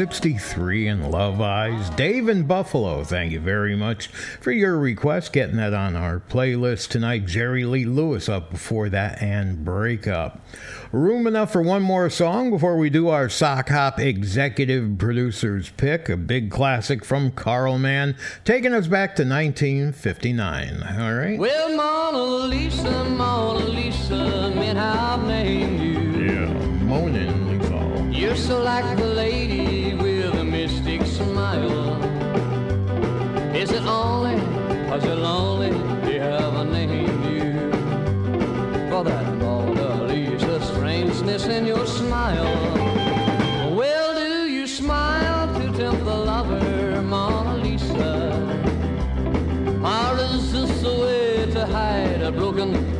63 0.00 0.88
and 0.88 1.10
Love 1.10 1.42
Eyes. 1.42 1.90
Dave 1.90 2.30
in 2.30 2.44
Buffalo, 2.44 3.04
thank 3.04 3.32
you 3.32 3.38
very 3.38 3.76
much 3.76 4.06
for 4.06 4.50
your 4.50 4.78
request. 4.78 5.30
Getting 5.30 5.58
that 5.58 5.74
on 5.74 5.94
our 5.94 6.20
playlist 6.20 6.88
tonight. 6.88 7.26
Jerry 7.26 7.66
Lee 7.66 7.84
Lewis 7.84 8.26
up 8.26 8.50
before 8.50 8.88
that 8.88 9.20
and 9.20 9.62
Breakup. 9.62 10.40
Room 10.90 11.26
enough 11.26 11.52
for 11.52 11.60
one 11.60 11.82
more 11.82 12.08
song 12.08 12.48
before 12.48 12.78
we 12.78 12.88
do 12.88 13.08
our 13.08 13.28
Sock 13.28 13.68
Hop 13.68 14.00
Executive 14.00 14.96
Producers 14.96 15.68
pick, 15.76 16.08
a 16.08 16.16
big 16.16 16.50
classic 16.50 17.04
from 17.04 17.30
Carl 17.30 17.78
Mann, 17.78 18.16
taking 18.46 18.72
us 18.72 18.86
back 18.86 19.16
to 19.16 19.22
1959. 19.24 20.82
All 20.98 21.12
right. 21.12 21.38
Well, 21.38 21.76
Mona 21.76 22.46
Lisa, 22.46 23.04
Mona 23.04 23.66
Lisa, 23.66 24.50
meant 24.54 24.78
I've 24.78 25.26
named 25.26 25.82
you. 25.82 26.24
Yeah, 26.24 26.46
moaning, 26.84 27.60
Lisa. 27.60 28.18
You're 28.18 28.34
so 28.34 28.62
like 28.62 28.96
the 28.96 29.04
lady. 29.04 29.39
Cause 35.00 35.08
you're 35.08 35.16
lonely, 35.16 35.68
you 36.12 36.20
haven't 36.20 36.72
named 36.72 37.24
you 37.24 37.70
For 38.90 39.02
that 39.02 39.34
Mona 39.38 40.04
Lisa 40.04 40.60
strangeness 40.60 41.46
in 41.46 41.64
your 41.64 41.86
smile 41.86 42.44
Well, 43.74 44.14
do 44.14 44.46
you 44.46 44.66
smile 44.66 45.54
to 45.58 45.72
tempt 45.72 46.04
the 46.04 46.14
lover, 46.14 47.00
Mona 47.00 47.56
Lisa? 47.56 48.36
Or 49.82 50.18
is 50.18 50.52
this 50.52 50.82
way 50.82 51.50
to 51.50 51.64
hide 51.64 52.20
a 52.20 52.30
broken 52.30 52.99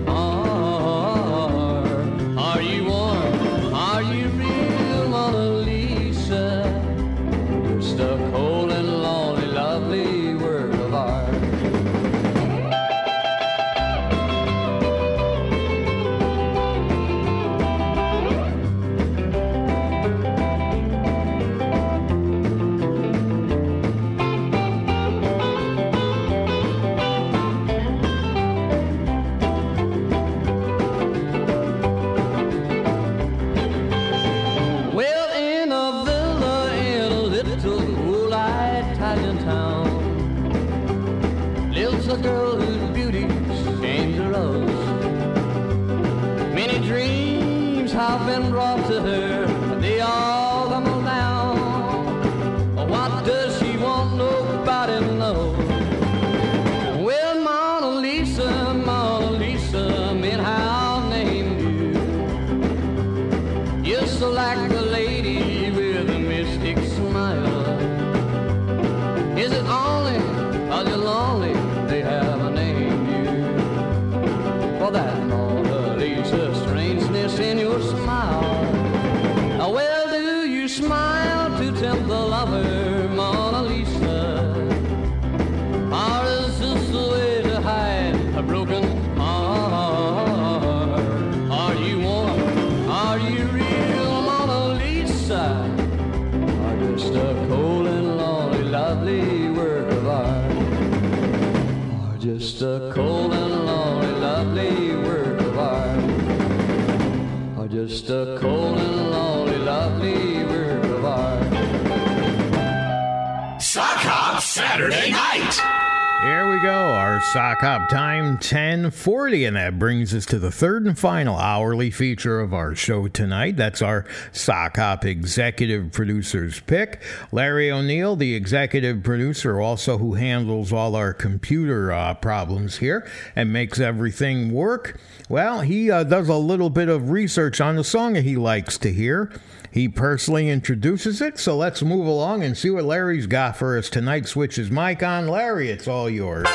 1040, 118.90 119.44
and 119.44 119.56
that 119.56 119.78
brings 119.78 120.12
us 120.12 120.26
to 120.26 120.36
the 120.36 120.50
third 120.50 120.84
and 120.84 120.98
final 120.98 121.36
hourly 121.36 121.92
feature 121.92 122.40
of 122.40 122.52
our 122.52 122.74
show 122.74 123.06
tonight. 123.06 123.56
That's 123.56 123.80
our 123.80 124.04
sock 124.32 124.78
hop 124.78 125.04
executive 125.04 125.92
producer's 125.92 126.58
pick. 126.58 127.00
Larry 127.30 127.70
O'Neill, 127.70 128.16
the 128.16 128.34
executive 128.34 129.04
producer, 129.04 129.60
also 129.60 129.98
who 129.98 130.14
handles 130.14 130.72
all 130.72 130.96
our 130.96 131.14
computer 131.14 131.92
uh, 131.92 132.14
problems 132.14 132.78
here 132.78 133.08
and 133.36 133.52
makes 133.52 133.78
everything 133.78 134.52
work. 134.52 134.98
Well, 135.28 135.60
he 135.60 135.88
uh, 135.88 136.02
does 136.02 136.28
a 136.28 136.34
little 136.34 136.70
bit 136.70 136.88
of 136.88 137.10
research 137.10 137.60
on 137.60 137.76
the 137.76 137.84
song 137.84 138.16
he 138.16 138.34
likes 138.36 138.76
to 138.78 138.92
hear. 138.92 139.32
He 139.70 139.88
personally 139.88 140.48
introduces 140.48 141.20
it, 141.20 141.38
so 141.38 141.56
let's 141.56 141.80
move 141.80 142.08
along 142.08 142.42
and 142.42 142.58
see 142.58 142.70
what 142.70 142.84
Larry's 142.84 143.28
got 143.28 143.56
for 143.56 143.78
us 143.78 143.88
tonight. 143.88 144.26
Switch 144.26 144.56
his 144.56 144.68
mic 144.68 145.00
on. 145.04 145.28
Larry, 145.28 145.70
it's 145.70 145.86
all 145.86 146.10
yours. 146.10 146.48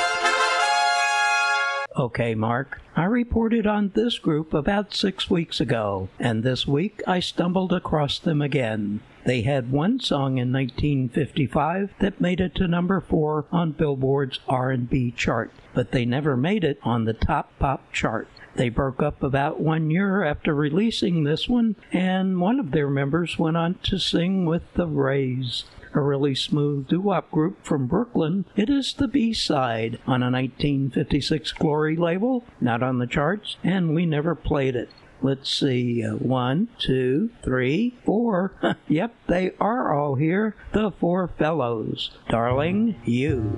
Okay, 1.97 2.35
Mark. 2.35 2.81
I 2.93 3.05
reported 3.05 3.65
on 3.65 3.91
this 3.95 4.19
group 4.19 4.53
about 4.53 4.93
six 4.93 5.29
weeks 5.29 5.61
ago, 5.61 6.09
and 6.19 6.43
this 6.43 6.67
week 6.67 7.01
I 7.07 7.21
stumbled 7.21 7.71
across 7.71 8.19
them 8.19 8.41
again. 8.41 8.99
They 9.23 9.43
had 9.43 9.71
one 9.71 10.01
song 10.01 10.37
in 10.37 10.51
1955 10.51 11.91
that 11.99 12.19
made 12.19 12.41
it 12.41 12.53
to 12.55 12.67
number 12.67 12.99
4 12.99 13.45
on 13.49 13.71
Billboard's 13.71 14.41
R&B 14.49 15.11
chart, 15.11 15.51
but 15.73 15.91
they 15.91 16.03
never 16.03 16.35
made 16.35 16.65
it 16.65 16.79
on 16.83 17.05
the 17.05 17.13
top 17.13 17.57
pop 17.59 17.89
chart. 17.93 18.27
They 18.55 18.67
broke 18.67 19.01
up 19.01 19.23
about 19.23 19.61
one 19.61 19.89
year 19.89 20.21
after 20.23 20.53
releasing 20.53 21.23
this 21.23 21.47
one, 21.47 21.77
and 21.93 22.41
one 22.41 22.59
of 22.59 22.71
their 22.71 22.89
members 22.89 23.39
went 23.39 23.55
on 23.55 23.75
to 23.83 23.99
sing 23.99 24.45
with 24.45 24.63
the 24.73 24.87
Rays. 24.87 25.63
A 25.95 26.01
really 26.01 26.35
smooth 26.35 26.89
doo-wop 26.89 27.31
group 27.31 27.65
from 27.65 27.87
Brooklyn, 27.87 28.43
it 28.57 28.69
is 28.69 28.93
the 28.93 29.07
B-side 29.07 29.97
on 30.05 30.21
a 30.21 30.29
1956 30.29 31.53
Glory 31.53 31.95
label, 31.95 32.43
not 32.59 32.83
on 32.83 32.99
the 32.99 33.07
charts, 33.07 33.55
and 33.63 33.95
we 33.95 34.05
never 34.05 34.35
played 34.35 34.75
it. 34.75 34.89
Let's 35.21 35.49
see, 35.49 36.03
uh, 36.03 36.15
one, 36.15 36.67
two, 36.77 37.29
three, 37.41 37.95
four. 38.03 38.75
yep, 38.89 39.15
they 39.27 39.51
are 39.61 39.97
all 39.97 40.15
here. 40.15 40.57
The 40.73 40.91
Four 40.91 41.29
Fellows. 41.29 42.11
Darling, 42.27 42.97
you. 43.05 43.57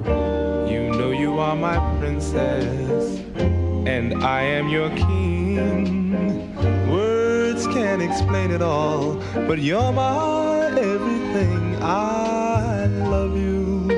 You 0.69 0.91
know 0.91 1.09
you 1.09 1.39
are 1.39 1.55
my 1.55 1.79
princess, 1.99 3.19
and 3.87 4.23
I 4.23 4.41
am 4.43 4.69
your 4.69 4.91
king. 4.91 5.97
Words 7.57 7.73
can't 7.73 8.03
explain 8.03 8.51
it 8.51 8.61
all, 8.61 9.15
but 9.33 9.57
you're 9.57 9.91
my 9.91 10.67
everything. 10.77 11.75
I 11.81 12.85
love 12.85 13.35
you. 13.35 13.89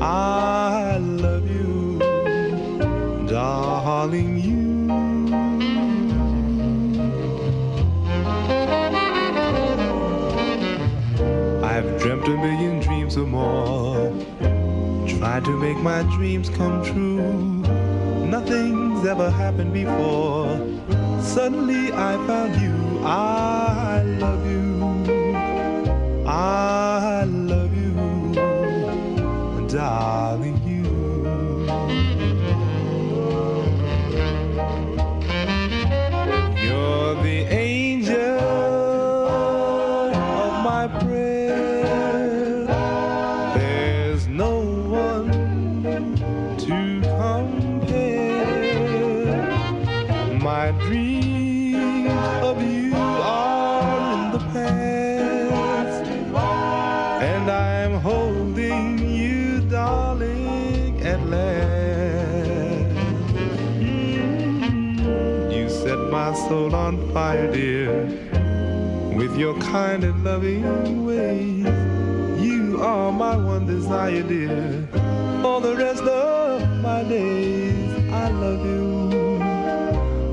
I 0.00 0.98
love 0.98 1.50
you, 1.50 1.98
darling. 3.26 4.38
You. 4.38 4.86
I've 11.64 12.00
dreamt 12.00 12.28
a 12.28 12.36
million 12.36 12.78
dreams 12.78 13.16
or 13.16 13.26
more. 13.26 14.12
Tried 15.18 15.44
to 15.46 15.56
make 15.58 15.78
my 15.78 16.04
dreams 16.16 16.48
come 16.48 16.84
true. 16.84 17.64
Nothing's 18.30 19.06
ever 19.06 19.30
happened 19.30 19.72
before. 19.72 20.48
Suddenly 21.22 21.92
I 21.92 22.16
found 22.26 22.60
you. 22.60 23.00
I 23.04 24.02
love 24.18 24.44
you. 24.50 24.66
I 26.26 27.22
love 27.24 27.72
you, 27.76 28.34
darling. 29.68 30.65
Fire, 67.16 67.50
dear 67.50 68.04
with 69.16 69.38
your 69.38 69.58
kind 69.58 70.04
and 70.04 70.22
loving 70.22 71.06
ways. 71.06 71.64
You 72.46 72.78
are 72.82 73.10
my 73.10 73.34
one 73.34 73.64
desire, 73.64 74.22
dear. 74.22 74.86
For 75.40 75.62
the 75.62 75.74
rest 75.76 76.02
of 76.02 76.60
my 76.82 77.02
days, 77.04 78.12
I 78.12 78.28
love 78.28 78.62
you. 78.66 79.38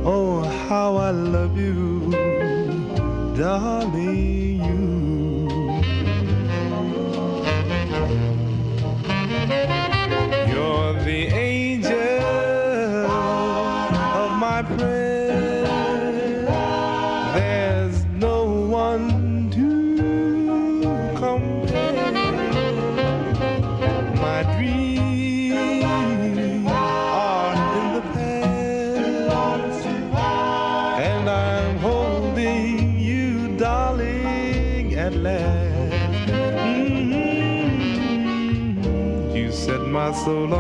Oh, 0.04 0.42
how 0.68 0.98
I 0.98 1.12
love 1.12 1.58
you, 1.58 2.12
darling. 3.38 4.60
You. 4.68 4.84
You're 10.52 10.94
the 11.08 11.20
angel 11.32 11.53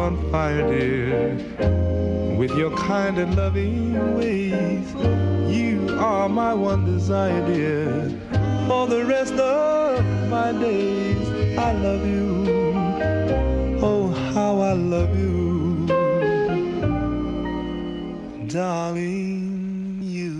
on 0.03 0.17
fire, 0.31 0.67
dear, 0.67 1.33
with 2.37 2.51
your 2.57 2.75
kind 2.75 3.17
and 3.17 3.37
loving 3.37 4.17
ways. 4.17 4.93
You 5.47 5.95
are 5.97 6.27
my 6.27 6.53
one 6.53 6.83
desire, 6.83 7.41
dear. 7.47 8.09
For 8.67 8.85
the 8.87 9.05
rest 9.05 9.35
of 9.35 10.03
my 10.29 10.51
days, 10.51 11.57
I 11.57 11.71
love 11.71 12.05
you. 12.05 12.43
Oh, 13.81 14.09
how 14.33 14.59
I 14.59 14.73
love 14.73 15.17
you, 15.17 15.87
darling. 18.47 19.99
You, 20.01 20.33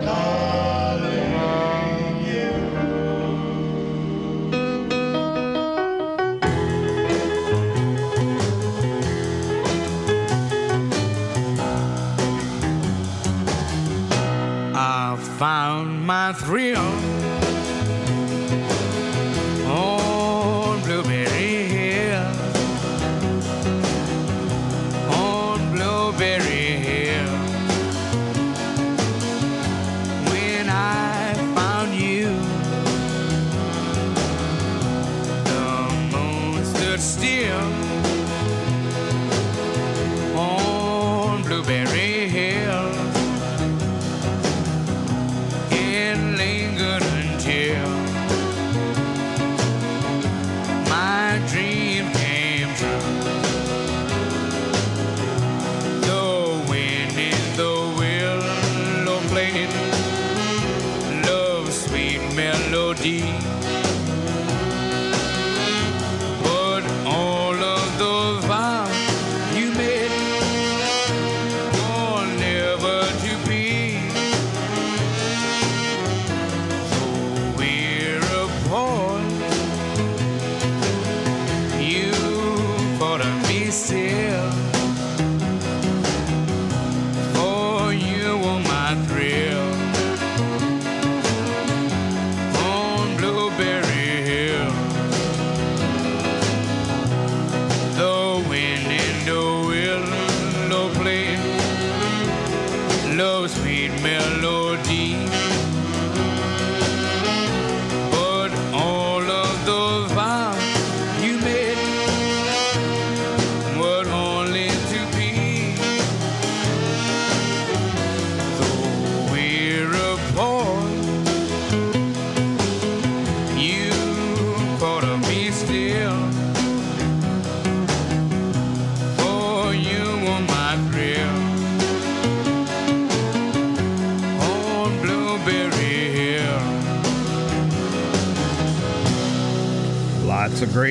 darling. 0.00 0.51
My 16.12 16.30
thrill 16.34 17.01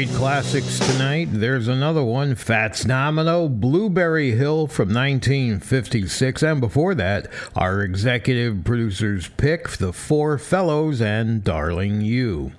great 0.06 0.18
classics 0.18 0.80
tonight. 0.80 1.28
There's 1.32 1.68
another 1.68 2.04
one 2.04 2.34
Fats 2.34 2.84
Domino, 2.84 3.48
Blueberry 3.48 4.32
Hill 4.32 4.66
from 4.66 4.88
1956. 4.92 6.42
And 6.42 6.60
before 6.60 6.96
that, 6.96 7.28
our 7.56 7.84
executive 7.84 8.64
producer's 8.64 9.28
pick, 9.28 9.70
The 9.70 9.94
Four 9.94 10.40
Fellows 10.40 11.02
and 11.02 11.44
Darling 11.44 12.02
You. 12.02 12.54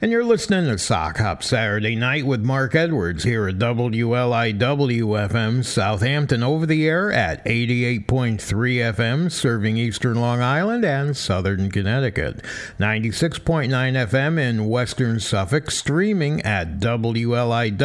And 0.00 0.10
you're 0.10 0.24
listening 0.24 0.66
to 0.66 0.78
Sock 0.78 1.18
Hop 1.18 1.42
Saturday 1.42 1.96
Night 1.96 2.26
with 2.26 2.42
Mark 2.42 2.74
Edwards 2.74 3.24
here 3.24 3.48
at 3.48 3.58
WLIW 3.58 4.58
FM 4.58 5.64
Southampton 5.64 6.42
over 6.42 6.66
the 6.66 6.86
air 6.86 7.12
at 7.12 7.44
88.3 7.44 8.38
FM, 8.38 9.30
serving 9.30 9.76
eastern 9.76 10.20
Long 10.20 10.40
Island 10.40 10.84
and 10.84 11.16
southern 11.16 11.70
Connecticut. 11.70 12.44
96.9 12.78 13.68
FM 13.68 14.38
in 14.38 14.68
western 14.68 15.20
Suffolk, 15.20 15.70
streaming 15.70 16.42
at 16.42 16.78
WLIW.org 16.78 17.78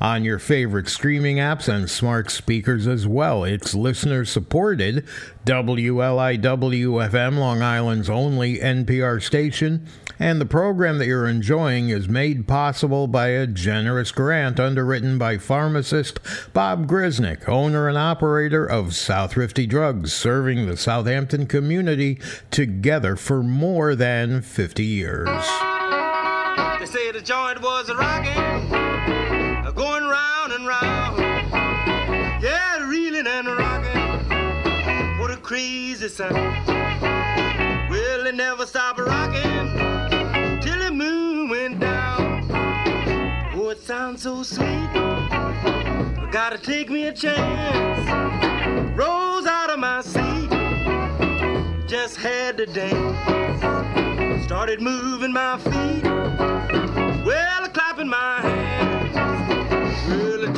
on 0.00 0.24
your 0.24 0.38
favorite 0.38 0.88
streaming 0.88 1.36
apps 1.36 1.68
and 1.68 1.90
smart 1.90 2.30
speakers 2.30 2.86
as 2.86 3.06
well. 3.06 3.44
It's 3.44 3.74
listener 3.74 4.24
supported. 4.24 5.06
WLIW 5.46 7.08
FM, 7.10 7.38
Long 7.38 7.62
Island's 7.62 8.10
only 8.10 8.58
NPR 8.58 9.22
station, 9.22 9.86
and 10.20 10.38
the 10.38 10.46
program 10.46 10.98
that 10.98 11.06
you're 11.06 11.26
enjoying 11.26 11.88
is 11.88 12.08
made 12.08 12.46
possible 12.46 13.06
by 13.06 13.28
a 13.28 13.46
generous 13.46 14.12
grant 14.12 14.60
underwritten 14.60 15.16
by 15.16 15.38
pharmacist 15.38 16.20
Bob 16.52 16.86
Grisnick, 16.86 17.48
owner 17.48 17.88
and 17.88 17.96
operator 17.96 18.66
of 18.66 18.88
Southrifty 18.88 19.66
Drugs, 19.66 20.12
serving 20.12 20.66
the 20.66 20.76
Southampton 20.76 21.46
community 21.46 22.20
together 22.50 23.16
for 23.16 23.42
more 23.42 23.96
than 23.96 24.42
50 24.42 24.84
years. 24.84 25.26
They 26.78 26.86
say 26.86 27.10
the 27.12 27.22
joint 27.24 27.62
was 27.62 27.88
a 27.88 27.94
going 29.74 30.04
round 30.04 30.52
and 30.52 30.66
round. 30.66 31.18
Yeah, 32.42 32.86
reeling 32.86 33.26
and. 33.26 33.48
What 35.18 35.30
a 35.30 35.38
crazy 35.38 36.08
sound. 36.08 36.36
It 38.30 38.36
never 38.36 38.64
the 38.64 39.99
went 41.60 41.80
down. 41.80 42.46
Oh, 43.54 43.68
it 43.68 43.80
sounds 43.82 44.22
so 44.22 44.42
sweet. 44.42 44.92
Gotta 46.32 46.56
take 46.56 46.88
me 46.88 47.06
a 47.08 47.12
chance. 47.12 48.06
Rose 48.96 49.46
out 49.46 49.68
of 49.68 49.78
my 49.78 50.00
seat. 50.00 50.48
Just 51.86 52.16
had 52.16 52.56
to 52.56 52.66
dance. 52.66 54.44
Started 54.44 54.80
moving 54.80 55.32
my 55.32 55.58
feet. 55.58 56.04
Well, 57.26 57.68
clapping 57.76 58.08
my 58.08 58.40
hands. 58.40 59.14
Well, 60.08 60.40
the 60.40 60.52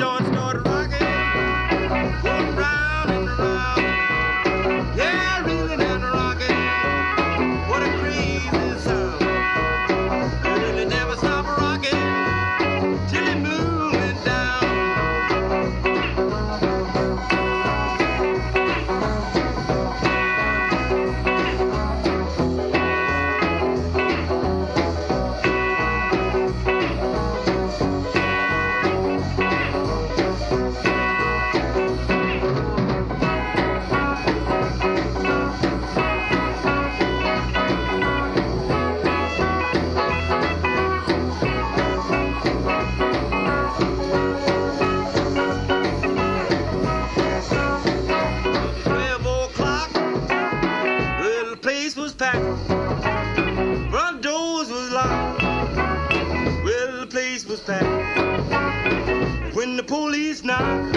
police 60.32 60.44
knocked, 60.44 60.92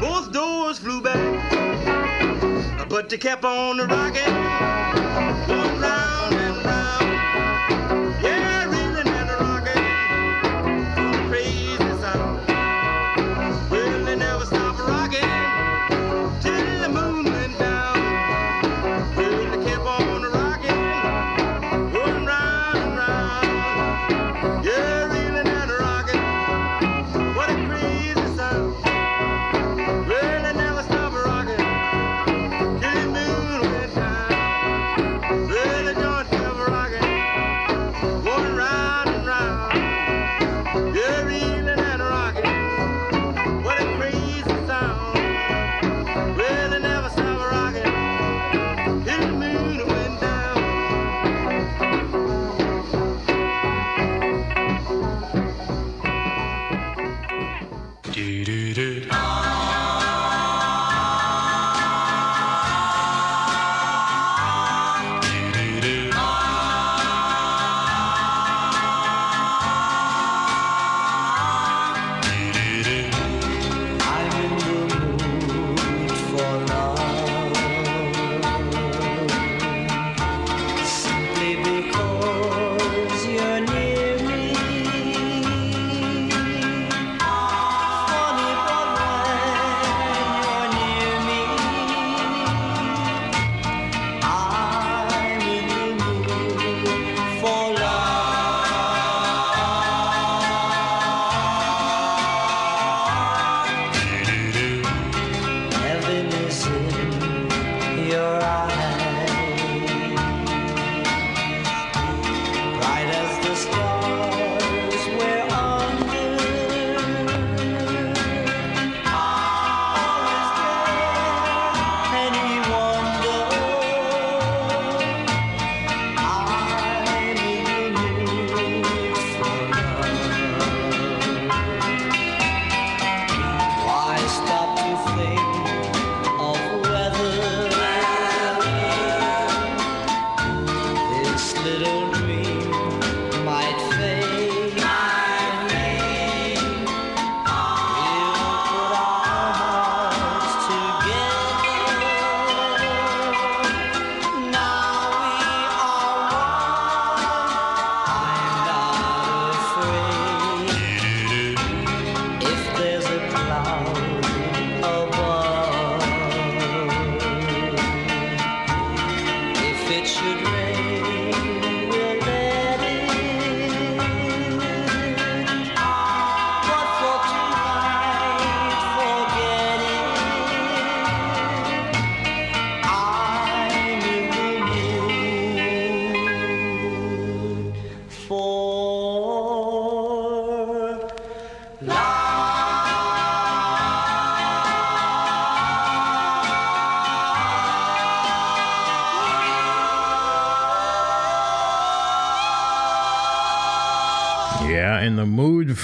both 0.00 0.32
doors 0.32 0.78
flew 0.78 1.00
back. 1.02 1.18
But 2.88 3.08
they 3.08 3.18
kept 3.18 3.44
on 3.44 3.78
rocking, 3.78 4.34
going 5.48 5.80
round 5.80 6.13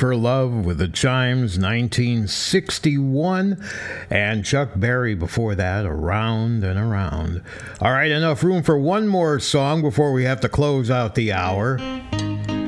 for 0.01 0.17
love 0.17 0.65
with 0.65 0.79
the 0.79 0.89
chimes, 0.89 1.59
1961, 1.59 3.63
and 4.09 4.45
Chuck 4.47 4.71
Berry 4.75 5.15
before 5.15 5.55
that, 5.55 5.85
around 5.85 6.65
and 6.65 6.79
around. 6.79 7.43
All 7.83 7.93
right, 7.93 8.11
enough 8.11 8.43
room 8.43 8.63
for 8.63 8.79
one 8.79 9.07
more 9.07 9.39
song 9.39 9.83
before 9.83 10.15
we 10.15 10.25
have 10.25 10.41
to 10.41 10.49
close 10.49 10.91
out 10.91 11.17
the 11.17 11.35
hour. 11.35 11.77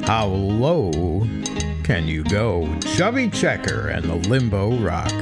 How 0.02 0.26
low 0.26 1.22
can 1.84 2.06
you 2.06 2.22
go? 2.24 2.68
Chubby 2.80 3.30
Checker 3.30 3.88
and 3.88 4.04
the 4.04 4.16
Limbo 4.28 4.76
Rock. 4.76 5.21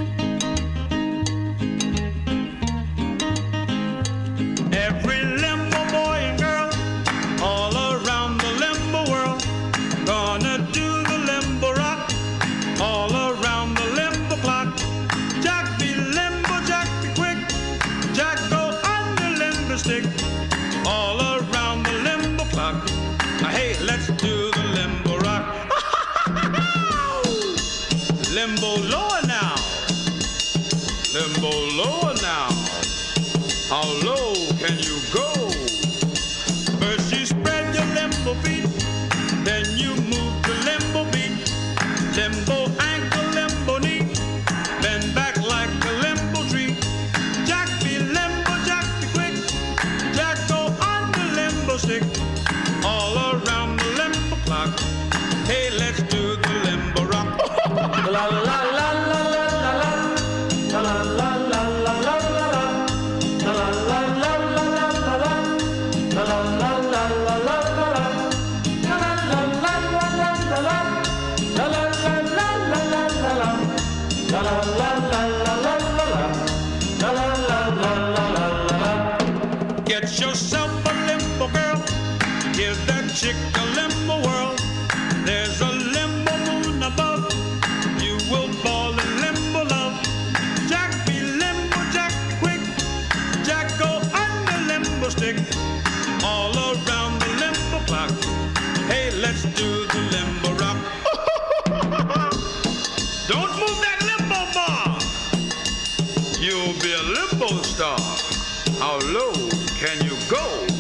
roll. 110.40 110.79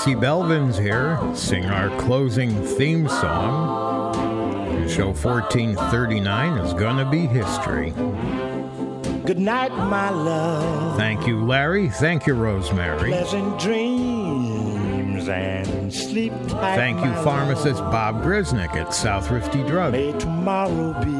Jesse 0.00 0.14
Belvin's 0.14 0.78
here, 0.78 1.20
singing 1.34 1.68
our 1.68 1.90
closing 2.00 2.50
theme 2.64 3.06
song. 3.06 4.88
Show 4.88 5.12
1439 5.12 6.56
is 6.56 6.72
gonna 6.72 7.04
be 7.04 7.26
history. 7.26 7.90
Good 9.26 9.38
night, 9.38 9.70
my 9.76 10.08
love. 10.08 10.96
Thank 10.96 11.26
you, 11.26 11.44
Larry. 11.44 11.90
Thank 11.90 12.26
you, 12.26 12.32
Rosemary. 12.32 13.10
Pleasant 13.10 13.60
dreams 13.60 15.28
and 15.28 15.92
sleep 15.92 16.32
tight. 16.48 16.76
Thank 16.76 17.04
you, 17.04 17.12
pharmacist 17.22 17.80
Bob 17.80 18.24
Grisnick 18.24 18.74
at 18.76 18.94
Southrifty 18.94 19.68
Drug. 19.68 19.92
May 19.92 20.18
tomorrow 20.18 20.94
be 21.04 21.12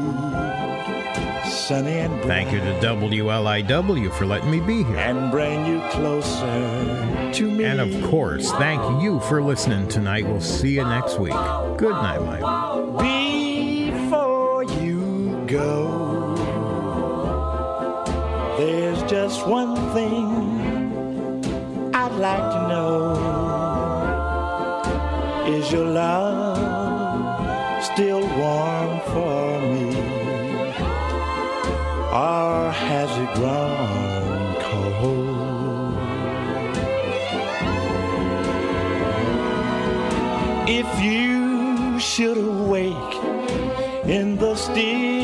sunny 1.51 1.99
and 1.99 2.13
bright. 2.23 2.25
Thank 2.25 2.51
you 2.51 2.59
to 2.61 2.73
WLIW 2.81 4.11
for 4.13 4.25
letting 4.25 4.49
me 4.49 4.59
be 4.59 4.83
here. 4.83 4.97
And 4.97 5.29
bring 5.29 5.67
you 5.67 5.81
closer 5.91 7.10
to 7.33 7.49
me. 7.49 7.63
And 7.63 7.79
of 7.79 8.03
course, 8.09 8.51
thank 8.53 8.81
you 9.01 9.19
for 9.21 9.41
listening 9.41 9.87
tonight. 9.87 10.25
We'll 10.25 10.41
see 10.41 10.71
you 10.75 10.83
next 10.83 11.19
week. 11.19 11.33
Good 11.77 11.91
night, 11.91 12.21
Mike. 12.21 12.41
Before 13.91 14.63
you 14.63 15.43
go, 15.47 16.35
there's 18.57 19.01
just 19.09 19.47
one 19.47 19.75
thing 19.93 20.25
I'd 21.95 22.11
like 22.13 22.51
to 22.53 22.67
know. 22.67 23.41
Is 25.47 25.71
your 25.71 25.85
love 25.85 27.83
still 27.83 28.21
warm 28.21 28.99
for 29.11 29.61
me? 29.61 29.95
Or 32.11 32.71
has 32.71 33.09
it 33.17 33.33
grown 33.35 33.80
If 40.83 40.99
you 40.99 41.99
should 41.99 42.39
awake 42.39 43.13
in 44.03 44.35
the 44.37 44.55
still 44.55 45.20